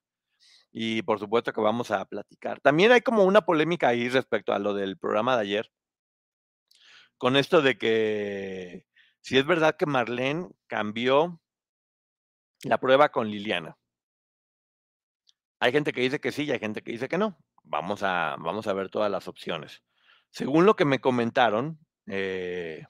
Y 0.72 1.04
por 1.04 1.20
supuesto 1.20 1.54
que 1.54 1.62
vamos 1.62 1.92
a 1.92 2.04
platicar. 2.06 2.60
También 2.62 2.92
hay 2.92 3.02
como 3.02 3.24
una 3.24 3.42
polémica 3.46 3.90
ahí 3.90 4.10
respecto 4.10 4.54
a 4.54 4.60
lo 4.60 4.74
del 4.74 4.98
programa 4.98 5.36
de 5.36 5.42
ayer. 5.44 5.72
Con 7.20 7.36
esto 7.36 7.62
de 7.62 7.78
que 7.78 8.88
si 9.22 9.38
es 9.38 9.46
verdad 9.46 9.78
que 9.78 9.86
Marlene 9.86 10.50
cambió 10.66 11.40
la 12.64 12.80
prueba 12.80 13.10
con 13.10 13.30
Liliana. 13.30 13.78
Hay 15.60 15.72
gente 15.72 15.94
que 15.94 16.02
dice 16.02 16.20
que 16.20 16.32
sí 16.32 16.46
y 16.46 16.52
hay 16.52 16.60
gente 16.60 16.82
que 16.82 16.92
dice 16.92 17.08
que 17.08 17.20
no. 17.20 17.38
Vamos 17.64 18.02
a, 18.02 18.36
vamos 18.40 18.66
a 18.66 18.74
ver 18.74 18.90
todas 18.90 19.12
las 19.12 19.28
opciones. 19.28 19.84
Según 20.32 20.66
lo 20.66 20.76
que 20.76 20.86
me 20.86 21.00
comentaron, 21.00 21.80
eh, 22.08 22.84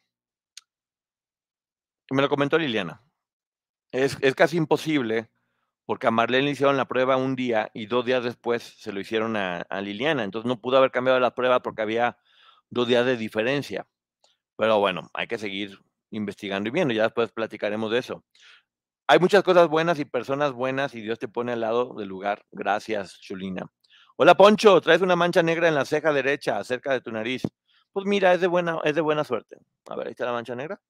me 2.11 2.21
lo 2.21 2.29
comentó 2.29 2.57
Liliana. 2.57 3.01
Es, 3.91 4.17
casi 4.35 4.57
imposible 4.57 5.29
porque 5.85 6.07
a 6.07 6.11
Marlene 6.11 6.45
le 6.45 6.51
hicieron 6.51 6.77
la 6.77 6.87
prueba 6.87 7.15
un 7.15 7.35
día 7.35 7.69
y 7.73 7.85
dos 7.85 8.05
días 8.05 8.23
después 8.23 8.75
se 8.77 8.91
lo 8.91 8.99
hicieron 8.99 9.35
a, 9.37 9.65
Liliana. 9.81 10.23
Entonces 10.23 10.47
no 10.47 10.59
pudo 10.59 10.77
haber 10.77 10.91
cambiado 10.91 11.19
la 11.19 11.35
prueba 11.35 11.61
porque 11.61 11.81
había 11.81 12.17
dos 12.69 12.87
días 12.87 13.05
de 13.05 13.17
diferencia. 13.17 13.87
Pero 14.57 14.79
bueno, 14.79 15.09
hay 15.13 15.27
que 15.27 15.37
seguir 15.37 15.79
investigando 16.11 16.69
y 16.69 16.71
viendo. 16.71 16.93
Ya 16.93 17.03
después 17.03 17.31
platicaremos 17.31 17.91
de 17.91 17.99
eso. 17.99 18.23
Hay 19.07 19.19
muchas 19.19 19.43
cosas 19.43 19.67
buenas 19.67 19.99
y 19.99 20.05
personas 20.05 20.53
buenas 20.53 20.95
y 20.95 21.01
Dios 21.01 21.19
te 21.19 21.27
pone 21.27 21.51
al 21.53 21.61
lado 21.61 21.93
del 21.95 22.07
lugar. 22.07 22.45
Gracias, 22.51 23.19
Chulina. 23.21 23.67
Hola, 24.17 24.35
Poncho. 24.35 24.81
Traes 24.81 25.01
una 25.01 25.15
mancha 25.15 25.43
negra 25.43 25.67
en 25.67 25.75
la 25.75 25.85
ceja 25.85 26.11
derecha, 26.11 26.63
cerca 26.63 26.93
de 26.93 27.01
tu 27.01 27.11
nariz. 27.11 27.43
Pues 27.93 28.05
mira, 28.05 28.33
es 28.33 28.41
de 28.41 28.47
buena, 28.47 28.79
es 28.83 28.95
de 28.95 29.01
buena 29.01 29.23
suerte. 29.23 29.57
A 29.89 29.95
ver, 29.95 30.07
ahí 30.07 30.11
está 30.11 30.25
la 30.25 30.31
mancha 30.33 30.55
negra. 30.55 30.81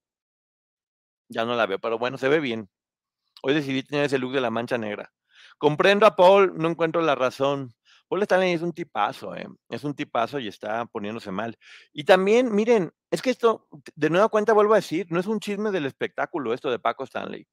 Ya 1.28 1.44
no 1.44 1.54
la 1.54 1.66
veo, 1.66 1.78
pero 1.78 1.98
bueno, 1.98 2.18
se 2.18 2.28
ve 2.28 2.40
bien. 2.40 2.68
Hoy 3.42 3.54
decidí 3.54 3.82
tener 3.82 4.06
ese 4.06 4.18
look 4.18 4.32
de 4.32 4.40
la 4.40 4.50
mancha 4.50 4.78
negra. 4.78 5.12
Comprendo 5.58 6.06
a 6.06 6.16
Paul, 6.16 6.54
no 6.56 6.68
encuentro 6.68 7.02
la 7.02 7.14
razón. 7.14 7.74
Paul 8.08 8.22
Stanley 8.22 8.52
es 8.52 8.62
un 8.62 8.72
tipazo, 8.72 9.34
¿eh? 9.34 9.48
es 9.68 9.82
un 9.84 9.94
tipazo 9.94 10.38
y 10.38 10.48
está 10.48 10.86
poniéndose 10.86 11.30
mal. 11.32 11.58
Y 11.92 12.04
también, 12.04 12.54
miren, 12.54 12.92
es 13.10 13.20
que 13.20 13.30
esto, 13.30 13.68
de 13.94 14.10
nueva 14.10 14.28
cuenta 14.28 14.52
vuelvo 14.52 14.74
a 14.74 14.76
decir, 14.76 15.06
no 15.10 15.18
es 15.18 15.26
un 15.26 15.40
chisme 15.40 15.70
del 15.72 15.86
espectáculo 15.86 16.54
esto 16.54 16.70
de 16.70 16.78
Paco 16.78 17.04
Stanley. 17.04 17.46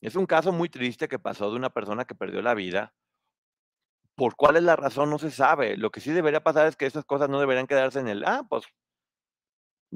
Es 0.00 0.14
un 0.14 0.26
caso 0.26 0.52
muy 0.52 0.68
triste 0.68 1.08
que 1.08 1.18
pasó 1.18 1.50
de 1.50 1.56
una 1.56 1.70
persona 1.70 2.04
que 2.04 2.14
perdió 2.14 2.42
la 2.42 2.54
vida. 2.54 2.94
Por 4.14 4.36
cuál 4.36 4.56
es 4.56 4.62
la 4.62 4.76
razón 4.76 5.10
no 5.10 5.18
se 5.18 5.30
sabe. 5.30 5.76
Lo 5.76 5.90
que 5.90 6.00
sí 6.00 6.10
debería 6.10 6.42
pasar 6.42 6.66
es 6.66 6.76
que 6.76 6.86
esas 6.86 7.04
cosas 7.04 7.28
no 7.28 7.40
deberían 7.40 7.66
quedarse 7.66 8.00
en 8.00 8.08
el, 8.08 8.24
ah, 8.24 8.44
pues 8.48 8.64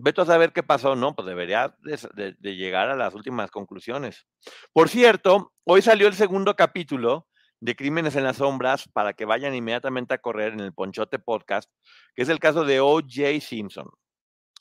Veto 0.02 0.22
a 0.22 0.26
saber 0.26 0.52
qué 0.52 0.62
pasó, 0.62 0.96
¿no? 0.96 1.14
Pues 1.14 1.26
debería 1.26 1.76
de, 1.82 2.34
llegar 2.40 2.88
a 2.88 2.96
las 2.96 3.14
últimas 3.14 3.50
conclusiones. 3.50 4.26
Por 4.72 4.88
cierto, 4.88 5.52
hoy 5.64 5.82
salió 5.82 6.08
el 6.08 6.14
segundo 6.14 6.56
capítulo 6.56 7.28
de 7.60 7.76
Crímenes 7.76 8.16
en 8.16 8.24
las 8.24 8.38
Sombras 8.38 8.88
para 8.92 9.12
que 9.12 9.26
vayan 9.26 9.54
inmediatamente 9.54 10.14
a 10.14 10.18
correr 10.18 10.54
en 10.54 10.60
el 10.60 10.72
Ponchote 10.72 11.18
Podcast, 11.18 11.70
que 12.14 12.22
es 12.22 12.28
el 12.28 12.38
caso 12.38 12.64
de 12.64 12.80
O.J. 12.80 13.40
Simpson. 13.40 13.90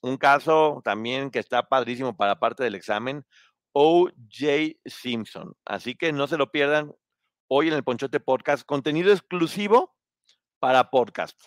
Un 0.01 0.17
caso 0.17 0.81
también 0.83 1.31
que 1.31 1.39
está 1.39 1.63
padrísimo 1.63 2.17
para 2.17 2.39
parte 2.39 2.63
del 2.63 2.75
examen, 2.75 3.25
O.J. 3.71 4.77
Simpson. 4.85 5.53
Así 5.65 5.95
que 5.95 6.11
no 6.11 6.27
se 6.27 6.37
lo 6.37 6.51
pierdan 6.51 6.91
hoy 7.47 7.69
en 7.69 7.73
el 7.73 7.83
Ponchote 7.83 8.19
Podcast, 8.19 8.65
contenido 8.65 9.11
exclusivo 9.11 9.95
para 10.59 10.89
podcast. 10.89 11.39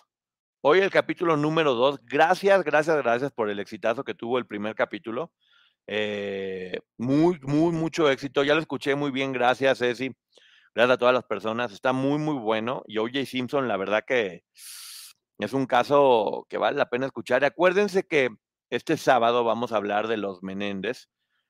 Hoy 0.65 0.79
el 0.79 0.89
capítulo 0.89 1.35
número 1.35 1.73
dos. 1.73 1.99
Gracias, 2.05 2.63
gracias, 2.63 2.95
gracias 2.95 3.33
por 3.33 3.49
el 3.49 3.59
exitazo 3.59 4.05
que 4.05 4.13
tuvo 4.13 4.37
el 4.37 4.45
primer 4.47 4.75
capítulo. 4.75 5.33
Eh, 5.87 6.79
muy, 6.97 7.37
muy, 7.41 7.73
mucho 7.73 8.09
éxito. 8.09 8.45
Ya 8.45 8.53
lo 8.53 8.61
escuché 8.61 8.95
muy 8.95 9.11
bien. 9.11 9.33
Gracias, 9.33 9.79
Ceci. 9.79 10.15
Gracias 10.73 10.95
a 10.95 10.97
todas 10.97 11.13
las 11.13 11.25
personas. 11.25 11.73
Está 11.73 11.91
muy, 11.91 12.17
muy 12.17 12.37
bueno. 12.37 12.81
Y 12.87 12.97
OJ 12.97 13.25
Simpson, 13.25 13.67
la 13.67 13.75
verdad 13.75 14.05
que 14.07 14.45
es 15.37 15.51
un 15.51 15.65
caso 15.65 16.45
que 16.47 16.57
vale 16.57 16.77
la 16.77 16.89
pena 16.89 17.07
escuchar. 17.07 17.43
acuérdense 17.43 18.07
que 18.07 18.29
este 18.69 18.95
sábado 18.95 19.43
vamos 19.43 19.73
a 19.73 19.75
hablar 19.75 20.07
de 20.07 20.15
los 20.15 20.43
Menéndez. 20.43 21.09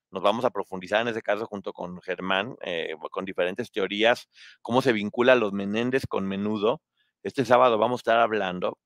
Nos 0.09 0.24
vamos 0.24 0.43
a 0.43 0.49
profundizar 0.49 1.01
en 1.01 1.09
ese 1.09 1.22
caso 1.22 1.45
junto 1.45 1.72
con 1.72 2.01
Germán, 2.01 2.55
eh, 2.64 2.95
con 3.11 3.26
diferentes 3.26 3.72
teorías, 3.72 4.28
cómo 4.64 4.82
se 4.82 4.91
vincula 4.91 5.36
los 5.36 5.53
Menéndez 5.53 6.07
con 6.07 6.28
Menudo. 6.28 6.82
Este 7.22 7.45
sábado 7.45 7.78
vamos 7.78 7.99
a 7.99 8.01
estar 8.01 8.20
hablando 8.20 8.80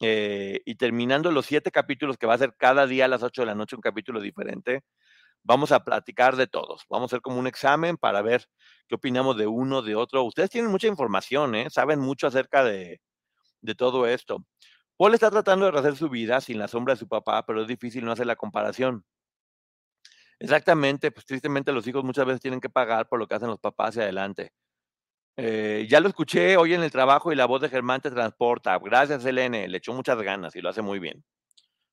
eh, 0.00 0.60
y, 0.64 0.74
terminando 0.76 1.30
los 1.32 1.46
siete 1.46 1.70
capítulos 1.70 2.16
que 2.16 2.26
va 2.26 2.34
a 2.34 2.38
ser 2.38 2.54
cada 2.56 2.86
día 2.86 3.06
a 3.06 3.08
las 3.08 3.22
ocho 3.22 3.42
de 3.42 3.46
la 3.46 3.54
noche 3.54 3.76
un 3.76 3.82
capítulo 3.82 4.20
diferente, 4.20 4.82
vamos 5.44 5.72
a 5.72 5.84
platicar 5.84 6.36
de 6.36 6.46
todos. 6.46 6.84
Vamos 6.90 7.12
a 7.12 7.16
hacer 7.16 7.22
como 7.22 7.38
un 7.38 7.46
examen 7.46 7.96
para 7.96 8.22
ver 8.22 8.46
qué 8.88 8.96
opinamos 8.96 9.36
de 9.36 9.46
uno, 9.46 9.82
de 9.82 9.96
otro. 9.96 10.24
Ustedes 10.24 10.50
tienen 10.50 10.70
mucha 10.70 10.88
información, 10.88 11.54
¿eh? 11.54 11.68
saben 11.70 12.00
mucho 12.00 12.26
acerca 12.28 12.64
de, 12.64 13.00
de 13.62 13.74
todo 13.74 14.06
esto. 14.06 14.44
Paul 14.96 15.14
está 15.14 15.30
tratando 15.30 15.66
de 15.66 15.72
rehacer 15.72 15.96
su 15.96 16.08
vida 16.10 16.40
sin 16.40 16.58
la 16.58 16.68
sombra 16.68 16.94
de 16.94 17.00
su 17.00 17.08
papá, 17.08 17.44
pero 17.46 17.62
es 17.62 17.68
difícil 17.68 18.04
no 18.04 18.12
hacer 18.12 18.26
la 18.26 18.36
comparación. 18.36 19.04
Exactamente, 20.40 21.10
pues 21.10 21.26
tristemente 21.26 21.72
los 21.72 21.86
hijos 21.86 22.04
muchas 22.04 22.26
veces 22.26 22.40
tienen 22.40 22.60
que 22.60 22.70
pagar 22.70 23.08
por 23.08 23.18
lo 23.18 23.26
que 23.26 23.34
hacen 23.34 23.48
los 23.48 23.58
papás 23.60 23.90
hacia 23.90 24.02
adelante. 24.04 24.52
Eh, 25.40 25.86
ya 25.88 26.00
lo 26.00 26.08
escuché 26.08 26.56
hoy 26.56 26.74
en 26.74 26.82
el 26.82 26.90
trabajo 26.90 27.32
y 27.32 27.36
la 27.36 27.46
voz 27.46 27.60
de 27.60 27.68
Germán 27.68 28.00
te 28.00 28.10
transporta. 28.10 28.76
Gracias, 28.80 29.24
Elene. 29.24 29.68
Le 29.68 29.78
echó 29.78 29.92
muchas 29.92 30.20
ganas 30.20 30.56
y 30.56 30.60
lo 30.60 30.68
hace 30.68 30.82
muy 30.82 30.98
bien. 30.98 31.24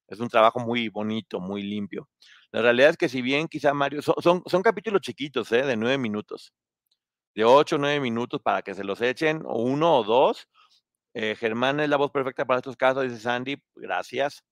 Es 0.08 0.20
un 0.20 0.30
trabajo 0.30 0.60
muy 0.60 0.90
bonito, 0.90 1.40
muy 1.40 1.62
limpio. 1.62 2.10
La 2.52 2.64
realidad 2.64 2.90
es 2.90 2.98
que 2.98 3.08
si 3.08 3.22
bien 3.22 3.48
quizá 3.48 3.72
Mario, 3.74 4.02
son, 4.02 4.42
son, 4.48 4.64
capítulos 4.64 5.02
chiquitos, 5.02 5.52
¿eh? 5.52 5.62
de 5.62 5.78
nueve 5.78 6.00
minutos, 6.00 6.54
de 7.36 7.46
ocho 7.46 7.78
nueve 7.78 8.00
minutos 8.00 8.42
para 8.42 8.64
que 8.64 8.74
se 8.74 8.84
los 8.84 9.00
echen, 9.02 9.44
o 9.46 9.62
uno 9.62 9.98
o 9.98 10.04
dos. 10.04 10.48
Eh, 11.14 11.36
Germán 11.36 11.80
es 11.80 11.90
la 11.90 11.98
voz 11.98 12.12
perfecta 12.12 12.46
para 12.46 12.60
estos 12.60 12.76
casos, 12.76 13.04
dice 13.04 13.20
Sandy. 13.20 13.62
Gracias. 13.76 14.44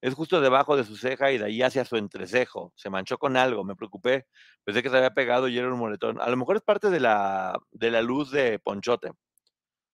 Es 0.00 0.14
justo 0.14 0.40
debajo 0.40 0.76
de 0.76 0.84
su 0.84 0.96
ceja 0.96 1.32
y 1.32 1.38
de 1.38 1.46
ahí 1.46 1.62
hacia 1.62 1.84
su 1.84 1.96
entrecejo. 1.96 2.72
Se 2.76 2.90
manchó 2.90 3.18
con 3.18 3.36
algo, 3.36 3.64
me 3.64 3.74
preocupé. 3.74 4.26
Pensé 4.64 4.82
que 4.82 4.90
se 4.90 4.96
había 4.96 5.10
pegado 5.10 5.48
y 5.48 5.58
era 5.58 5.72
un 5.72 5.78
moretón. 5.78 6.20
A 6.20 6.28
lo 6.30 6.36
mejor 6.36 6.56
es 6.56 6.62
parte 6.62 6.90
de 6.90 7.00
la, 7.00 7.58
de 7.72 7.90
la 7.90 8.02
luz 8.02 8.30
de 8.30 8.58
Ponchote. 8.60 9.10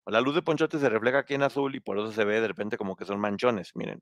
La 0.05 0.19
luz 0.21 0.35
de 0.35 0.41
Ponchote 0.41 0.79
se 0.79 0.89
refleja 0.89 1.19
aquí 1.19 1.35
en 1.35 1.43
azul 1.43 1.75
y 1.75 1.79
por 1.79 1.97
eso 1.97 2.11
se 2.11 2.25
ve 2.25 2.41
de 2.41 2.47
repente 2.47 2.77
como 2.77 2.95
que 2.95 3.05
son 3.05 3.19
manchones, 3.19 3.71
miren. 3.75 4.01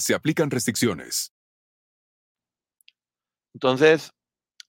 se 0.00 0.14
aplican 0.14 0.50
restricciones. 0.50 1.32
Entonces, 3.54 4.12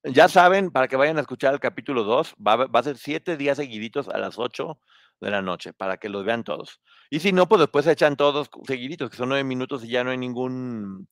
ya 0.04 0.30
saben, 0.30 0.72
para 0.72 0.88
que 0.88 0.96
vayan 0.96 1.18
a 1.18 1.22
escuchar 1.22 1.54
el 1.54 1.60
capítulo 1.60 2.04
2, 2.04 2.36
va, 2.36 2.56
va, 2.68 2.80
a 2.80 2.84
ser 2.84 2.98
siete 2.98 3.38
días 3.38 3.58
seguiditos 3.58 4.08
a 4.08 4.18
las 4.18 4.38
8 4.38 4.80
de 5.20 5.32
la 5.32 5.42
noche, 5.42 5.74
para 5.74 5.98
que 5.98 6.10
los 6.10 6.24
vean 6.24 6.44
todos. 6.44 6.80
Y 7.10 7.20
si 7.20 7.32
no, 7.32 7.48
pues 7.48 7.60
después 7.60 7.86
se 7.86 7.92
echan 7.92 8.16
todos 8.16 8.50
seguiditos, 8.66 9.10
que 9.10 9.18
son 9.18 9.30
nueve 9.30 9.44
minutos 9.44 9.84
y 9.84 9.90
ya 9.90 10.04
no 10.04 10.12
hay 10.12 10.18
ningún, 10.18 11.08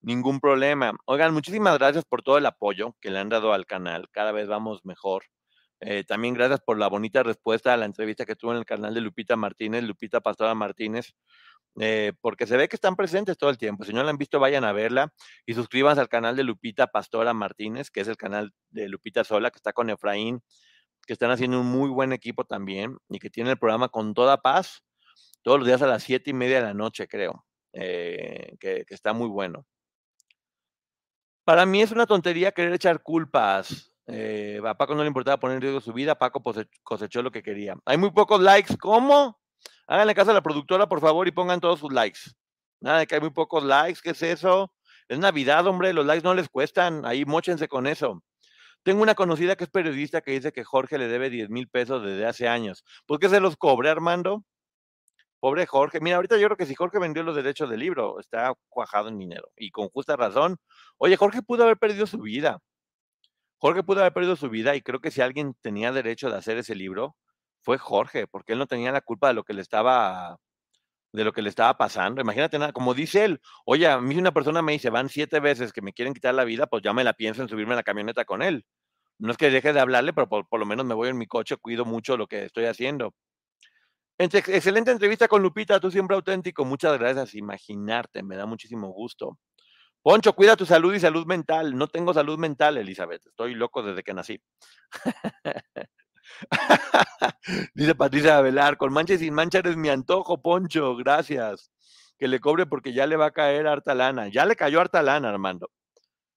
ningún 0.00 0.40
problema. 0.40 0.92
Oigan, 1.06 1.32
muchísimas 1.32 1.78
gracias 1.78 2.04
por 2.04 2.22
todo 2.22 2.38
el 2.38 2.46
apoyo 2.46 2.96
que 3.00 3.10
le 3.10 3.18
han 3.18 3.28
dado 3.28 3.52
al 3.52 3.66
canal. 3.66 4.08
Cada 4.12 4.32
vez 4.32 4.46
vamos 4.48 4.84
mejor. 4.84 5.24
Eh, 5.80 6.04
también 6.04 6.34
gracias 6.34 6.60
por 6.60 6.78
la 6.78 6.88
bonita 6.88 7.22
respuesta 7.22 7.74
a 7.74 7.76
la 7.76 7.84
entrevista 7.84 8.24
que 8.24 8.36
tuvo 8.36 8.52
en 8.52 8.58
el 8.58 8.64
canal 8.64 8.94
de 8.94 9.00
Lupita 9.00 9.36
Martínez, 9.36 9.84
Lupita 9.84 10.20
Pastora 10.20 10.54
Martínez, 10.54 11.14
eh, 11.78 12.12
porque 12.20 12.46
se 12.46 12.56
ve 12.56 12.68
que 12.68 12.76
están 12.76 12.96
presentes 12.96 13.36
todo 13.36 13.50
el 13.50 13.58
tiempo. 13.58 13.84
Si 13.84 13.92
no 13.92 14.02
la 14.02 14.10
han 14.10 14.18
visto, 14.18 14.40
vayan 14.40 14.64
a 14.64 14.72
verla 14.72 15.12
y 15.44 15.54
suscríbanse 15.54 16.00
al 16.00 16.08
canal 16.08 16.36
de 16.36 16.44
Lupita 16.44 16.86
Pastora 16.86 17.34
Martínez, 17.34 17.90
que 17.90 18.00
es 18.00 18.08
el 18.08 18.16
canal 18.16 18.52
de 18.70 18.88
Lupita 18.88 19.24
Sola, 19.24 19.50
que 19.50 19.58
está 19.58 19.72
con 19.72 19.90
Efraín, 19.90 20.42
que 21.06 21.12
están 21.12 21.30
haciendo 21.30 21.60
un 21.60 21.66
muy 21.66 21.90
buen 21.90 22.12
equipo 22.12 22.44
también 22.44 22.96
y 23.08 23.18
que 23.18 23.30
tiene 23.30 23.50
el 23.50 23.58
programa 23.58 23.88
con 23.88 24.14
toda 24.14 24.38
paz 24.38 24.82
todos 25.42 25.60
los 25.60 25.68
días 25.68 25.80
a 25.80 25.86
las 25.86 26.02
siete 26.02 26.30
y 26.30 26.34
media 26.34 26.56
de 26.56 26.62
la 26.62 26.74
noche, 26.74 27.06
creo, 27.06 27.46
eh, 27.72 28.56
que, 28.58 28.84
está 28.88 29.12
muy 29.12 29.28
bueno. 29.28 29.64
Para 31.44 31.64
mí 31.64 31.82
es 31.82 31.92
una 31.92 32.06
tontería 32.06 32.50
querer 32.50 32.72
echar 32.72 33.00
culpas. 33.00 33.92
Eh, 34.08 34.60
a 34.66 34.76
Paco 34.76 34.96
no 34.96 35.02
le 35.02 35.06
importaba 35.06 35.38
poner 35.38 35.56
en 35.56 35.62
riesgo 35.62 35.80
su 35.80 35.92
vida, 35.92 36.18
Paco 36.18 36.42
cosechó 36.82 37.22
lo 37.22 37.30
que 37.30 37.44
quería. 37.44 37.76
Hay 37.84 37.96
muy 37.96 38.10
pocos 38.10 38.40
likes, 38.40 38.76
¿cómo? 38.76 39.38
Háganle 39.86 40.14
caso 40.14 40.30
a 40.32 40.34
la 40.34 40.42
productora, 40.42 40.88
por 40.88 41.00
favor, 41.00 41.28
y 41.28 41.32
pongan 41.32 41.60
todos 41.60 41.80
sus 41.80 41.92
likes. 41.92 42.20
Nada 42.80 42.98
de 43.00 43.06
que 43.06 43.14
hay 43.14 43.20
muy 43.20 43.30
pocos 43.30 43.64
likes, 43.64 44.00
¿qué 44.02 44.10
es 44.10 44.22
eso? 44.22 44.72
Es 45.08 45.18
Navidad, 45.18 45.66
hombre, 45.66 45.92
los 45.92 46.04
likes 46.04 46.24
no 46.24 46.34
les 46.34 46.48
cuestan, 46.48 47.04
ahí 47.04 47.24
mochense 47.24 47.68
con 47.68 47.86
eso. 47.86 48.22
Tengo 48.82 49.02
una 49.02 49.14
conocida 49.14 49.56
que 49.56 49.64
es 49.64 49.70
periodista 49.70 50.20
que 50.20 50.32
dice 50.32 50.52
que 50.52 50.64
Jorge 50.64 50.98
le 50.98 51.08
debe 51.08 51.30
10 51.30 51.50
mil 51.50 51.68
pesos 51.68 52.04
desde 52.04 52.26
hace 52.26 52.48
años. 52.48 52.84
¿Por 53.06 53.18
qué 53.18 53.28
se 53.28 53.40
los 53.40 53.56
cobre, 53.56 53.90
Armando? 53.90 54.44
Pobre 55.40 55.66
Jorge. 55.66 56.00
Mira, 56.00 56.16
ahorita 56.16 56.38
yo 56.38 56.46
creo 56.46 56.56
que 56.56 56.66
si 56.66 56.74
Jorge 56.74 56.98
vendió 56.98 57.22
los 57.22 57.36
derechos 57.36 57.68
del 57.68 57.80
libro, 57.80 58.20
está 58.20 58.54
cuajado 58.68 59.08
en 59.08 59.18
dinero. 59.18 59.50
Y 59.56 59.70
con 59.70 59.88
justa 59.88 60.16
razón. 60.16 60.56
Oye, 60.98 61.16
Jorge 61.16 61.42
pudo 61.42 61.64
haber 61.64 61.78
perdido 61.78 62.06
su 62.06 62.18
vida. 62.20 62.60
Jorge 63.58 63.82
pudo 63.82 64.00
haber 64.00 64.12
perdido 64.12 64.36
su 64.36 64.48
vida 64.50 64.76
y 64.76 64.82
creo 64.82 65.00
que 65.00 65.10
si 65.10 65.20
alguien 65.20 65.54
tenía 65.62 65.92
derecho 65.92 66.30
de 66.30 66.36
hacer 66.36 66.58
ese 66.58 66.74
libro, 66.74 67.16
fue 67.66 67.78
Jorge, 67.78 68.28
porque 68.28 68.52
él 68.52 68.60
no 68.60 68.68
tenía 68.68 68.92
la 68.92 69.00
culpa 69.00 69.26
de 69.26 69.34
lo 69.34 69.42
que 69.42 69.52
le 69.52 69.60
estaba 69.60 70.38
de 71.12 71.24
lo 71.24 71.32
que 71.32 71.42
le 71.42 71.48
estaba 71.48 71.76
pasando. 71.76 72.20
Imagínate 72.20 72.58
nada, 72.58 72.72
como 72.72 72.94
dice 72.94 73.24
él, 73.24 73.40
oye, 73.64 73.88
a 73.88 74.00
mí 74.00 74.16
una 74.16 74.32
persona 74.32 74.62
me 74.62 74.72
dice, 74.72 74.90
van 74.90 75.08
siete 75.08 75.40
veces 75.40 75.72
que 75.72 75.82
me 75.82 75.92
quieren 75.92 76.14
quitar 76.14 76.34
la 76.34 76.44
vida, 76.44 76.66
pues 76.68 76.82
ya 76.82 76.92
me 76.92 77.02
la 77.04 77.14
pienso 77.14 77.42
en 77.42 77.48
subirme 77.48 77.72
a 77.72 77.76
la 77.76 77.82
camioneta 77.82 78.24
con 78.24 78.42
él. 78.42 78.64
No 79.18 79.32
es 79.32 79.36
que 79.38 79.50
deje 79.50 79.72
de 79.72 79.80
hablarle, 79.80 80.12
pero 80.12 80.28
por, 80.28 80.46
por 80.48 80.60
lo 80.60 80.66
menos 80.66 80.86
me 80.86 80.94
voy 80.94 81.08
en 81.08 81.18
mi 81.18 81.26
coche, 81.26 81.56
cuido 81.56 81.84
mucho 81.84 82.16
lo 82.16 82.28
que 82.28 82.44
estoy 82.44 82.66
haciendo. 82.66 83.14
Excelente 84.18 84.92
entrevista 84.92 85.26
con 85.26 85.42
Lupita, 85.42 85.80
tú 85.80 85.90
siempre 85.90 86.14
auténtico, 86.14 86.64
muchas 86.64 86.96
gracias. 86.98 87.34
Imaginarte, 87.34 88.22
me 88.22 88.36
da 88.36 88.46
muchísimo 88.46 88.88
gusto. 88.90 89.38
Poncho, 90.02 90.34
cuida 90.34 90.56
tu 90.56 90.66
salud 90.66 90.94
y 90.94 91.00
salud 91.00 91.26
mental. 91.26 91.76
No 91.76 91.88
tengo 91.88 92.14
salud 92.14 92.38
mental, 92.38 92.76
Elizabeth. 92.76 93.26
Estoy 93.26 93.54
loco 93.54 93.82
desde 93.82 94.04
que 94.04 94.14
nací. 94.14 94.40
Dice 97.74 97.94
Patricia 97.94 98.40
Velar, 98.40 98.76
con 98.76 98.92
mancha 98.92 99.14
y 99.14 99.18
sin 99.18 99.34
mancha 99.34 99.58
eres 99.58 99.76
mi 99.76 99.88
antojo, 99.88 100.40
Poncho, 100.42 100.96
gracias. 100.96 101.70
Que 102.18 102.28
le 102.28 102.40
cobre 102.40 102.66
porque 102.66 102.92
ya 102.92 103.06
le 103.06 103.16
va 103.16 103.26
a 103.26 103.30
caer 103.30 103.66
harta 103.66 103.94
lana. 103.94 104.28
Ya 104.28 104.46
le 104.46 104.56
cayó 104.56 104.80
harta 104.80 105.02
lana, 105.02 105.28
Armando. 105.28 105.70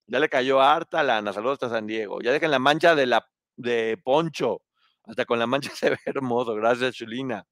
Ya 0.07 0.19
le 0.19 0.29
cayó 0.29 0.61
harta 0.61 1.03
lana. 1.03 1.31
Saludos 1.33 1.53
hasta 1.53 1.69
San 1.69 1.87
Diego. 1.87 2.19
Ya 2.21 2.31
dejen 2.31 2.51
la 2.51 2.59
mancha 2.59 2.95
de 2.95 3.05
la 3.05 3.29
de 3.55 3.99
Poncho. 4.03 4.61
Hasta 5.05 5.25
con 5.25 5.39
la 5.39 5.47
mancha 5.47 5.71
se 5.75 5.91
ve 5.91 5.99
hermoso. 6.05 6.55
Gracias, 6.55 6.95
Chulina. 6.95 7.45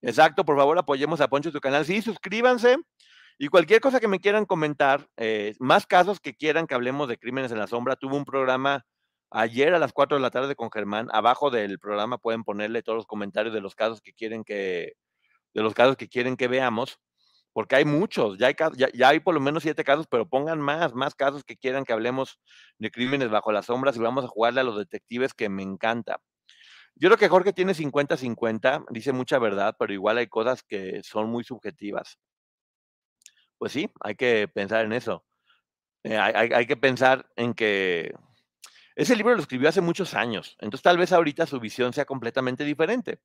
Exacto, 0.00 0.44
por 0.44 0.56
favor 0.56 0.78
apoyemos 0.78 1.20
a 1.20 1.28
Poncho 1.28 1.48
en 1.48 1.54
su 1.54 1.60
canal. 1.60 1.84
Sí, 1.84 2.02
suscríbanse. 2.02 2.76
Y 3.38 3.48
cualquier 3.48 3.80
cosa 3.80 4.00
que 4.00 4.08
me 4.08 4.20
quieran 4.20 4.46
comentar, 4.46 5.08
eh, 5.16 5.54
más 5.60 5.86
casos 5.86 6.18
que 6.20 6.34
quieran 6.34 6.66
que 6.66 6.74
hablemos 6.74 7.08
de 7.08 7.18
crímenes 7.18 7.52
en 7.52 7.58
la 7.58 7.68
sombra, 7.68 7.94
tuvo 7.94 8.16
un 8.16 8.24
programa 8.24 8.84
Ayer 9.30 9.74
a 9.74 9.78
las 9.78 9.92
4 9.92 10.16
de 10.16 10.22
la 10.22 10.30
tarde 10.30 10.56
con 10.56 10.70
Germán, 10.70 11.08
abajo 11.12 11.50
del 11.50 11.78
programa 11.78 12.18
pueden 12.18 12.44
ponerle 12.44 12.82
todos 12.82 12.96
los 12.96 13.06
comentarios 13.06 13.54
de 13.54 13.60
los 13.60 13.74
casos 13.74 14.00
que 14.00 14.14
quieren 14.14 14.42
que, 14.42 14.94
de 15.52 15.62
los 15.62 15.74
casos 15.74 15.96
que 15.96 16.08
quieren 16.08 16.36
que 16.36 16.48
veamos, 16.48 16.98
porque 17.52 17.76
hay 17.76 17.84
muchos, 17.84 18.38
ya 18.38 18.46
hay, 18.46 18.54
ya, 18.76 19.08
hay 19.08 19.20
por 19.20 19.34
lo 19.34 19.40
menos 19.40 19.62
siete 19.64 19.84
casos, 19.84 20.06
pero 20.08 20.28
pongan 20.28 20.60
más, 20.60 20.94
más 20.94 21.14
casos 21.14 21.44
que 21.44 21.56
quieran 21.56 21.84
que 21.84 21.92
hablemos 21.92 22.40
de 22.78 22.90
crímenes 22.90 23.30
bajo 23.30 23.52
las 23.52 23.66
sombras 23.66 23.96
y 23.96 24.00
vamos 24.00 24.24
a 24.24 24.28
jugarle 24.28 24.60
a 24.60 24.64
los 24.64 24.78
detectives 24.78 25.34
que 25.34 25.48
me 25.48 25.62
encanta. 25.62 26.20
Yo 26.94 27.08
creo 27.08 27.18
que 27.18 27.28
Jorge 27.28 27.52
tiene 27.52 27.74
50-50, 27.74 28.86
dice 28.90 29.12
mucha 29.12 29.38
verdad, 29.38 29.76
pero 29.78 29.92
igual 29.92 30.18
hay 30.18 30.28
cosas 30.28 30.62
que 30.62 31.02
son 31.02 31.28
muy 31.30 31.44
subjetivas. 31.44 32.18
Pues 33.58 33.72
sí, 33.72 33.90
hay 34.00 34.14
que 34.14 34.48
pensar 34.48 34.84
en 34.84 34.92
eso. 34.92 35.24
Eh, 36.04 36.16
hay, 36.16 36.50
hay, 36.52 36.66
que 36.66 36.76
pensar 36.76 37.28
en 37.36 37.54
que 37.54 38.14
ese 38.98 39.14
libro 39.14 39.32
lo 39.36 39.40
escribió 39.40 39.68
hace 39.68 39.80
muchos 39.80 40.14
años, 40.14 40.56
entonces 40.58 40.82
tal 40.82 40.98
vez 40.98 41.12
ahorita 41.12 41.46
su 41.46 41.60
visión 41.60 41.92
sea 41.92 42.04
completamente 42.04 42.64
diferente. 42.64 43.20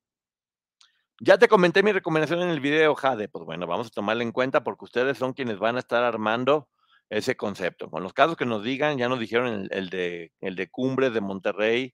Ya 1.20 1.36
te 1.36 1.48
comenté 1.48 1.82
mi 1.82 1.90
recomendación 1.90 2.42
en 2.42 2.50
el 2.50 2.60
video, 2.60 2.94
Jade. 2.94 3.28
Pues 3.28 3.44
bueno, 3.44 3.66
vamos 3.66 3.88
a 3.88 3.90
tomarla 3.90 4.22
en 4.22 4.30
cuenta 4.30 4.62
porque 4.62 4.84
ustedes 4.84 5.18
son 5.18 5.32
quienes 5.32 5.58
van 5.58 5.74
a 5.74 5.80
estar 5.80 6.04
armando 6.04 6.68
ese 7.10 7.36
concepto. 7.36 7.90
Con 7.90 8.04
los 8.04 8.12
casos 8.12 8.36
que 8.36 8.46
nos 8.46 8.62
digan, 8.62 8.98
ya 8.98 9.08
nos 9.08 9.18
dijeron 9.18 9.66
el, 9.68 9.90
de, 9.90 10.30
el 10.40 10.54
de 10.54 10.70
Cumbres 10.70 11.12
de 11.12 11.20
Monterrey, 11.20 11.92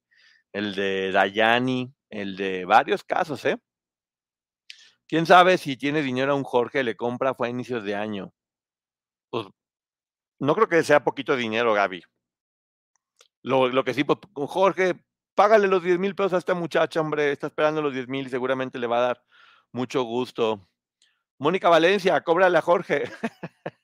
el 0.53 0.75
de 0.75 1.11
Dayani, 1.11 1.91
el 2.11 2.37
de 2.37 2.67
varios 2.67 3.03
casos, 3.03 3.43
¿eh? 3.47 3.57
¿Quién 5.09 5.25
sabe 5.25 5.57
si 5.57 5.79
tiene 5.79 6.03
dinero 6.03 6.33
a 6.33 6.37
un 6.37 6.45
Jorge, 6.45 6.85
le 6.85 6.97
compra, 6.97 7.33
fue 7.33 7.47
a 7.47 7.51
inicios 7.51 7.83
de 7.83 7.95
año? 7.95 8.35
Pues 9.31 9.47
no 10.39 10.55
creo 10.55 10.69
que 10.69 10.83
sea 10.83 11.03
poquito 11.03 11.35
dinero, 11.35 11.73
Gaby. 11.73 12.03
Lo, 13.43 13.69
lo 13.69 13.85
que 13.85 13.95
sí, 13.95 14.05
pues, 14.05 14.19
Jorge, 14.35 15.03
págale 15.35 15.69
los 15.69 15.83
10 15.83 15.99
mil 15.99 16.15
pesos 16.15 16.35
a 16.35 16.39
esta 16.39 16.55
muchacha, 16.55 17.01
hombre, 17.01 17.33
está 17.33 17.47
esperando 17.47 17.83
los 17.83 17.95
10 17.95 18.09
mil 18.09 18.27
y 18.27 18.31
seguramente 18.31 18.79
le 18.79 18.87
va 18.87 18.99
a 18.99 19.07
dar 19.09 19.25
mucho 19.73 20.03
gusto. 20.03 20.69
Mónica 21.39 21.69
Valencia, 21.71 22.21
cóbrale 22.23 22.59
a 22.59 22.63
Jorge. 22.63 23.05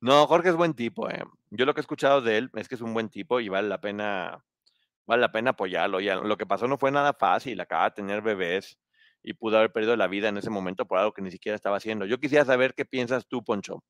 no, 0.00 0.26
Jorge 0.26 0.48
es 0.48 0.56
buen 0.56 0.74
tipo. 0.74 1.08
Eh. 1.08 1.22
Yo 1.50 1.66
lo 1.66 1.74
que 1.74 1.80
he 1.80 1.82
escuchado 1.82 2.20
de 2.20 2.38
él 2.38 2.50
es 2.54 2.68
que 2.68 2.74
es 2.74 2.80
un 2.80 2.94
buen 2.94 3.08
tipo 3.08 3.38
y 3.38 3.48
vale 3.48 3.68
la 3.68 3.80
pena, 3.80 4.44
vale 5.06 5.20
la 5.20 5.30
pena 5.30 5.50
apoyarlo. 5.50 6.00
Ya, 6.00 6.16
lo 6.16 6.36
que 6.36 6.46
pasó 6.46 6.66
no 6.66 6.78
fue 6.78 6.90
nada 6.90 7.12
fácil, 7.12 7.60
acaba 7.60 7.84
de 7.84 7.92
tener 7.92 8.22
bebés 8.22 8.76
y 9.22 9.34
pudo 9.34 9.58
haber 9.58 9.72
perdido 9.72 9.96
la 9.96 10.08
vida 10.08 10.28
en 10.28 10.36
ese 10.36 10.50
momento 10.50 10.86
por 10.86 10.98
algo 10.98 11.12
que 11.12 11.22
ni 11.22 11.30
siquiera 11.30 11.54
estaba 11.54 11.76
haciendo. 11.76 12.06
Yo 12.06 12.18
quisiera 12.18 12.44
saber 12.44 12.74
qué 12.74 12.84
piensas 12.84 13.28
tú, 13.28 13.44
Poncho. 13.44 13.84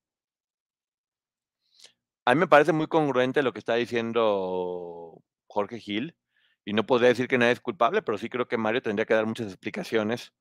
A 2.25 2.35
mí 2.35 2.41
me 2.41 2.49
parece 2.49 2.73
muy 2.73 2.87
congruente 2.87 3.43
lo 3.43 3.53
que 3.53 3.59
está 3.59 3.75
diciendo 3.75 5.23
Jorge 5.47 5.79
Gil, 5.79 6.17
y 6.65 6.73
no 6.73 6.85
podría 6.87 7.09
decir 7.09 7.29
que 7.29 7.39
nadie 7.39 7.53
es 7.53 7.61
culpable, 7.61 8.03
pero 8.03 8.19
sí 8.19 8.29
creo 8.29 8.49
que 8.49 8.57
Mario 8.57 8.83
tendría 8.83 9.05
que 9.05 9.15
dar 9.15 9.27
muchas 9.27 9.49
explicaciones 9.49 10.33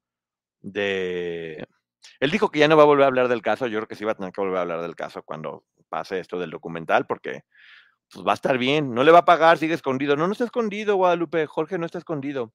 de... 0.62 1.66
Él 2.20 2.32
dijo 2.32 2.50
que 2.50 2.60
ya 2.60 2.68
no 2.68 2.78
va 2.78 2.84
a 2.84 2.88
volver 2.88 3.04
a 3.04 3.08
hablar 3.08 3.28
del 3.28 3.42
caso, 3.42 3.68
yo 3.68 3.80
creo 3.80 3.88
que 3.88 3.96
sí 3.96 4.06
va 4.06 4.14
a 4.14 4.16
tener 4.16 4.32
que 4.32 4.42
volver 4.42 4.58
a 4.58 4.62
hablar 4.62 4.82
del 4.82 4.96
caso 4.96 5.24
cuando 5.24 5.66
pase 5.90 6.20
esto 6.20 6.40
del 6.40 6.52
documental, 6.52 7.06
porque 7.06 7.44
pues, 8.12 8.26
va 8.26 8.32
a 8.32 8.36
estar 8.36 8.58
bien, 8.58 8.94
no 8.94 9.04
le 9.04 9.12
va 9.12 9.20
a 9.20 9.26
pagar, 9.26 9.58
sigue 9.58 9.74
escondido. 9.74 10.16
No, 10.16 10.28
no 10.28 10.34
está 10.34 10.46
escondido, 10.46 10.96
Guadalupe, 10.96 11.46
Jorge 11.48 11.78
no 11.78 11.86
está 11.86 11.98
escondido. 11.98 12.54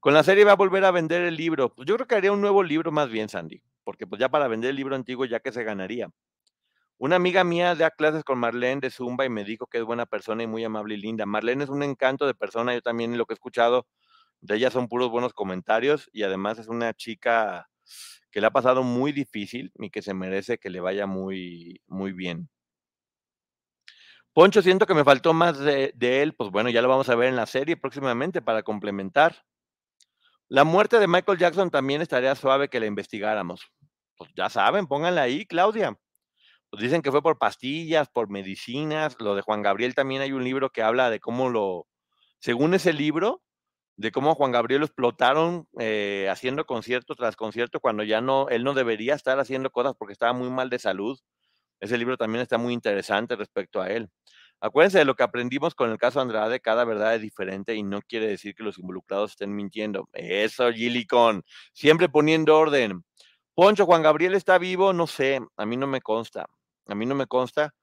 Con 0.00 0.14
la 0.14 0.22
serie 0.22 0.44
va 0.44 0.52
a 0.52 0.56
volver 0.56 0.84
a 0.84 0.90
vender 0.90 1.22
el 1.22 1.36
libro. 1.36 1.74
Pues 1.74 1.88
yo 1.88 1.94
creo 1.96 2.06
que 2.06 2.14
haría 2.14 2.32
un 2.32 2.40
nuevo 2.40 2.62
libro 2.62 2.92
más 2.92 3.08
bien, 3.08 3.28
Sandy, 3.28 3.62
porque 3.84 4.06
pues 4.06 4.20
ya 4.20 4.28
para 4.28 4.48
vender 4.48 4.70
el 4.70 4.76
libro 4.76 4.94
antiguo 4.94 5.24
ya 5.24 5.40
que 5.40 5.52
se 5.52 5.64
ganaría. 5.64 6.10
Una 6.98 7.16
amiga 7.16 7.42
mía 7.42 7.74
da 7.74 7.90
clases 7.90 8.22
con 8.22 8.38
Marlene 8.38 8.80
de 8.80 8.90
Zumba 8.90 9.24
y 9.24 9.28
me 9.28 9.44
dijo 9.44 9.66
que 9.66 9.78
es 9.78 9.84
buena 9.84 10.06
persona 10.06 10.44
y 10.44 10.46
muy 10.46 10.64
amable 10.64 10.94
y 10.94 10.98
linda. 10.98 11.26
Marlene 11.26 11.64
es 11.64 11.70
un 11.70 11.82
encanto 11.82 12.26
de 12.26 12.34
persona, 12.34 12.72
yo 12.72 12.82
también 12.82 13.18
lo 13.18 13.26
que 13.26 13.32
he 13.32 13.34
escuchado 13.34 13.86
de 14.40 14.56
ella 14.56 14.70
son 14.70 14.88
puros 14.88 15.10
buenos 15.10 15.32
comentarios 15.32 16.08
y 16.12 16.22
además 16.22 16.58
es 16.58 16.68
una 16.68 16.94
chica 16.94 17.68
que 18.30 18.40
le 18.40 18.46
ha 18.46 18.50
pasado 18.50 18.82
muy 18.82 19.12
difícil 19.12 19.72
y 19.78 19.90
que 19.90 20.02
se 20.02 20.14
merece 20.14 20.58
que 20.58 20.70
le 20.70 20.80
vaya 20.80 21.06
muy, 21.06 21.80
muy 21.86 22.12
bien. 22.12 22.48
Poncho, 24.32 24.62
siento 24.62 24.86
que 24.86 24.94
me 24.94 25.04
faltó 25.04 25.32
más 25.32 25.58
de, 25.58 25.92
de, 25.94 26.22
él, 26.22 26.34
pues 26.34 26.50
bueno, 26.50 26.68
ya 26.68 26.82
lo 26.82 26.88
vamos 26.88 27.08
a 27.08 27.14
ver 27.14 27.28
en 27.28 27.36
la 27.36 27.46
serie 27.46 27.76
próximamente 27.76 28.42
para 28.42 28.62
complementar. 28.62 29.44
La 30.48 30.64
muerte 30.64 30.98
de 30.98 31.06
Michael 31.06 31.38
Jackson 31.38 31.70
también 31.70 32.02
estaría 32.02 32.34
suave 32.34 32.68
que 32.68 32.80
la 32.80 32.86
investigáramos. 32.86 33.70
Pues 34.16 34.30
ya 34.36 34.50
saben, 34.50 34.86
pónganla 34.86 35.22
ahí, 35.22 35.46
Claudia. 35.46 35.96
Dicen 36.78 37.02
que 37.02 37.10
fue 37.10 37.22
por 37.22 37.38
pastillas, 37.38 38.08
por 38.08 38.30
medicinas. 38.30 39.16
Lo 39.20 39.34
de 39.34 39.42
Juan 39.42 39.62
Gabriel 39.62 39.94
también 39.94 40.22
hay 40.22 40.32
un 40.32 40.44
libro 40.44 40.70
que 40.70 40.82
habla 40.82 41.10
de 41.10 41.20
cómo 41.20 41.48
lo, 41.48 41.86
según 42.38 42.74
ese 42.74 42.92
libro, 42.92 43.42
de 43.96 44.10
cómo 44.12 44.34
Juan 44.34 44.52
Gabriel 44.52 44.80
lo 44.80 44.86
explotaron 44.86 45.68
eh, 45.78 46.28
haciendo 46.30 46.66
concierto 46.66 47.14
tras 47.14 47.36
concierto 47.36 47.80
cuando 47.80 48.02
ya 48.02 48.20
no, 48.20 48.48
él 48.48 48.64
no 48.64 48.74
debería 48.74 49.14
estar 49.14 49.38
haciendo 49.38 49.70
cosas 49.70 49.94
porque 49.98 50.12
estaba 50.12 50.32
muy 50.32 50.50
mal 50.50 50.70
de 50.70 50.78
salud. 50.78 51.18
Ese 51.80 51.98
libro 51.98 52.16
también 52.16 52.42
está 52.42 52.58
muy 52.58 52.72
interesante 52.72 53.36
respecto 53.36 53.80
a 53.80 53.88
él. 53.88 54.10
Acuérdense 54.60 54.98
de 54.98 55.04
lo 55.04 55.14
que 55.14 55.22
aprendimos 55.22 55.74
con 55.74 55.90
el 55.90 55.98
caso 55.98 56.20
Andrade, 56.20 56.60
cada 56.60 56.84
verdad 56.84 57.14
es 57.14 57.20
diferente 57.20 57.74
y 57.74 57.82
no 57.82 58.00
quiere 58.00 58.26
decir 58.26 58.54
que 58.54 58.62
los 58.62 58.78
involucrados 58.78 59.32
estén 59.32 59.54
mintiendo. 59.54 60.08
Eso, 60.12 60.72
Gilicon, 60.72 61.44
siempre 61.72 62.08
poniendo 62.08 62.56
orden. 62.56 63.04
Poncho, 63.54 63.86
Juan 63.86 64.02
Gabriel 64.02 64.34
está 64.34 64.58
vivo, 64.58 64.92
no 64.92 65.06
sé, 65.06 65.40
a 65.56 65.66
mí 65.66 65.76
no 65.76 65.86
me 65.86 66.00
consta, 66.00 66.46
a 66.86 66.94
mí 66.94 67.06
no 67.06 67.14
me 67.14 67.26
consta. 67.26 67.74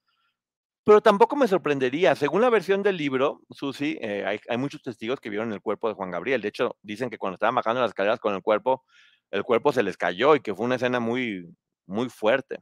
Pero 0.84 1.02
tampoco 1.02 1.36
me 1.36 1.48
sorprendería. 1.48 2.16
Según 2.16 2.42
la 2.42 2.50
versión 2.50 2.82
del 2.82 2.98
libro, 2.98 3.42
Susi, 3.52 3.98
eh, 4.02 4.40
hay, 4.48 4.58
muchos 4.58 4.82
testigos 4.82 5.20
que 5.20 5.30
vieron 5.30 5.54
el 5.54 5.62
cuerpo 5.62 5.88
de 5.88 5.94
Juan 5.94 6.12
Gabriel. 6.12 6.42
De 6.42 6.48
hecho, 6.48 6.76
dicen 6.82 7.10
que 7.10 7.18
cuando 7.20 7.36
estaban 7.36 7.56
bajando 7.56 7.82
las 7.82 7.92
escaleras 7.92 8.20
con 8.20 8.34
el 8.34 8.42
cuerpo, 8.42 8.84
el 9.30 9.44
cuerpo 9.44 9.72
se 9.72 9.84
les 9.84 9.98
cayó 9.98 10.36
y 10.36 10.42
que 10.42 10.56
fue 10.56 10.66
una 10.66 10.76
escena 10.76 11.00
muy, 11.00 11.56
muy 11.86 12.10
fuerte. 12.10 12.60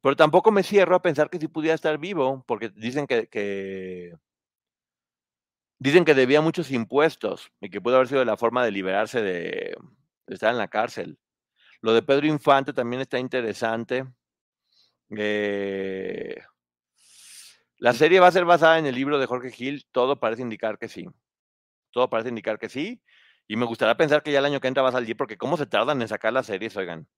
Pero 0.00 0.16
tampoco 0.16 0.50
me 0.50 0.62
cierro 0.62 0.96
a 0.96 1.02
pensar 1.02 1.30
que 1.30 1.38
si 1.38 1.48
pudiera 1.48 1.74
estar 1.74 1.98
vivo, 1.98 2.44
porque 2.46 2.70
dicen 2.70 3.06
que, 3.06 3.28
que, 3.28 4.14
dicen 5.78 6.04
que 6.04 6.14
debía 6.14 6.40
muchos 6.40 6.70
impuestos 6.70 7.50
y 7.60 7.70
que 7.70 7.80
pudo 7.80 7.96
haber 7.96 8.08
sido 8.08 8.24
la 8.24 8.36
forma 8.36 8.64
de 8.64 8.72
liberarse 8.72 9.22
de, 9.22 9.76
de 10.26 10.34
estar 10.34 10.50
en 10.50 10.58
la 10.58 10.68
cárcel. 10.68 11.18
Lo 11.82 11.92
de 11.94 12.02
Pedro 12.02 12.26
Infante 12.26 12.72
también 12.72 13.02
está 13.02 13.18
interesante. 13.18 14.06
Eh, 15.16 16.36
la 17.78 17.92
serie 17.92 18.20
va 18.20 18.28
a 18.28 18.32
ser 18.32 18.44
basada 18.44 18.78
en 18.78 18.86
el 18.86 18.94
libro 18.94 19.18
de 19.18 19.26
Jorge 19.26 19.50
Gil, 19.50 19.86
todo 19.90 20.20
parece 20.20 20.42
indicar 20.42 20.78
que 20.78 20.88
sí. 20.88 21.06
Todo 21.90 22.08
parece 22.08 22.28
indicar 22.28 22.58
que 22.58 22.68
sí. 22.68 23.02
Y 23.48 23.56
me 23.56 23.66
gustaría 23.66 23.96
pensar 23.96 24.22
que 24.22 24.32
ya 24.32 24.38
el 24.38 24.44
año 24.44 24.60
que 24.60 24.68
entra 24.68 24.82
va 24.82 24.90
a 24.90 24.92
salir, 24.92 25.16
porque 25.16 25.36
cómo 25.36 25.56
se 25.56 25.66
tardan 25.66 26.00
en 26.00 26.08
sacar 26.08 26.32
las 26.32 26.46
series, 26.46 26.76
oigan. 26.76 27.08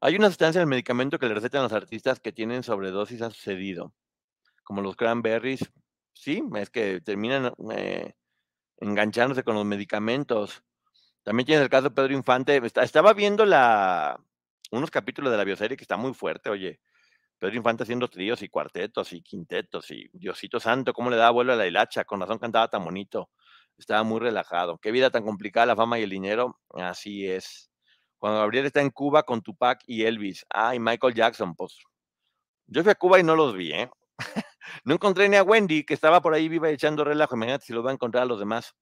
Hay 0.00 0.16
una 0.16 0.28
sustancia 0.28 0.60
en 0.60 0.62
el 0.62 0.68
medicamento 0.68 1.18
que 1.18 1.26
le 1.26 1.34
recetan 1.34 1.62
los 1.62 1.72
artistas 1.72 2.20
que 2.20 2.32
tienen 2.32 2.62
sobredosis, 2.62 3.22
ha 3.22 3.30
sucedido. 3.30 3.94
Como 4.64 4.82
los 4.82 4.96
cranberries. 4.96 5.60
Sí, 6.12 6.42
es 6.56 6.70
que 6.70 7.00
terminan 7.00 7.52
eh, 7.72 8.14
enganchándose 8.78 9.44
con 9.44 9.54
los 9.54 9.64
medicamentos. 9.64 10.62
También 11.22 11.46
tiene 11.46 11.62
el 11.62 11.70
caso 11.70 11.84
de 11.84 11.94
Pedro 11.94 12.14
Infante. 12.14 12.60
Estaba 12.82 13.12
viendo 13.12 13.44
la, 13.46 14.20
unos 14.70 14.90
capítulos 14.90 15.30
de 15.30 15.38
la 15.38 15.44
bioserie 15.44 15.76
que 15.76 15.84
está 15.84 15.96
muy 15.96 16.14
fuerte, 16.14 16.50
oye. 16.50 16.80
Pedro 17.38 17.56
Infante 17.56 17.84
haciendo 17.84 18.08
tríos 18.08 18.42
y 18.42 18.48
cuartetos 18.48 19.12
y 19.12 19.22
quintetos 19.22 19.90
y 19.92 20.08
Diosito 20.12 20.58
Santo, 20.58 20.92
cómo 20.92 21.08
le 21.10 21.16
daba 21.16 21.30
vuelo 21.30 21.52
a 21.52 21.56
la 21.56 21.66
hilacha, 21.66 22.04
con 22.04 22.20
razón 22.20 22.38
cantaba 22.38 22.68
tan 22.68 22.84
bonito, 22.84 23.30
estaba 23.78 24.02
muy 24.02 24.20
relajado. 24.20 24.78
Qué 24.78 24.90
vida 24.90 25.10
tan 25.10 25.24
complicada 25.24 25.66
la 25.66 25.76
fama 25.76 25.98
y 26.00 26.02
el 26.02 26.10
dinero, 26.10 26.58
así 26.74 27.28
es. 27.28 27.70
Cuando 28.18 28.40
Gabriel 28.40 28.66
está 28.66 28.80
en 28.80 28.90
Cuba 28.90 29.22
con 29.22 29.42
Tupac 29.42 29.82
y 29.86 30.04
Elvis, 30.04 30.44
ah, 30.52 30.74
y 30.74 30.80
Michael 30.80 31.14
Jackson, 31.14 31.54
pues 31.54 31.78
yo 32.66 32.82
fui 32.82 32.92
a 32.92 32.94
Cuba 32.96 33.18
y 33.20 33.22
no 33.22 33.36
los 33.36 33.54
vi, 33.54 33.72
¿eh? 33.72 33.90
no 34.84 34.94
encontré 34.94 35.28
ni 35.28 35.36
a 35.36 35.42
Wendy, 35.42 35.84
que 35.84 35.94
estaba 35.94 36.20
por 36.20 36.34
ahí 36.34 36.48
viva 36.48 36.70
echando 36.70 37.04
relajo, 37.04 37.36
imagínate 37.36 37.66
si 37.66 37.72
los 37.72 37.84
va 37.84 37.90
a 37.90 37.94
encontrar 37.94 38.24
a 38.24 38.26
los 38.26 38.38
demás. 38.38 38.74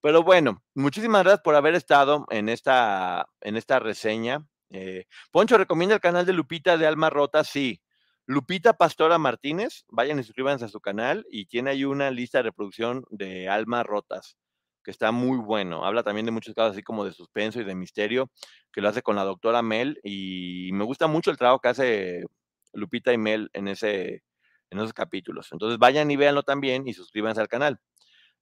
Pero 0.00 0.22
bueno, 0.24 0.62
muchísimas 0.74 1.22
gracias 1.22 1.42
por 1.42 1.54
haber 1.54 1.74
estado 1.76 2.26
en 2.30 2.48
esta, 2.48 3.26
en 3.40 3.56
esta 3.56 3.78
reseña. 3.78 4.44
Eh, 4.72 5.04
Poncho, 5.30 5.58
¿recomienda 5.58 5.94
el 5.94 6.00
canal 6.00 6.24
de 6.24 6.32
Lupita 6.32 6.76
de 6.76 6.86
Alma 6.86 7.10
Rota? 7.10 7.44
Sí. 7.44 7.80
Lupita 8.26 8.72
Pastora 8.72 9.18
Martínez, 9.18 9.84
vayan 9.88 10.18
y 10.18 10.22
suscríbanse 10.24 10.64
a 10.64 10.68
su 10.68 10.80
canal 10.80 11.26
y 11.30 11.46
tiene 11.46 11.70
ahí 11.70 11.84
una 11.84 12.10
lista 12.10 12.38
de 12.38 12.44
reproducción 12.44 13.04
de 13.10 13.48
Almas 13.48 13.84
Rotas, 13.84 14.38
que 14.84 14.90
está 14.90 15.12
muy 15.12 15.38
bueno. 15.38 15.84
Habla 15.84 16.02
también 16.02 16.24
de 16.26 16.32
muchos 16.32 16.54
casos 16.54 16.72
así 16.72 16.82
como 16.82 17.04
de 17.04 17.12
suspenso 17.12 17.60
y 17.60 17.64
de 17.64 17.74
misterio, 17.74 18.30
que 18.72 18.80
lo 18.80 18.88
hace 18.88 19.02
con 19.02 19.16
la 19.16 19.24
doctora 19.24 19.60
Mel 19.60 20.00
y 20.04 20.70
me 20.72 20.84
gusta 20.84 21.08
mucho 21.08 21.30
el 21.30 21.36
trabajo 21.36 21.60
que 21.60 21.68
hace 21.68 22.24
Lupita 22.72 23.12
y 23.12 23.18
Mel 23.18 23.50
en, 23.52 23.68
ese, 23.68 24.22
en 24.70 24.78
esos 24.78 24.94
capítulos. 24.94 25.48
Entonces 25.52 25.78
vayan 25.78 26.10
y 26.10 26.16
véanlo 26.16 26.44
también 26.44 26.86
y 26.86 26.94
suscríbanse 26.94 27.40
al 27.40 27.48
canal. 27.48 27.80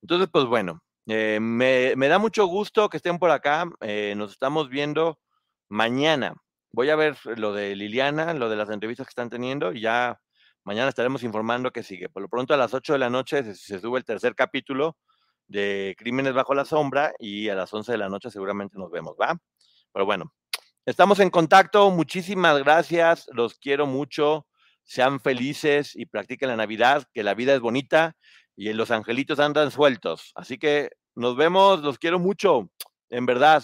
Entonces, 0.01 0.29
pues 0.31 0.45
bueno, 0.45 0.83
eh, 1.07 1.39
me, 1.41 2.07
da 2.07 2.19
mucho 2.19 2.45
gusto 2.45 2.87
que 2.89 2.97
estén 2.97 3.19
por 3.19 3.31
acá. 3.31 3.69
Eh, 3.81 4.13
nos 4.15 4.31
estamos 4.31 4.69
viendo 4.69 5.19
mañana. 5.71 6.35
Voy 6.73 6.89
a 6.89 6.95
ver 6.95 7.17
lo 7.37 7.53
de 7.53 7.75
Liliana, 7.75 8.33
lo 8.33 8.49
de 8.49 8.57
las 8.57 8.69
entrevistas 8.69 9.07
que 9.07 9.11
están 9.11 9.29
teniendo 9.29 9.71
y 9.71 9.81
ya 9.81 10.19
mañana 10.65 10.89
estaremos 10.89 11.23
informando 11.23 11.71
que 11.71 11.81
sigue. 11.81 12.09
Por 12.09 12.21
lo 12.21 12.29
pronto 12.29 12.53
a 12.53 12.57
las 12.57 12.73
8 12.73 12.93
de 12.93 12.99
la 12.99 13.09
noche 13.09 13.43
se, 13.43 13.55
se 13.55 13.79
sube 13.79 13.97
el 13.97 14.05
tercer 14.05 14.35
capítulo 14.35 14.97
de 15.47 15.95
Crímenes 15.97 16.33
bajo 16.33 16.53
la 16.53 16.65
sombra 16.65 17.13
y 17.19 17.47
a 17.49 17.55
las 17.55 17.73
11 17.73 17.93
de 17.93 17.97
la 17.97 18.09
noche 18.09 18.29
seguramente 18.29 18.77
nos 18.77 18.91
vemos, 18.91 19.15
¿va? 19.19 19.37
Pero 19.93 20.05
bueno, 20.05 20.33
estamos 20.85 21.19
en 21.19 21.29
contacto. 21.29 21.89
Muchísimas 21.89 22.59
gracias. 22.59 23.29
Los 23.31 23.57
quiero 23.57 23.85
mucho. 23.87 24.47
Sean 24.83 25.21
felices 25.21 25.95
y 25.95 26.05
practiquen 26.05 26.49
la 26.49 26.57
Navidad, 26.57 27.05
que 27.13 27.23
la 27.23 27.33
vida 27.33 27.53
es 27.53 27.61
bonita 27.61 28.17
y 28.57 28.73
los 28.73 28.91
angelitos 28.91 29.39
andan 29.39 29.71
sueltos. 29.71 30.31
Así 30.35 30.57
que 30.57 30.89
nos 31.15 31.37
vemos. 31.37 31.81
Los 31.81 31.97
quiero 31.97 32.19
mucho. 32.19 32.69
En 33.09 33.25
verdad. 33.25 33.63